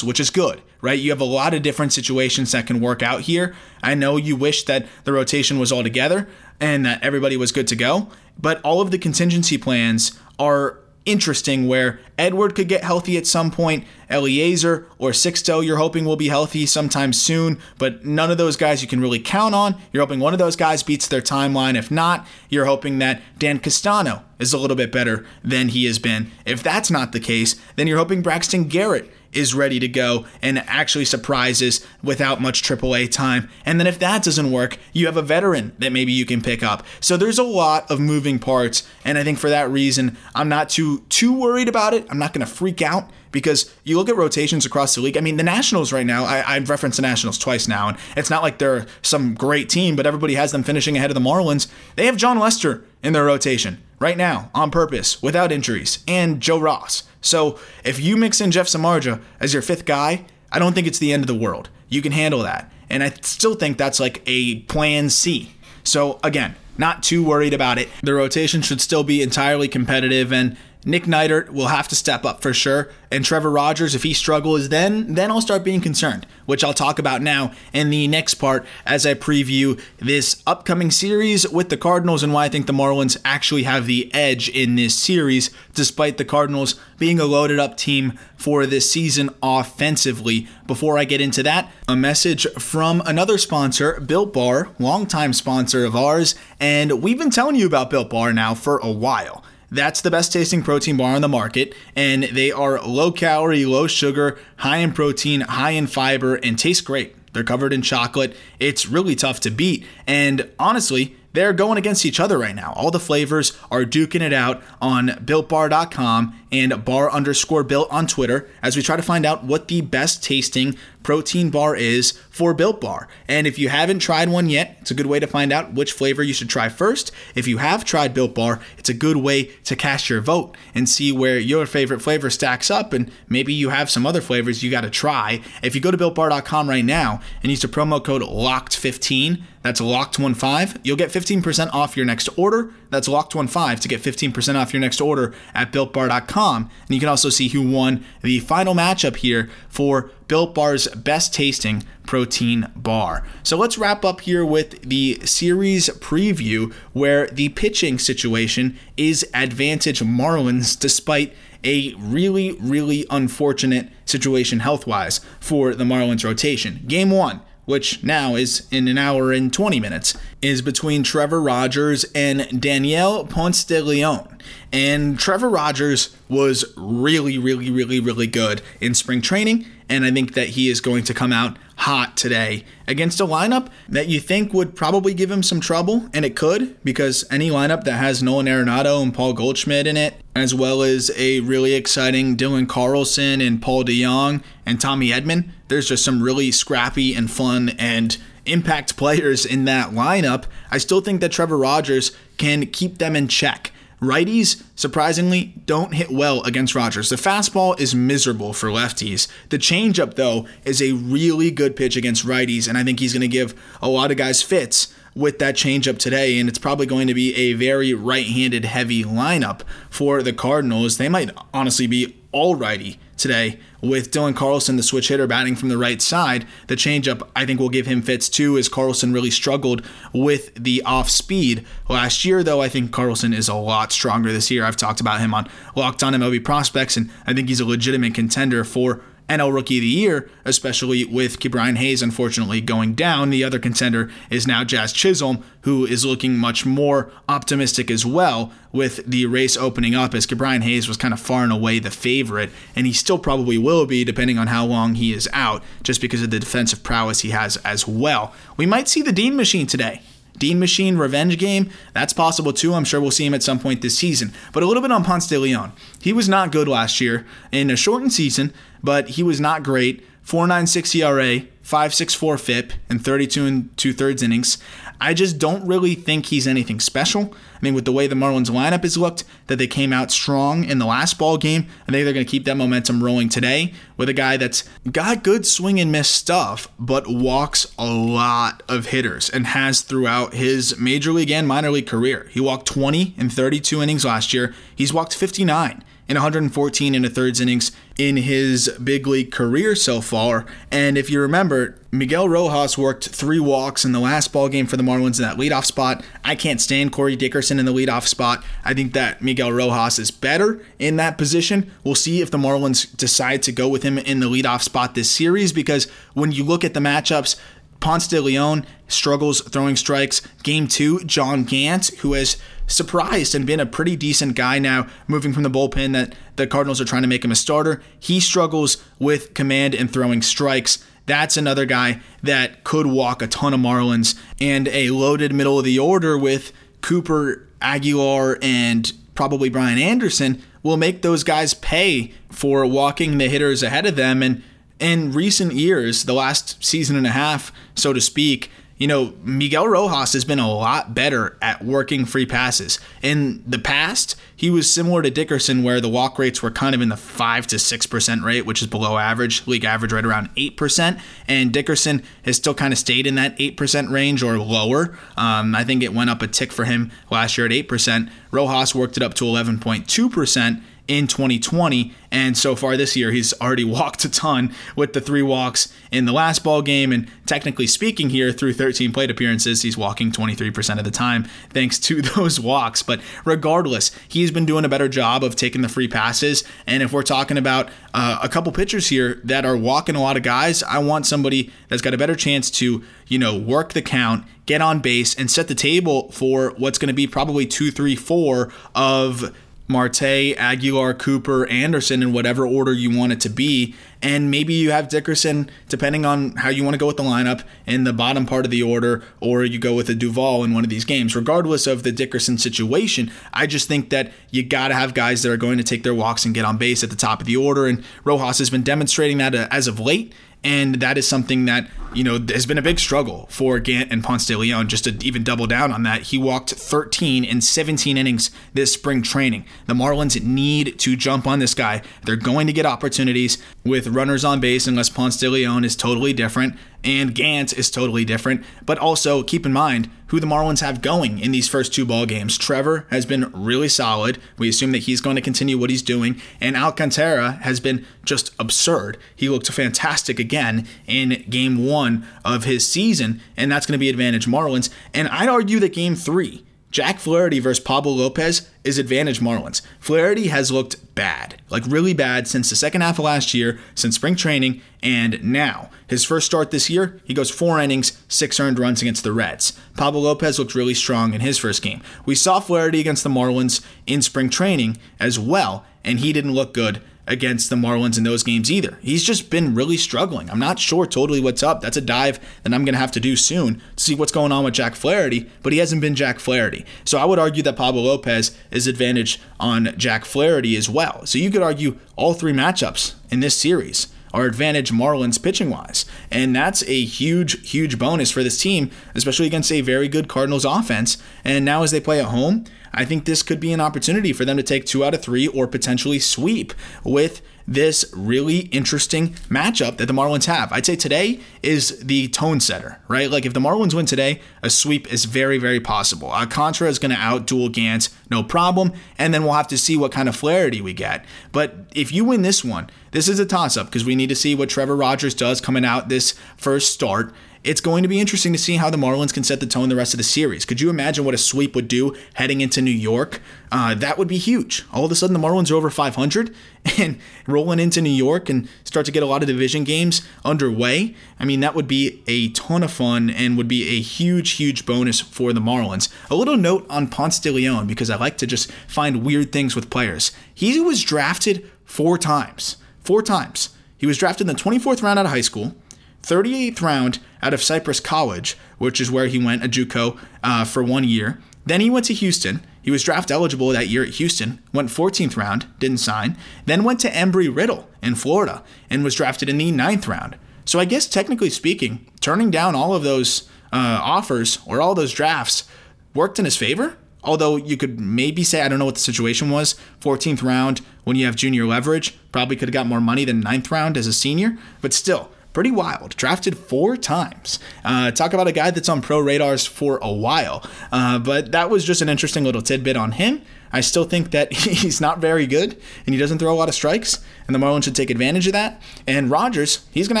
which 0.04 0.20
is 0.20 0.30
good, 0.30 0.60
right? 0.80 0.98
You 0.98 1.10
have 1.10 1.20
a 1.20 1.24
lot 1.24 1.54
of 1.54 1.62
different 1.62 1.92
situations 1.92 2.52
that 2.52 2.66
can 2.66 2.80
work 2.80 3.02
out 3.02 3.22
here. 3.22 3.54
I 3.82 3.94
know 3.94 4.16
you 4.16 4.36
wish 4.36 4.64
that 4.64 4.86
the 5.04 5.12
rotation 5.12 5.58
was 5.58 5.72
all 5.72 5.82
together 5.82 6.28
and 6.60 6.84
that 6.84 7.02
everybody 7.02 7.36
was 7.36 7.52
good 7.52 7.68
to 7.68 7.76
go, 7.76 8.08
but 8.38 8.60
all 8.62 8.80
of 8.80 8.90
the 8.90 8.98
contingency 8.98 9.58
plans 9.58 10.18
are 10.38 10.78
interesting 11.08 11.66
where 11.66 11.98
Edward 12.18 12.54
could 12.54 12.68
get 12.68 12.84
healthy 12.84 13.16
at 13.16 13.26
some 13.26 13.50
point, 13.50 13.84
Elieser 14.10 14.84
or 14.98 15.10
Sixto 15.10 15.64
you're 15.64 15.78
hoping 15.78 16.04
will 16.04 16.16
be 16.16 16.28
healthy 16.28 16.66
sometime 16.66 17.12
soon, 17.12 17.58
but 17.78 18.04
none 18.04 18.30
of 18.30 18.36
those 18.36 18.56
guys 18.56 18.82
you 18.82 18.88
can 18.88 19.00
really 19.00 19.18
count 19.18 19.54
on. 19.54 19.74
You're 19.92 20.02
hoping 20.02 20.20
one 20.20 20.34
of 20.34 20.38
those 20.38 20.56
guys 20.56 20.82
beats 20.82 21.08
their 21.08 21.22
timeline. 21.22 21.76
If 21.76 21.90
not, 21.90 22.26
you're 22.50 22.66
hoping 22.66 22.98
that 22.98 23.22
Dan 23.38 23.58
Castano 23.58 24.22
is 24.38 24.52
a 24.52 24.58
little 24.58 24.76
bit 24.76 24.92
better 24.92 25.24
than 25.42 25.68
he 25.68 25.86
has 25.86 25.98
been. 25.98 26.30
If 26.44 26.62
that's 26.62 26.90
not 26.90 27.12
the 27.12 27.20
case, 27.20 27.56
then 27.76 27.86
you're 27.86 27.98
hoping 27.98 28.20
Braxton 28.20 28.64
Garrett 28.64 29.10
is 29.32 29.54
ready 29.54 29.78
to 29.80 29.88
go 29.88 30.24
and 30.42 30.58
actually 30.66 31.04
surprises 31.04 31.86
without 32.02 32.40
much 32.40 32.62
AAA 32.62 33.10
time. 33.10 33.48
And 33.64 33.78
then 33.78 33.86
if 33.86 33.98
that 33.98 34.22
doesn't 34.22 34.50
work, 34.50 34.78
you 34.92 35.06
have 35.06 35.16
a 35.16 35.22
veteran 35.22 35.74
that 35.78 35.92
maybe 35.92 36.12
you 36.12 36.24
can 36.24 36.42
pick 36.42 36.62
up. 36.62 36.84
So 37.00 37.16
there's 37.16 37.38
a 37.38 37.44
lot 37.44 37.90
of 37.90 38.00
moving 38.00 38.38
parts, 38.38 38.88
and 39.04 39.18
I 39.18 39.24
think 39.24 39.38
for 39.38 39.50
that 39.50 39.70
reason, 39.70 40.16
I'm 40.34 40.48
not 40.48 40.68
too 40.68 41.00
too 41.08 41.32
worried 41.32 41.68
about 41.68 41.94
it. 41.94 42.06
I'm 42.10 42.18
not 42.18 42.32
going 42.32 42.46
to 42.46 42.52
freak 42.52 42.82
out 42.82 43.10
because 43.30 43.72
you 43.84 43.96
look 43.96 44.08
at 44.08 44.16
rotations 44.16 44.64
across 44.66 44.94
the 44.94 45.00
league. 45.00 45.16
I 45.16 45.20
mean, 45.20 45.36
the 45.36 45.42
Nationals 45.42 45.92
right 45.92 46.06
now, 46.06 46.24
I, 46.24 46.54
have 46.54 46.70
referenced 46.70 46.96
the 46.96 47.02
Nationals 47.02 47.38
twice 47.38 47.68
now, 47.68 47.88
and 47.88 47.98
it's 48.16 48.30
not 48.30 48.42
like 48.42 48.58
they're 48.58 48.86
some 49.02 49.34
great 49.34 49.68
team, 49.68 49.96
but 49.96 50.06
everybody 50.06 50.34
has 50.34 50.52
them 50.52 50.62
finishing 50.62 50.96
ahead 50.96 51.10
of 51.10 51.14
the 51.14 51.20
Marlins. 51.20 51.68
They 51.96 52.06
have 52.06 52.16
Jon 52.16 52.38
Lester 52.38 52.84
in 53.02 53.12
their 53.12 53.24
rotation 53.24 53.82
right 53.98 54.16
now 54.16 54.50
on 54.54 54.70
purpose 54.70 55.22
without 55.22 55.52
injuries 55.52 56.04
and 56.06 56.40
Joe 56.40 56.58
Ross. 56.58 57.04
So 57.20 57.58
if 57.84 58.00
you 58.00 58.16
mix 58.16 58.40
in 58.40 58.50
Jeff 58.50 58.66
Samardzija 58.66 59.20
as 59.40 59.52
your 59.52 59.62
fifth 59.62 59.84
guy, 59.84 60.24
I 60.52 60.58
don't 60.58 60.74
think 60.74 60.86
it's 60.86 60.98
the 60.98 61.12
end 61.12 61.22
of 61.22 61.26
the 61.26 61.34
world. 61.34 61.68
You 61.88 62.02
can 62.02 62.12
handle 62.12 62.42
that. 62.42 62.70
And 62.90 63.02
I 63.02 63.10
still 63.22 63.54
think 63.54 63.76
that's 63.76 64.00
like 64.00 64.22
a 64.26 64.60
plan 64.62 65.10
C. 65.10 65.52
So 65.84 66.18
again, 66.22 66.56
not 66.78 67.02
too 67.02 67.24
worried 67.24 67.52
about 67.52 67.78
it. 67.78 67.88
The 68.02 68.14
rotation 68.14 68.62
should 68.62 68.80
still 68.80 69.04
be 69.04 69.20
entirely 69.20 69.68
competitive 69.68 70.32
and 70.32 70.56
Nick 70.84 71.04
Neidert 71.04 71.50
will 71.50 71.68
have 71.68 71.88
to 71.88 71.96
step 71.96 72.24
up 72.24 72.40
for 72.40 72.54
sure. 72.54 72.90
And 73.10 73.24
Trevor 73.24 73.50
Rogers, 73.50 73.94
if 73.94 74.02
he 74.02 74.14
struggles, 74.14 74.68
then 74.68 75.14
then 75.14 75.30
I'll 75.30 75.40
start 75.40 75.64
being 75.64 75.80
concerned, 75.80 76.26
which 76.46 76.62
I'll 76.62 76.74
talk 76.74 76.98
about 76.98 77.22
now 77.22 77.52
in 77.72 77.90
the 77.90 78.06
next 78.06 78.34
part 78.34 78.66
as 78.86 79.06
I 79.06 79.14
preview 79.14 79.80
this 79.98 80.42
upcoming 80.46 80.90
series 80.90 81.48
with 81.48 81.70
the 81.70 81.76
Cardinals 81.76 82.22
and 82.22 82.32
why 82.32 82.44
I 82.44 82.48
think 82.48 82.66
the 82.66 82.72
Marlins 82.72 83.16
actually 83.24 83.62
have 83.64 83.86
the 83.86 84.12
edge 84.14 84.48
in 84.48 84.76
this 84.76 84.98
series, 84.98 85.50
despite 85.74 86.16
the 86.16 86.24
Cardinals 86.24 86.74
being 86.98 87.18
a 87.18 87.24
loaded 87.24 87.58
up 87.58 87.76
team 87.76 88.18
for 88.36 88.66
this 88.66 88.90
season 88.90 89.30
offensively. 89.42 90.46
Before 90.66 90.98
I 90.98 91.04
get 91.04 91.20
into 91.20 91.42
that, 91.44 91.70
a 91.88 91.96
message 91.96 92.46
from 92.58 93.02
another 93.06 93.38
sponsor, 93.38 93.98
Built 94.00 94.32
Bar, 94.32 94.68
longtime 94.78 95.32
sponsor 95.32 95.84
of 95.84 95.96
ours, 95.96 96.34
and 96.60 97.02
we've 97.02 97.18
been 97.18 97.30
telling 97.30 97.56
you 97.56 97.66
about 97.66 97.90
Built 97.90 98.10
Bar 98.10 98.32
now 98.32 98.54
for 98.54 98.78
a 98.78 98.90
while. 98.90 99.42
That's 99.70 100.00
the 100.00 100.10
best 100.10 100.32
tasting 100.32 100.62
protein 100.62 100.96
bar 100.96 101.14
on 101.14 101.20
the 101.20 101.28
market, 101.28 101.74
and 101.94 102.24
they 102.24 102.50
are 102.50 102.80
low 102.80 103.12
calorie, 103.12 103.66
low 103.66 103.86
sugar, 103.86 104.38
high 104.58 104.78
in 104.78 104.92
protein, 104.92 105.42
high 105.42 105.72
in 105.72 105.86
fiber, 105.86 106.36
and 106.36 106.58
taste 106.58 106.84
great. 106.84 107.14
They're 107.34 107.44
covered 107.44 107.72
in 107.72 107.82
chocolate. 107.82 108.34
It's 108.58 108.86
really 108.86 109.14
tough 109.14 109.40
to 109.40 109.50
beat. 109.50 109.84
And 110.06 110.50
honestly, 110.58 111.16
they're 111.34 111.52
going 111.52 111.78
against 111.78 112.06
each 112.06 112.18
other 112.18 112.38
right 112.38 112.54
now. 112.54 112.72
All 112.74 112.90
the 112.90 112.98
flavors 112.98 113.56
are 113.70 113.84
duking 113.84 114.22
it 114.22 114.32
out 114.32 114.62
on 114.80 115.08
builtbar.com 115.08 116.40
and 116.50 116.84
bar 116.84 117.10
underscore 117.10 117.62
built 117.62 117.90
on 117.90 118.06
Twitter 118.06 118.48
as 118.62 118.76
we 118.76 118.82
try 118.82 118.96
to 118.96 119.02
find 119.02 119.26
out 119.26 119.44
what 119.44 119.68
the 119.68 119.80
best 119.80 120.22
tasting 120.22 120.76
protein 121.02 121.48
bar 121.48 121.74
is 121.74 122.12
for 122.28 122.52
Built 122.52 122.80
Bar. 122.82 123.08
And 123.26 123.46
if 123.46 123.58
you 123.58 123.70
haven't 123.70 124.00
tried 124.00 124.28
one 124.28 124.50
yet, 124.50 124.76
it's 124.80 124.90
a 124.90 124.94
good 124.94 125.06
way 125.06 125.18
to 125.18 125.26
find 125.26 125.52
out 125.52 125.72
which 125.72 125.92
flavor 125.92 126.22
you 126.22 126.34
should 126.34 126.50
try 126.50 126.68
first. 126.68 127.12
If 127.34 127.46
you 127.46 127.58
have 127.58 127.84
tried 127.84 128.12
Built 128.12 128.34
Bar, 128.34 128.60
it's 128.76 128.90
a 128.90 128.94
good 128.94 129.16
way 129.16 129.44
to 129.64 129.74
cast 129.74 130.10
your 130.10 130.20
vote 130.20 130.54
and 130.74 130.88
see 130.88 131.10
where 131.10 131.38
your 131.38 131.64
favorite 131.66 132.02
flavor 132.02 132.28
stacks 132.30 132.70
up. 132.70 132.92
And 132.92 133.10
maybe 133.28 133.54
you 133.54 133.70
have 133.70 133.88
some 133.88 134.06
other 134.06 134.20
flavors 134.20 134.62
you 134.62 134.70
got 134.70 134.82
to 134.82 134.90
try. 134.90 135.40
If 135.62 135.74
you 135.74 135.80
go 135.80 135.90
to 135.90 135.96
builtbar.com 135.96 136.68
right 136.68 136.84
now 136.84 137.20
and 137.42 137.50
use 137.50 137.62
the 137.62 137.68
promo 137.68 138.04
code 138.04 138.22
LOCKED15, 138.22 139.42
that's 139.62 139.80
locked15, 139.80 140.78
you'll 140.84 140.96
get 140.96 141.10
15% 141.10 141.72
off 141.72 141.96
your 141.96 142.06
next 142.06 142.28
order. 142.36 142.72
That's 142.90 143.08
locked15 143.08 143.80
to 143.80 143.88
get 143.88 144.00
15% 144.00 144.54
off 144.54 144.72
your 144.72 144.80
next 144.80 145.00
order 145.00 145.34
at 145.54 145.72
builtbar.com. 145.72 146.62
And 146.62 146.94
you 146.94 147.00
can 147.00 147.08
also 147.08 147.28
see 147.28 147.48
who 147.48 147.68
won 147.68 148.04
the 148.22 148.40
final 148.40 148.74
matchup 148.74 149.16
here 149.16 149.50
for 149.68 150.10
Built 150.26 150.54
Bar's 150.54 150.88
best 150.88 151.34
tasting 151.34 151.84
protein 152.06 152.70
bar. 152.76 153.26
So 153.42 153.56
let's 153.56 153.78
wrap 153.78 154.04
up 154.04 154.22
here 154.22 154.44
with 154.44 154.82
the 154.82 155.20
series 155.24 155.88
preview 155.88 156.72
where 156.92 157.26
the 157.28 157.50
pitching 157.50 157.98
situation 157.98 158.78
is 158.96 159.28
advantage 159.34 160.00
Marlins 160.00 160.78
despite 160.78 161.34
a 161.64 161.94
really, 161.94 162.52
really 162.60 163.04
unfortunate 163.10 163.90
situation 164.04 164.60
health 164.60 164.86
wise 164.86 165.20
for 165.40 165.74
the 165.74 165.84
Marlins 165.84 166.24
rotation. 166.24 166.84
Game 166.86 167.10
one 167.10 167.40
which 167.68 168.02
now 168.02 168.34
is 168.34 168.66
in 168.70 168.88
an 168.88 168.96
hour 168.96 169.30
and 169.30 169.52
20 169.52 169.78
minutes, 169.78 170.16
is 170.40 170.62
between 170.62 171.02
Trevor 171.02 171.38
Rogers 171.38 172.06
and 172.14 172.62
Daniel 172.62 173.26
Ponce 173.26 173.62
de 173.62 173.82
Leon. 173.82 174.38
And 174.72 175.18
Trevor 175.18 175.50
Rogers 175.50 176.16
was 176.30 176.64
really, 176.78 177.36
really, 177.36 177.70
really, 177.70 178.00
really 178.00 178.26
good 178.26 178.62
in 178.80 178.94
spring 178.94 179.20
training. 179.20 179.66
And 179.88 180.04
I 180.04 180.10
think 180.10 180.34
that 180.34 180.50
he 180.50 180.68
is 180.68 180.80
going 180.80 181.04
to 181.04 181.14
come 181.14 181.32
out 181.32 181.56
hot 181.76 182.16
today 182.16 182.64
against 182.86 183.20
a 183.20 183.26
lineup 183.26 183.68
that 183.88 184.08
you 184.08 184.20
think 184.20 184.52
would 184.52 184.74
probably 184.74 185.14
give 185.14 185.30
him 185.30 185.42
some 185.42 185.60
trouble, 185.60 186.08
and 186.12 186.24
it 186.24 186.34
could 186.34 186.82
because 186.84 187.24
any 187.30 187.50
lineup 187.50 187.84
that 187.84 187.94
has 187.94 188.22
Nolan 188.22 188.46
Arenado 188.46 189.02
and 189.02 189.14
Paul 189.14 189.32
Goldschmidt 189.32 189.86
in 189.86 189.96
it, 189.96 190.14
as 190.34 190.54
well 190.54 190.82
as 190.82 191.10
a 191.16 191.40
really 191.40 191.74
exciting 191.74 192.36
Dylan 192.36 192.68
Carlson 192.68 193.40
and 193.40 193.62
Paul 193.62 193.84
DeJong 193.84 194.42
and 194.66 194.80
Tommy 194.80 195.08
Edman, 195.08 195.50
there's 195.68 195.88
just 195.88 196.04
some 196.04 196.22
really 196.22 196.50
scrappy 196.50 197.14
and 197.14 197.30
fun 197.30 197.70
and 197.78 198.16
impact 198.44 198.96
players 198.98 199.46
in 199.46 199.64
that 199.66 199.90
lineup. 199.90 200.44
I 200.70 200.78
still 200.78 201.00
think 201.00 201.20
that 201.20 201.32
Trevor 201.32 201.58
Rogers 201.58 202.12
can 202.36 202.66
keep 202.66 202.98
them 202.98 203.14
in 203.14 203.28
check. 203.28 203.72
Righties, 204.00 204.62
surprisingly, 204.76 205.54
don't 205.66 205.94
hit 205.94 206.10
well 206.10 206.42
against 206.44 206.74
Rogers. 206.74 207.08
The 207.08 207.16
fastball 207.16 207.78
is 207.80 207.94
miserable 207.94 208.52
for 208.52 208.68
lefties. 208.68 209.26
The 209.48 209.58
changeup, 209.58 210.14
though, 210.14 210.46
is 210.64 210.80
a 210.80 210.92
really 210.92 211.50
good 211.50 211.74
pitch 211.74 211.96
against 211.96 212.24
righties, 212.24 212.68
and 212.68 212.78
I 212.78 212.84
think 212.84 213.00
he's 213.00 213.12
going 213.12 213.22
to 213.22 213.28
give 213.28 213.60
a 213.82 213.88
lot 213.88 214.12
of 214.12 214.16
guys 214.16 214.40
fits 214.40 214.94
with 215.18 215.40
that 215.40 215.56
changeup 215.56 215.98
today, 215.98 216.38
and 216.38 216.48
it's 216.48 216.58
probably 216.58 216.86
going 216.86 217.08
to 217.08 217.14
be 217.14 217.34
a 217.34 217.52
very 217.54 217.92
right 217.92 218.26
handed 218.26 218.64
heavy 218.64 219.02
lineup 219.02 219.62
for 219.90 220.22
the 220.22 220.32
Cardinals. 220.32 220.96
They 220.96 221.08
might 221.08 221.30
honestly 221.52 221.88
be 221.88 222.16
all 222.30 222.54
righty 222.54 223.00
today 223.16 223.58
with 223.80 224.12
Dylan 224.12 224.36
Carlson, 224.36 224.76
the 224.76 224.82
switch 224.82 225.08
hitter, 225.08 225.26
batting 225.26 225.56
from 225.56 225.70
the 225.70 225.78
right 225.78 226.00
side. 226.00 226.46
The 226.68 226.76
changeup, 226.76 227.28
I 227.34 227.46
think, 227.46 227.58
will 227.58 227.68
give 227.68 227.86
him 227.86 228.00
fits 228.00 228.28
too, 228.28 228.56
as 228.56 228.68
Carlson 228.68 229.12
really 229.12 229.30
struggled 229.30 229.84
with 230.12 230.54
the 230.54 230.82
off 230.82 231.10
speed 231.10 231.66
last 231.88 232.24
year. 232.24 232.44
Though 232.44 232.62
I 232.62 232.68
think 232.68 232.92
Carlson 232.92 233.32
is 233.32 233.48
a 233.48 233.54
lot 233.54 233.90
stronger 233.90 234.32
this 234.32 234.52
year. 234.52 234.64
I've 234.64 234.76
talked 234.76 235.00
about 235.00 235.20
him 235.20 235.34
on 235.34 235.48
Locked 235.74 236.04
On 236.04 236.12
MLB 236.12 236.44
Prospects, 236.44 236.96
and 236.96 237.10
I 237.26 237.34
think 237.34 237.48
he's 237.48 237.60
a 237.60 237.64
legitimate 237.64 238.14
contender 238.14 238.62
for 238.62 239.02
NL 239.28 239.52
Rookie 239.52 239.78
of 239.78 239.82
the 239.82 239.86
Year, 239.86 240.30
especially 240.44 241.04
with 241.04 241.38
Ke'Bryan 241.38 241.76
Hayes 241.76 242.02
unfortunately 242.02 242.60
going 242.60 242.94
down. 242.94 243.30
The 243.30 243.44
other 243.44 243.58
contender 243.58 244.10
is 244.30 244.46
now 244.46 244.64
Jazz 244.64 244.92
Chisholm, 244.92 245.44
who 245.62 245.84
is 245.86 246.04
looking 246.04 246.36
much 246.36 246.64
more 246.64 247.10
optimistic 247.28 247.90
as 247.90 248.06
well 248.06 248.52
with 248.72 249.04
the 249.06 249.26
race 249.26 249.56
opening 249.56 249.94
up 249.94 250.14
as 250.14 250.26
Ke'Bryan 250.26 250.62
Hayes 250.62 250.88
was 250.88 250.96
kind 250.96 251.14
of 251.14 251.20
far 251.20 251.42
and 251.42 251.52
away 251.52 251.78
the 251.78 251.90
favorite, 251.90 252.50
and 252.74 252.86
he 252.86 252.92
still 252.92 253.18
probably 253.18 253.58
will 253.58 253.86
be 253.86 254.04
depending 254.04 254.38
on 254.38 254.46
how 254.46 254.64
long 254.64 254.94
he 254.94 255.12
is 255.12 255.28
out, 255.32 255.62
just 255.82 256.00
because 256.00 256.22
of 256.22 256.30
the 256.30 256.40
defensive 256.40 256.82
prowess 256.82 257.20
he 257.20 257.30
has 257.30 257.56
as 257.58 257.86
well. 257.86 258.32
We 258.56 258.66
might 258.66 258.88
see 258.88 259.02
the 259.02 259.12
Dean 259.12 259.36
machine 259.36 259.66
today. 259.66 260.02
Dean 260.38 260.58
Machine 260.58 260.96
revenge 260.96 261.38
game, 261.38 261.70
that's 261.94 262.12
possible 262.12 262.52
too. 262.52 262.74
I'm 262.74 262.84
sure 262.84 263.00
we'll 263.00 263.10
see 263.10 263.26
him 263.26 263.34
at 263.34 263.42
some 263.42 263.58
point 263.58 263.82
this 263.82 263.98
season. 263.98 264.32
But 264.52 264.62
a 264.62 264.66
little 264.66 264.82
bit 264.82 264.92
on 264.92 265.04
Ponce 265.04 265.26
de 265.26 265.38
Leon. 265.38 265.72
He 266.00 266.12
was 266.12 266.28
not 266.28 266.52
good 266.52 266.68
last 266.68 267.00
year 267.00 267.26
in 267.52 267.70
a 267.70 267.76
shortened 267.76 268.12
season, 268.12 268.52
but 268.82 269.10
he 269.10 269.22
was 269.22 269.40
not 269.40 269.62
great. 269.62 270.04
4.96 270.24 270.94
ERA, 271.00 271.46
5.64 271.64 272.38
FIP, 272.38 272.72
and 272.90 273.02
32 273.02 273.46
and 273.46 273.76
two 273.78 273.94
thirds 273.94 274.22
innings. 274.22 274.58
I 275.00 275.14
just 275.14 275.38
don't 275.38 275.66
really 275.66 275.94
think 275.94 276.26
he's 276.26 276.46
anything 276.46 276.80
special. 276.80 277.32
I 277.32 277.58
mean, 277.60 277.74
with 277.74 277.84
the 277.84 277.92
way 277.92 278.06
the 278.06 278.14
Marlins 278.14 278.50
lineup 278.50 278.82
has 278.82 278.96
looked, 278.96 279.24
that 279.46 279.56
they 279.56 279.66
came 279.66 279.92
out 279.92 280.10
strong 280.10 280.64
in 280.64 280.78
the 280.78 280.86
last 280.86 281.18
ball 281.18 281.38
game, 281.38 281.66
I 281.86 281.92
think 281.92 282.04
they're 282.04 282.12
going 282.12 282.26
to 282.26 282.30
keep 282.30 282.44
that 282.44 282.56
momentum 282.56 283.02
rolling 283.02 283.28
today 283.28 283.72
with 283.96 284.08
a 284.08 284.12
guy 284.12 284.36
that's 284.36 284.68
got 284.90 285.22
good 285.22 285.46
swing 285.46 285.78
and 285.78 285.92
miss 285.92 286.08
stuff, 286.08 286.68
but 286.78 287.06
walks 287.08 287.72
a 287.78 287.86
lot 287.86 288.62
of 288.68 288.86
hitters 288.86 289.30
and 289.30 289.46
has 289.48 289.82
throughout 289.82 290.34
his 290.34 290.78
major 290.78 291.12
league 291.12 291.30
and 291.30 291.46
minor 291.46 291.70
league 291.70 291.86
career. 291.86 292.28
He 292.30 292.40
walked 292.40 292.66
20 292.66 293.14
in 293.16 293.30
32 293.30 293.82
innings 293.82 294.04
last 294.04 294.32
year. 294.32 294.54
He's 294.74 294.92
walked 294.92 295.14
59 295.14 295.84
in 296.08 296.14
114 296.14 296.94
and 296.94 297.04
a 297.04 297.10
thirds 297.10 297.40
innings 297.40 297.72
in 297.98 298.16
his 298.16 298.68
big 298.82 299.06
league 299.06 299.32
career 299.32 299.74
so 299.74 300.00
far. 300.00 300.46
And 300.70 300.96
if 300.96 301.10
you 301.10 301.20
remember, 301.20 301.76
Miguel 301.90 302.28
Rojas 302.28 302.78
worked 302.78 303.08
three 303.08 303.40
walks 303.40 303.84
in 303.84 303.92
the 303.92 303.98
last 303.98 304.32
ball 304.32 304.48
game 304.48 304.66
for 304.66 304.76
the 304.76 304.82
Marlins 304.82 305.18
in 305.18 305.24
that 305.24 305.36
leadoff 305.36 305.64
spot. 305.64 306.04
I 306.22 306.34
can't 306.34 306.60
stand 306.60 306.92
Corey 306.92 307.16
Dickerson 307.16 307.58
in 307.58 307.66
the 307.66 307.72
leadoff 307.72 308.06
spot. 308.06 308.44
I 308.64 308.74
think 308.74 308.92
that 308.92 309.20
Miguel 309.20 309.52
Rojas 309.52 309.98
is 309.98 310.10
better 310.10 310.64
in 310.78 310.96
that 310.96 311.18
position. 311.18 311.70
We'll 311.84 311.94
see 311.94 312.20
if 312.20 312.30
the 312.30 312.38
Marlins 312.38 312.94
decide 312.96 313.42
to 313.44 313.52
go 313.52 313.68
with 313.68 313.82
him 313.82 313.98
in 313.98 314.20
the 314.20 314.26
leadoff 314.26 314.62
spot 314.62 314.94
this 314.94 315.10
series 315.10 315.52
because 315.52 315.90
when 316.14 316.30
you 316.30 316.44
look 316.44 316.62
at 316.62 316.74
the 316.74 316.80
matchups, 316.80 317.36
Ponce 317.80 318.08
de 318.08 318.20
Leon 318.20 318.66
struggles 318.88 319.40
throwing 319.40 319.76
strikes. 319.76 320.20
Game 320.42 320.66
two, 320.66 321.00
John 321.04 321.44
Gant, 321.44 321.88
who 321.98 322.14
has 322.14 322.36
surprised 322.66 323.34
and 323.34 323.46
been 323.46 323.60
a 323.60 323.66
pretty 323.66 323.96
decent 323.96 324.34
guy 324.34 324.58
now, 324.58 324.86
moving 325.06 325.32
from 325.32 325.42
the 325.42 325.50
bullpen 325.50 325.92
that 325.92 326.14
the 326.36 326.46
Cardinals 326.46 326.80
are 326.80 326.84
trying 326.84 327.02
to 327.02 327.08
make 327.08 327.24
him 327.24 327.32
a 327.32 327.36
starter. 327.36 327.82
He 327.98 328.20
struggles 328.20 328.82
with 328.98 329.34
command 329.34 329.74
and 329.74 329.92
throwing 329.92 330.22
strikes. 330.22 330.84
That's 331.06 331.36
another 331.36 331.64
guy 331.64 332.00
that 332.22 332.64
could 332.64 332.86
walk 332.86 333.22
a 333.22 333.26
ton 333.26 333.54
of 333.54 333.60
Marlins 333.60 334.18
and 334.40 334.68
a 334.68 334.90
loaded 334.90 335.32
middle 335.32 335.58
of 335.58 335.64
the 335.64 335.78
order 335.78 336.18
with 336.18 336.52
Cooper 336.82 337.48
Aguilar 337.62 338.38
and 338.42 338.92
probably 339.14 339.48
Brian 339.48 339.78
Anderson 339.78 340.42
will 340.62 340.76
make 340.76 341.02
those 341.02 341.24
guys 341.24 341.54
pay 341.54 342.12
for 342.30 342.66
walking 342.66 343.18
the 343.18 343.28
hitters 343.28 343.62
ahead 343.62 343.86
of 343.86 343.96
them 343.96 344.22
and 344.22 344.42
in 344.78 345.12
recent 345.12 345.52
years, 345.54 346.04
the 346.04 346.12
last 346.12 346.62
season 346.64 346.96
and 346.96 347.06
a 347.06 347.10
half, 347.10 347.52
so 347.74 347.92
to 347.92 348.00
speak, 348.00 348.50
you 348.78 348.86
know, 348.86 349.12
Miguel 349.24 349.66
Rojas 349.66 350.12
has 350.12 350.24
been 350.24 350.38
a 350.38 350.50
lot 350.50 350.94
better 350.94 351.36
at 351.42 351.64
working 351.64 352.04
free 352.04 352.26
passes. 352.26 352.78
In 353.02 353.42
the 353.44 353.58
past, 353.58 354.14
he 354.36 354.50
was 354.50 354.72
similar 354.72 355.02
to 355.02 355.10
Dickerson, 355.10 355.64
where 355.64 355.80
the 355.80 355.88
walk 355.88 356.16
rates 356.16 356.44
were 356.44 356.52
kind 356.52 356.76
of 356.76 356.80
in 356.80 356.88
the 356.88 356.96
5 356.96 357.48
to 357.48 357.56
6% 357.56 358.24
rate, 358.24 358.46
which 358.46 358.62
is 358.62 358.68
below 358.68 358.96
average, 358.96 359.44
league 359.48 359.64
average 359.64 359.92
right 359.92 360.06
around 360.06 360.32
8%. 360.36 361.00
And 361.26 361.52
Dickerson 361.52 362.04
has 362.22 362.36
still 362.36 362.54
kind 362.54 362.72
of 362.72 362.78
stayed 362.78 363.08
in 363.08 363.16
that 363.16 363.36
8% 363.38 363.90
range 363.90 364.22
or 364.22 364.38
lower. 364.38 364.96
Um, 365.16 365.56
I 365.56 365.64
think 365.64 365.82
it 365.82 365.92
went 365.92 366.10
up 366.10 366.22
a 366.22 366.28
tick 366.28 366.52
for 366.52 366.64
him 366.64 366.92
last 367.10 367.36
year 367.36 367.48
at 367.48 367.52
8%. 367.52 368.08
Rojas 368.30 368.76
worked 368.76 368.96
it 368.96 369.02
up 369.02 369.14
to 369.14 369.24
11.2% 369.24 370.62
in 370.88 371.06
2020. 371.06 371.92
And 372.10 372.36
so 372.36 372.56
far 372.56 372.76
this 372.76 372.96
year, 372.96 373.12
he's 373.12 373.38
already 373.40 373.64
walked 373.78 374.04
a 374.04 374.08
ton 374.08 374.54
with 374.74 374.94
the 374.94 375.00
three 375.00 375.22
walks 375.22 375.72
in 375.92 376.06
the 376.06 376.12
last 376.12 376.42
ball 376.42 376.62
game. 376.62 376.90
And 376.90 377.08
technically 377.26 377.66
speaking, 377.66 378.10
here 378.10 378.32
through 378.32 378.54
13 378.54 378.92
plate 378.92 379.10
appearances, 379.10 379.62
he's 379.62 379.76
walking 379.76 380.10
23% 380.10 380.78
of 380.78 380.84
the 380.84 380.90
time 380.90 381.24
thanks 381.50 381.78
to 381.80 382.02
those 382.16 382.40
walks. 382.40 382.82
But 382.82 383.00
regardless, 383.24 383.90
he's 384.08 384.30
been 384.30 384.46
doing 384.46 384.64
a 384.64 384.68
better 384.68 384.88
job 384.88 385.22
of 385.22 385.36
taking 385.36 385.60
the 385.60 385.68
free 385.68 385.88
passes. 385.88 386.44
And 386.66 386.82
if 386.82 386.92
we're 386.92 387.02
talking 387.02 387.36
about 387.36 387.68
uh, 387.92 388.18
a 388.22 388.28
couple 388.28 388.50
pitchers 388.52 388.88
here 388.88 389.20
that 389.24 389.44
are 389.44 389.56
walking 389.56 389.94
a 389.94 390.00
lot 390.00 390.16
of 390.16 390.22
guys, 390.22 390.62
I 390.62 390.78
want 390.78 391.06
somebody 391.06 391.52
that's 391.68 391.82
got 391.82 391.94
a 391.94 391.98
better 391.98 392.16
chance 392.16 392.50
to, 392.52 392.82
you 393.06 393.18
know, 393.18 393.38
work 393.38 393.74
the 393.74 393.82
count, 393.82 394.24
get 394.46 394.62
on 394.62 394.80
base, 394.80 395.14
and 395.14 395.30
set 395.30 395.48
the 395.48 395.54
table 395.54 396.10
for 396.12 396.54
what's 396.56 396.78
going 396.78 396.88
to 396.88 396.94
be 396.94 397.06
probably 397.06 397.46
two, 397.46 397.70
three, 397.70 397.96
four 397.96 398.50
of 398.74 399.34
Marte, 399.68 400.34
Aguilar, 400.38 400.94
Cooper, 400.94 401.46
Anderson 401.48 402.02
in 402.02 402.12
whatever 402.12 402.46
order 402.46 402.72
you 402.72 402.96
want 402.96 403.12
it 403.12 403.20
to 403.20 403.28
be. 403.28 403.74
And 404.00 404.30
maybe 404.30 404.54
you 404.54 404.70
have 404.70 404.88
Dickerson, 404.88 405.50
depending 405.68 406.06
on 406.06 406.36
how 406.36 406.48
you 406.48 406.64
want 406.64 406.74
to 406.74 406.78
go 406.78 406.86
with 406.86 406.96
the 406.96 407.02
lineup, 407.02 407.44
in 407.66 407.84
the 407.84 407.92
bottom 407.92 408.26
part 408.26 408.44
of 408.44 408.50
the 408.50 408.62
order, 408.62 409.02
or 409.20 409.44
you 409.44 409.58
go 409.58 409.74
with 409.74 409.90
a 409.90 409.94
Duvall 409.94 410.44
in 410.44 410.54
one 410.54 410.64
of 410.64 410.70
these 410.70 410.84
games. 410.84 411.14
Regardless 411.14 411.66
of 411.66 411.82
the 411.82 411.92
Dickerson 411.92 412.38
situation, 412.38 413.10
I 413.34 413.46
just 413.46 413.68
think 413.68 413.90
that 413.90 414.12
you 414.30 414.42
got 414.42 414.68
to 414.68 414.74
have 414.74 414.94
guys 414.94 415.22
that 415.22 415.32
are 415.32 415.36
going 415.36 415.58
to 415.58 415.64
take 415.64 415.82
their 415.82 415.94
walks 415.94 416.24
and 416.24 416.34
get 416.34 416.44
on 416.44 416.56
base 416.56 416.82
at 416.82 416.90
the 416.90 416.96
top 416.96 417.20
of 417.20 417.26
the 417.26 417.36
order. 417.36 417.66
And 417.66 417.84
Rojas 418.04 418.38
has 418.38 418.50
been 418.50 418.62
demonstrating 418.62 419.18
that 419.18 419.34
uh, 419.34 419.48
as 419.50 419.66
of 419.66 419.78
late. 419.78 420.14
And 420.44 420.76
that 420.76 420.96
is 420.96 421.06
something 421.06 421.46
that, 421.46 421.68
you 421.92 422.04
know, 422.04 422.18
has 422.28 422.46
been 422.46 422.58
a 422.58 422.62
big 422.62 422.78
struggle 422.78 423.26
for 423.28 423.58
Gant 423.58 423.90
and 423.90 424.04
Ponce 424.04 424.24
de 424.26 424.36
Leon. 424.36 424.68
Just 424.68 424.84
to 424.84 424.96
even 425.04 425.24
double 425.24 425.46
down 425.46 425.72
on 425.72 425.82
that, 425.82 426.02
he 426.02 426.18
walked 426.18 426.50
13 426.50 427.24
in 427.24 427.40
17 427.40 427.96
innings 427.96 428.30
this 428.54 428.72
spring 428.72 429.02
training. 429.02 429.44
The 429.66 429.74
Marlins 429.74 430.22
need 430.22 430.78
to 430.78 430.96
jump 430.96 431.26
on 431.26 431.40
this 431.40 431.54
guy. 431.54 431.82
They're 432.04 432.16
going 432.16 432.46
to 432.46 432.52
get 432.52 432.66
opportunities 432.66 433.38
with 433.64 433.88
runners 433.88 434.24
on 434.24 434.40
base 434.40 434.66
unless 434.66 434.88
Ponce 434.88 435.16
de 435.16 435.28
Leon 435.28 435.64
is 435.64 435.74
totally 435.74 436.12
different 436.12 436.56
and 436.88 437.14
Gant 437.14 437.52
is 437.52 437.70
totally 437.70 438.04
different. 438.06 438.42
But 438.64 438.78
also 438.78 439.22
keep 439.22 439.44
in 439.44 439.52
mind 439.52 439.90
who 440.06 440.20
the 440.20 440.26
Marlins 440.26 440.62
have 440.62 440.80
going 440.80 441.18
in 441.18 441.32
these 441.32 441.46
first 441.46 441.74
two 441.74 441.84
ball 441.84 442.06
games. 442.06 442.38
Trevor 442.38 442.86
has 442.90 443.04
been 443.04 443.30
really 443.32 443.68
solid. 443.68 444.18
We 444.38 444.48
assume 444.48 444.72
that 444.72 444.78
he's 444.78 445.02
going 445.02 445.16
to 445.16 445.22
continue 445.22 445.58
what 445.58 445.68
he's 445.68 445.82
doing, 445.82 446.20
and 446.40 446.56
Alcantara 446.56 447.32
has 447.42 447.60
been 447.60 447.84
just 448.06 448.34
absurd. 448.38 448.96
He 449.14 449.28
looked 449.28 449.52
fantastic 449.52 450.18
again 450.18 450.66
in 450.86 451.24
game 451.28 451.66
one 451.66 452.06
of 452.24 452.44
his 452.44 452.66
season, 452.66 453.20
and 453.36 453.52
that's 453.52 453.66
going 453.66 453.74
to 453.74 453.78
be 453.78 453.90
advantage 453.90 454.26
Marlins. 454.26 454.70
And 454.94 455.08
I'd 455.08 455.28
argue 455.28 455.60
that 455.60 455.74
game 455.74 455.94
three 455.94 456.46
Jack 456.70 456.98
Flaherty 456.98 457.40
versus 457.40 457.64
Pablo 457.64 457.92
Lopez 457.92 458.50
is 458.62 458.76
advantage 458.76 459.20
Marlins. 459.20 459.62
Flaherty 459.80 460.28
has 460.28 460.50
looked 460.50 460.94
bad, 460.94 461.40
like 461.48 461.64
really 461.66 461.94
bad, 461.94 462.28
since 462.28 462.50
the 462.50 462.56
second 462.56 462.82
half 462.82 462.98
of 462.98 463.06
last 463.06 463.32
year, 463.32 463.58
since 463.74 463.94
spring 463.96 464.14
training, 464.14 464.60
and 464.82 465.22
now. 465.24 465.70
His 465.86 466.04
first 466.04 466.26
start 466.26 466.50
this 466.50 466.68
year, 466.68 467.00
he 467.04 467.14
goes 467.14 467.30
four 467.30 467.58
innings, 467.58 468.02
six 468.08 468.38
earned 468.38 468.58
runs 468.58 468.82
against 468.82 469.02
the 469.02 469.12
Reds. 469.12 469.58
Pablo 469.76 470.02
Lopez 470.02 470.38
looked 470.38 470.54
really 470.54 470.74
strong 470.74 471.14
in 471.14 471.22
his 471.22 471.38
first 471.38 471.62
game. 471.62 471.80
We 472.04 472.14
saw 472.14 472.38
Flaherty 472.38 472.80
against 472.80 473.02
the 473.02 473.10
Marlins 473.10 473.64
in 473.86 474.02
spring 474.02 474.28
training 474.28 474.76
as 475.00 475.18
well, 475.18 475.64
and 475.82 476.00
he 476.00 476.12
didn't 476.12 476.34
look 476.34 476.52
good 476.52 476.82
against 477.08 477.50
the 477.50 477.56
Marlins 477.56 477.98
in 477.98 478.04
those 478.04 478.22
games 478.22 478.50
either. 478.50 478.78
He's 478.82 479.02
just 479.02 479.30
been 479.30 479.54
really 479.54 479.76
struggling. 479.76 480.30
I'm 480.30 480.38
not 480.38 480.58
sure 480.58 480.86
totally 480.86 481.20
what's 481.20 481.42
up. 481.42 481.60
That's 481.60 481.76
a 481.76 481.80
dive 481.80 482.20
that 482.42 482.54
I'm 482.54 482.64
going 482.64 482.74
to 482.74 482.80
have 482.80 482.92
to 482.92 483.00
do 483.00 483.16
soon 483.16 483.60
to 483.76 483.82
see 483.82 483.94
what's 483.94 484.12
going 484.12 484.32
on 484.32 484.44
with 484.44 484.54
Jack 484.54 484.74
Flaherty, 484.74 485.28
but 485.42 485.52
he 485.52 485.58
hasn't 485.58 485.80
been 485.80 485.94
Jack 485.94 486.18
Flaherty. 486.18 486.64
So 486.84 486.98
I 486.98 487.04
would 487.04 487.18
argue 487.18 487.42
that 487.42 487.56
Pablo 487.56 487.82
Lopez 487.82 488.36
is 488.50 488.66
advantage 488.66 489.20
on 489.40 489.74
Jack 489.76 490.04
Flaherty 490.04 490.56
as 490.56 490.68
well. 490.68 491.06
So 491.06 491.18
you 491.18 491.30
could 491.30 491.42
argue 491.42 491.78
all 491.96 492.14
three 492.14 492.32
matchups 492.32 492.94
in 493.10 493.20
this 493.20 493.36
series 493.36 493.88
are 494.12 494.24
advantage 494.24 494.70
Marlins 494.70 495.22
pitching 495.22 495.50
wise. 495.50 495.84
And 496.10 496.34
that's 496.34 496.62
a 496.64 496.84
huge, 496.84 497.48
huge 497.48 497.78
bonus 497.78 498.10
for 498.10 498.22
this 498.22 498.40
team, 498.40 498.70
especially 498.94 499.26
against 499.26 499.52
a 499.52 499.60
very 499.60 499.88
good 499.88 500.08
Cardinals 500.08 500.44
offense. 500.44 500.98
And 501.24 501.44
now 501.44 501.62
as 501.62 501.70
they 501.70 501.80
play 501.80 502.00
at 502.00 502.06
home, 502.06 502.44
I 502.72 502.84
think 502.84 503.04
this 503.04 503.22
could 503.22 503.40
be 503.40 503.52
an 503.52 503.60
opportunity 503.60 504.12
for 504.12 504.24
them 504.24 504.36
to 504.36 504.42
take 504.42 504.64
two 504.64 504.84
out 504.84 504.94
of 504.94 505.02
three 505.02 505.26
or 505.26 505.46
potentially 505.46 505.98
sweep 505.98 506.52
with 506.84 507.22
this 507.48 507.90
really 507.94 508.40
interesting 508.50 509.08
matchup 509.30 509.78
that 509.78 509.86
the 509.86 509.94
Marlins 509.94 510.26
have. 510.26 510.52
I'd 510.52 510.66
say 510.66 510.76
today 510.76 511.20
is 511.42 511.78
the 511.80 512.08
tone 512.08 512.40
setter, 512.40 512.78
right? 512.88 513.10
Like 513.10 513.24
if 513.24 513.32
the 513.32 513.40
Marlins 513.40 513.72
win 513.72 513.86
today, 513.86 514.20
a 514.42 514.50
sweep 514.50 514.92
is 514.92 515.06
very, 515.06 515.38
very 515.38 515.58
possible. 515.58 516.10
Uh, 516.10 516.20
Alcantara 516.20 516.68
is 516.68 516.78
going 516.78 516.90
to 516.90 516.96
outduel 516.96 517.50
Gant, 517.50 517.88
no 518.10 518.22
problem, 518.22 518.74
and 518.98 519.14
then 519.14 519.24
we'll 519.24 519.32
have 519.32 519.48
to 519.48 519.56
see 519.56 519.78
what 519.78 519.92
kind 519.92 520.10
of 520.10 520.14
Flaherty 520.14 520.60
we 520.60 520.74
get. 520.74 521.06
But 521.32 521.54
if 521.74 521.90
you 521.90 522.04
win 522.04 522.20
this 522.20 522.44
one, 522.44 522.68
this 522.90 523.08
is 523.08 523.18
a 523.18 523.24
toss 523.24 523.56
up 523.56 523.66
because 523.66 523.84
we 523.84 523.94
need 523.94 524.10
to 524.10 524.14
see 524.14 524.34
what 524.34 524.50
Trevor 524.50 524.76
Rogers 524.76 525.14
does 525.14 525.40
coming 525.40 525.64
out 525.64 525.88
this 525.88 526.14
first 526.36 526.72
start 526.72 527.14
it's 527.44 527.60
going 527.60 527.82
to 527.82 527.88
be 527.88 528.00
interesting 528.00 528.32
to 528.32 528.38
see 528.38 528.56
how 528.56 528.70
the 528.70 528.76
Marlins 528.76 529.12
can 529.12 529.24
set 529.24 529.40
the 529.40 529.46
tone 529.46 529.68
the 529.68 529.76
rest 529.76 529.94
of 529.94 529.98
the 529.98 530.04
series. 530.04 530.44
Could 530.44 530.60
you 530.60 530.70
imagine 530.70 531.04
what 531.04 531.14
a 531.14 531.18
sweep 531.18 531.54
would 531.54 531.68
do 531.68 531.96
heading 532.14 532.40
into 532.40 532.60
New 532.60 532.70
York? 532.70 533.20
Uh, 533.50 533.74
that 533.74 533.96
would 533.96 534.08
be 534.08 534.18
huge. 534.18 534.64
All 534.72 534.84
of 534.84 534.92
a 534.92 534.94
sudden, 534.94 535.14
the 535.14 535.26
Marlins 535.26 535.50
are 535.50 535.54
over 535.54 535.70
500 535.70 536.34
and 536.78 536.98
rolling 537.26 537.60
into 537.60 537.80
New 537.80 537.90
York 537.90 538.28
and 538.28 538.48
start 538.64 538.86
to 538.86 538.92
get 538.92 539.02
a 539.02 539.06
lot 539.06 539.22
of 539.22 539.28
division 539.28 539.64
games 539.64 540.02
underway. 540.24 540.94
I 541.18 541.24
mean, 541.24 541.40
that 541.40 541.54
would 541.54 541.68
be 541.68 542.02
a 542.06 542.30
ton 542.30 542.62
of 542.62 542.72
fun 542.72 543.08
and 543.08 543.36
would 543.36 543.48
be 543.48 543.68
a 543.68 543.80
huge, 543.80 544.32
huge 544.32 544.66
bonus 544.66 545.00
for 545.00 545.32
the 545.32 545.40
Marlins. 545.40 545.92
A 546.10 546.14
little 546.14 546.36
note 546.36 546.66
on 546.68 546.88
Ponce 546.88 547.18
de 547.18 547.30
Leon 547.30 547.66
because 547.66 547.90
I 547.90 547.96
like 547.96 548.18
to 548.18 548.26
just 548.26 548.50
find 548.66 549.04
weird 549.04 549.32
things 549.32 549.54
with 549.54 549.70
players. 549.70 550.12
He 550.34 550.60
was 550.60 550.82
drafted 550.82 551.48
four 551.64 551.98
times. 551.98 552.56
Four 552.80 553.02
times. 553.02 553.50
He 553.76 553.86
was 553.86 553.98
drafted 553.98 554.28
in 554.28 554.34
the 554.34 554.42
24th 554.42 554.82
round 554.82 554.98
out 554.98 555.06
of 555.06 555.12
high 555.12 555.20
school. 555.20 555.54
38th 556.02 556.62
round 556.62 556.98
out 557.22 557.34
of 557.34 557.42
Cypress 557.42 557.80
College, 557.80 558.36
which 558.58 558.80
is 558.80 558.90
where 558.90 559.06
he 559.06 559.22
went, 559.22 559.44
a 559.44 559.48
JUCO, 559.48 559.98
uh, 560.22 560.44
for 560.44 560.62
one 560.62 560.84
year. 560.84 561.20
Then 561.46 561.60
he 561.60 561.70
went 561.70 561.86
to 561.86 561.94
Houston. 561.94 562.44
He 562.60 562.70
was 562.70 562.82
draft 562.82 563.10
eligible 563.10 563.48
that 563.48 563.68
year 563.68 563.82
at 563.82 563.94
Houston, 563.94 564.42
went 564.52 564.68
14th 564.68 565.16
round, 565.16 565.46
didn't 565.58 565.78
sign. 565.78 566.16
Then 566.44 566.64
went 566.64 566.80
to 566.80 566.90
Embry 566.90 567.34
Riddle 567.34 567.68
in 567.82 567.94
Florida 567.94 568.44
and 568.68 568.84
was 568.84 568.94
drafted 568.94 569.28
in 569.28 569.38
the 569.38 569.50
ninth 569.50 569.88
round. 569.88 570.16
So 570.44 570.58
I 570.58 570.66
guess 570.66 570.86
technically 570.86 571.30
speaking, 571.30 571.86
turning 572.00 572.30
down 572.30 572.54
all 572.54 572.74
of 572.74 572.82
those 572.82 573.28
uh, 573.52 573.80
offers 573.82 574.38
or 574.46 574.60
all 574.60 574.74
those 574.74 574.92
drafts 574.92 575.48
worked 575.94 576.18
in 576.18 576.24
his 576.24 576.36
favor. 576.36 576.76
Although 577.02 577.36
you 577.36 577.56
could 577.56 577.80
maybe 577.80 578.24
say, 578.24 578.42
I 578.42 578.48
don't 578.48 578.58
know 578.58 578.64
what 578.64 578.74
the 578.74 578.80
situation 578.80 579.30
was, 579.30 579.54
14th 579.80 580.22
round 580.22 580.60
when 580.84 580.96
you 580.96 581.06
have 581.06 581.16
junior 581.16 581.46
leverage, 581.46 581.96
probably 582.12 582.36
could 582.36 582.48
have 582.48 582.54
got 582.54 582.66
more 582.66 582.80
money 582.80 583.04
than 583.04 583.20
ninth 583.20 583.50
round 583.50 583.76
as 583.76 583.86
a 583.86 583.92
senior, 583.92 584.36
but 584.60 584.74
still, 584.74 585.10
pretty 585.38 585.50
wild. 585.52 585.94
Drafted 585.94 586.36
four 586.36 586.76
times. 586.76 587.38
Uh, 587.64 587.92
talk 587.92 588.12
about 588.12 588.26
a 588.26 588.32
guy 588.32 588.50
that's 588.50 588.68
on 588.68 588.82
pro 588.82 588.98
radars 588.98 589.46
for 589.46 589.78
a 589.80 589.92
while. 589.92 590.44
Uh, 590.72 590.98
but 590.98 591.30
that 591.30 591.48
was 591.48 591.64
just 591.64 591.80
an 591.80 591.88
interesting 591.88 592.24
little 592.24 592.42
tidbit 592.42 592.76
on 592.76 592.90
him. 592.90 593.22
I 593.52 593.60
still 593.60 593.84
think 593.84 594.10
that 594.10 594.32
he's 594.32 594.80
not 594.80 594.98
very 594.98 595.28
good 595.28 595.56
and 595.86 595.94
he 595.94 595.96
doesn't 595.96 596.18
throw 596.18 596.32
a 596.32 596.34
lot 596.34 596.48
of 596.48 596.56
strikes, 596.56 597.04
and 597.28 597.36
the 597.36 597.38
Marlins 597.38 597.62
should 597.62 597.76
take 597.76 597.88
advantage 597.88 598.26
of 598.26 598.32
that. 598.32 598.60
And 598.84 599.12
Rogers, 599.12 599.64
he's 599.70 599.86
going 599.86 599.94
to 599.94 600.00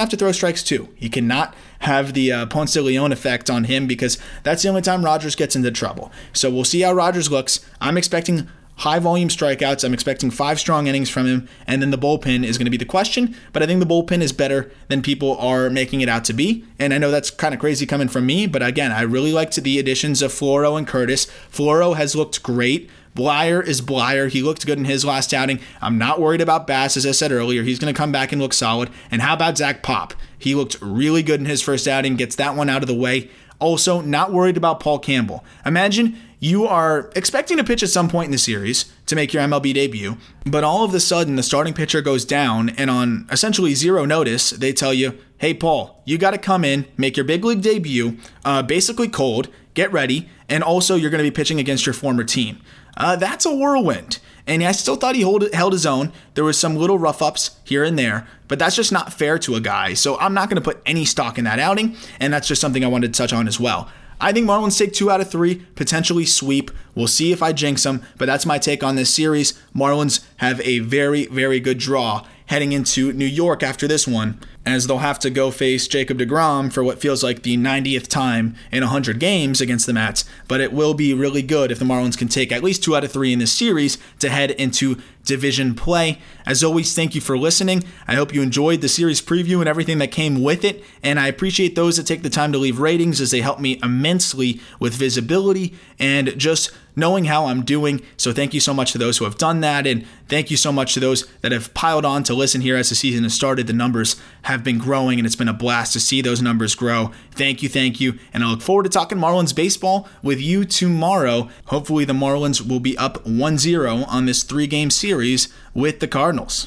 have 0.00 0.08
to 0.08 0.16
throw 0.16 0.32
strikes 0.32 0.64
too. 0.64 0.88
He 0.96 1.08
cannot 1.08 1.54
have 1.82 2.14
the 2.14 2.32
uh, 2.32 2.46
Ponce 2.46 2.72
de 2.72 2.82
Leon 2.82 3.12
effect 3.12 3.48
on 3.48 3.62
him 3.62 3.86
because 3.86 4.18
that's 4.42 4.64
the 4.64 4.68
only 4.68 4.82
time 4.82 5.04
Rogers 5.04 5.36
gets 5.36 5.54
into 5.54 5.70
trouble. 5.70 6.10
So 6.32 6.50
we'll 6.50 6.64
see 6.64 6.80
how 6.80 6.92
Rogers 6.92 7.30
looks. 7.30 7.64
I'm 7.80 7.96
expecting 7.96 8.48
high 8.78 8.98
volume 8.98 9.28
strikeouts. 9.28 9.84
I'm 9.84 9.94
expecting 9.94 10.30
five 10.30 10.58
strong 10.58 10.86
innings 10.86 11.10
from 11.10 11.26
him, 11.26 11.48
and 11.66 11.82
then 11.82 11.90
the 11.90 11.98
bullpen 11.98 12.44
is 12.44 12.58
going 12.58 12.66
to 12.66 12.70
be 12.70 12.76
the 12.76 12.84
question. 12.84 13.36
But 13.52 13.62
I 13.62 13.66
think 13.66 13.80
the 13.80 13.86
bullpen 13.86 14.20
is 14.20 14.32
better 14.32 14.70
than 14.88 15.02
people 15.02 15.36
are 15.38 15.70
making 15.70 16.00
it 16.00 16.08
out 16.08 16.24
to 16.26 16.32
be. 16.32 16.64
And 16.78 16.94
I 16.94 16.98
know 16.98 17.10
that's 17.10 17.30
kind 17.30 17.54
of 17.54 17.60
crazy 17.60 17.86
coming 17.86 18.08
from 18.08 18.26
me, 18.26 18.46
but 18.46 18.62
again, 18.62 18.92
I 18.92 19.02
really 19.02 19.32
liked 19.32 19.56
the 19.56 19.78
additions 19.78 20.22
of 20.22 20.32
Floro 20.32 20.78
and 20.78 20.86
Curtiss. 20.86 21.26
Floro 21.50 21.96
has 21.96 22.14
looked 22.14 22.42
great. 22.42 22.88
Bleier 23.14 23.66
is 23.66 23.80
Bleier. 23.82 24.30
He 24.30 24.42
looked 24.42 24.64
good 24.64 24.78
in 24.78 24.84
his 24.84 25.04
last 25.04 25.34
outing. 25.34 25.58
I'm 25.82 25.98
not 25.98 26.20
worried 26.20 26.40
about 26.40 26.68
Bass, 26.68 26.96
as 26.96 27.04
I 27.04 27.10
said 27.10 27.32
earlier. 27.32 27.64
He's 27.64 27.80
going 27.80 27.92
to 27.92 27.98
come 27.98 28.12
back 28.12 28.30
and 28.30 28.40
look 28.40 28.52
solid. 28.52 28.90
And 29.10 29.22
how 29.22 29.34
about 29.34 29.58
Zach 29.58 29.82
Pop? 29.82 30.14
He 30.38 30.54
looked 30.54 30.80
really 30.80 31.24
good 31.24 31.40
in 31.40 31.46
his 31.46 31.60
first 31.60 31.88
outing, 31.88 32.14
gets 32.14 32.36
that 32.36 32.54
one 32.54 32.68
out 32.68 32.82
of 32.82 32.86
the 32.86 32.94
way. 32.94 33.28
Also, 33.60 34.00
not 34.00 34.32
worried 34.32 34.56
about 34.56 34.80
Paul 34.80 34.98
Campbell. 34.98 35.44
Imagine 35.66 36.16
you 36.40 36.66
are 36.66 37.10
expecting 37.16 37.56
to 37.56 37.64
pitch 37.64 37.82
at 37.82 37.88
some 37.88 38.08
point 38.08 38.26
in 38.26 38.32
the 38.32 38.38
series 38.38 38.92
to 39.06 39.16
make 39.16 39.32
your 39.32 39.42
MLB 39.42 39.74
debut, 39.74 40.16
but 40.46 40.62
all 40.62 40.84
of 40.84 40.94
a 40.94 41.00
sudden 41.00 41.34
the 41.34 41.42
starting 41.42 41.74
pitcher 41.74 42.00
goes 42.00 42.24
down, 42.24 42.68
and 42.70 42.88
on 42.88 43.26
essentially 43.30 43.74
zero 43.74 44.04
notice, 44.04 44.50
they 44.50 44.72
tell 44.72 44.94
you, 44.94 45.18
hey, 45.38 45.54
Paul, 45.54 46.00
you 46.04 46.18
got 46.18 46.30
to 46.30 46.38
come 46.38 46.64
in, 46.64 46.86
make 46.96 47.16
your 47.16 47.24
big 47.24 47.44
league 47.44 47.62
debut, 47.62 48.18
uh, 48.44 48.62
basically 48.62 49.08
cold, 49.08 49.48
get 49.74 49.92
ready, 49.92 50.28
and 50.48 50.62
also 50.62 50.94
you're 50.94 51.10
going 51.10 51.24
to 51.24 51.30
be 51.30 51.34
pitching 51.34 51.58
against 51.58 51.86
your 51.86 51.92
former 51.92 52.24
team. 52.24 52.60
Uh, 52.96 53.16
that's 53.16 53.46
a 53.46 53.54
whirlwind. 53.54 54.18
And 54.48 54.64
I 54.64 54.72
still 54.72 54.96
thought 54.96 55.14
he 55.14 55.20
hold, 55.20 55.52
held 55.52 55.74
his 55.74 55.86
own. 55.86 56.10
There 56.34 56.42
was 56.42 56.58
some 56.58 56.74
little 56.74 56.98
rough 56.98 57.20
ups 57.20 57.60
here 57.64 57.84
and 57.84 57.98
there, 57.98 58.26
but 58.48 58.58
that's 58.58 58.74
just 58.74 58.90
not 58.90 59.12
fair 59.12 59.38
to 59.40 59.54
a 59.54 59.60
guy. 59.60 59.92
So 59.92 60.18
I'm 60.18 60.32
not 60.34 60.48
going 60.48 60.60
to 60.60 60.62
put 60.62 60.82
any 60.86 61.04
stock 61.04 61.38
in 61.38 61.44
that 61.44 61.58
outing, 61.58 61.96
and 62.18 62.32
that's 62.32 62.48
just 62.48 62.60
something 62.60 62.82
I 62.82 62.88
wanted 62.88 63.12
to 63.12 63.18
touch 63.18 63.34
on 63.34 63.46
as 63.46 63.60
well. 63.60 63.90
I 64.20 64.32
think 64.32 64.48
Marlins 64.48 64.76
take 64.76 64.94
two 64.94 65.10
out 65.10 65.20
of 65.20 65.30
three, 65.30 65.56
potentially 65.76 66.24
sweep. 66.24 66.70
We'll 66.94 67.06
see 67.06 67.30
if 67.30 67.42
I 67.42 67.52
jinx 67.52 67.84
them, 67.84 68.02
but 68.16 68.26
that's 68.26 68.46
my 68.46 68.58
take 68.58 68.82
on 68.82 68.96
this 68.96 69.14
series. 69.14 69.52
Marlins 69.76 70.24
have 70.38 70.60
a 70.62 70.80
very, 70.80 71.26
very 71.26 71.60
good 71.60 71.78
draw 71.78 72.26
heading 72.46 72.72
into 72.72 73.12
New 73.12 73.26
York 73.26 73.62
after 73.62 73.86
this 73.86 74.08
one 74.08 74.40
as 74.68 74.86
they'll 74.86 74.98
have 74.98 75.18
to 75.20 75.30
go 75.30 75.50
face 75.50 75.88
Jacob 75.88 76.18
DeGrom 76.18 76.72
for 76.72 76.84
what 76.84 77.00
feels 77.00 77.24
like 77.24 77.42
the 77.42 77.56
90th 77.56 78.06
time 78.06 78.54
in 78.70 78.82
100 78.82 79.18
games 79.18 79.60
against 79.60 79.86
the 79.86 79.92
Mets. 79.92 80.24
But 80.46 80.60
it 80.60 80.72
will 80.72 80.94
be 80.94 81.14
really 81.14 81.42
good 81.42 81.72
if 81.72 81.78
the 81.78 81.84
Marlins 81.84 82.18
can 82.18 82.28
take 82.28 82.52
at 82.52 82.62
least 82.62 82.84
two 82.84 82.94
out 82.94 83.04
of 83.04 83.10
three 83.10 83.32
in 83.32 83.38
this 83.38 83.52
series 83.52 83.98
to 84.18 84.28
head 84.28 84.50
into 84.52 85.00
division 85.24 85.74
play. 85.74 86.18
As 86.46 86.64
always, 86.64 86.94
thank 86.94 87.14
you 87.14 87.20
for 87.20 87.38
listening. 87.38 87.84
I 88.08 88.14
hope 88.14 88.34
you 88.34 88.42
enjoyed 88.42 88.80
the 88.80 88.88
series 88.88 89.20
preview 89.20 89.60
and 89.60 89.68
everything 89.68 89.98
that 89.98 90.10
came 90.10 90.42
with 90.42 90.64
it. 90.64 90.82
And 91.02 91.20
I 91.20 91.28
appreciate 91.28 91.76
those 91.76 91.98
that 91.98 92.06
take 92.06 92.22
the 92.22 92.30
time 92.30 92.50
to 92.52 92.58
leave 92.58 92.80
ratings 92.80 93.20
as 93.20 93.30
they 93.30 93.42
help 93.42 93.60
me 93.60 93.78
immensely 93.82 94.60
with 94.80 94.94
visibility 94.94 95.74
and 95.98 96.36
just 96.38 96.72
knowing 96.96 97.26
how 97.26 97.46
I'm 97.46 97.62
doing. 97.62 98.02
So 98.16 98.32
thank 98.32 98.54
you 98.54 98.60
so 98.60 98.74
much 98.74 98.92
to 98.92 98.98
those 98.98 99.18
who 99.18 99.24
have 99.24 99.38
done 99.38 99.60
that. 99.60 99.86
And 99.86 100.04
thank 100.28 100.50
you 100.50 100.56
so 100.56 100.72
much 100.72 100.94
to 100.94 101.00
those 101.00 101.26
that 101.42 101.52
have 101.52 101.72
piled 101.74 102.04
on 102.04 102.24
to 102.24 102.34
listen 102.34 102.62
here 102.62 102.76
as 102.76 102.88
the 102.88 102.94
season 102.94 103.22
has 103.22 103.34
started. 103.34 103.66
The 103.66 103.72
numbers 103.72 104.16
have 104.58 104.64
been 104.64 104.78
growing 104.78 105.18
and 105.18 105.26
it's 105.26 105.36
been 105.36 105.48
a 105.48 105.52
blast 105.52 105.92
to 105.92 106.00
see 106.00 106.20
those 106.20 106.42
numbers 106.42 106.74
grow. 106.74 107.12
Thank 107.30 107.62
you, 107.62 107.68
thank 107.68 108.00
you. 108.00 108.18
And 108.32 108.42
I 108.42 108.50
look 108.50 108.60
forward 108.60 108.82
to 108.82 108.90
talking 108.90 109.18
Marlins 109.18 109.54
baseball 109.54 110.08
with 110.22 110.40
you 110.40 110.64
tomorrow. 110.64 111.48
Hopefully, 111.66 112.04
the 112.04 112.12
Marlins 112.12 112.66
will 112.66 112.80
be 112.80 112.98
up 112.98 113.24
1 113.24 113.58
0 113.58 114.04
on 114.08 114.26
this 114.26 114.42
three 114.42 114.66
game 114.66 114.90
series 114.90 115.48
with 115.74 116.00
the 116.00 116.08
Cardinals. 116.08 116.66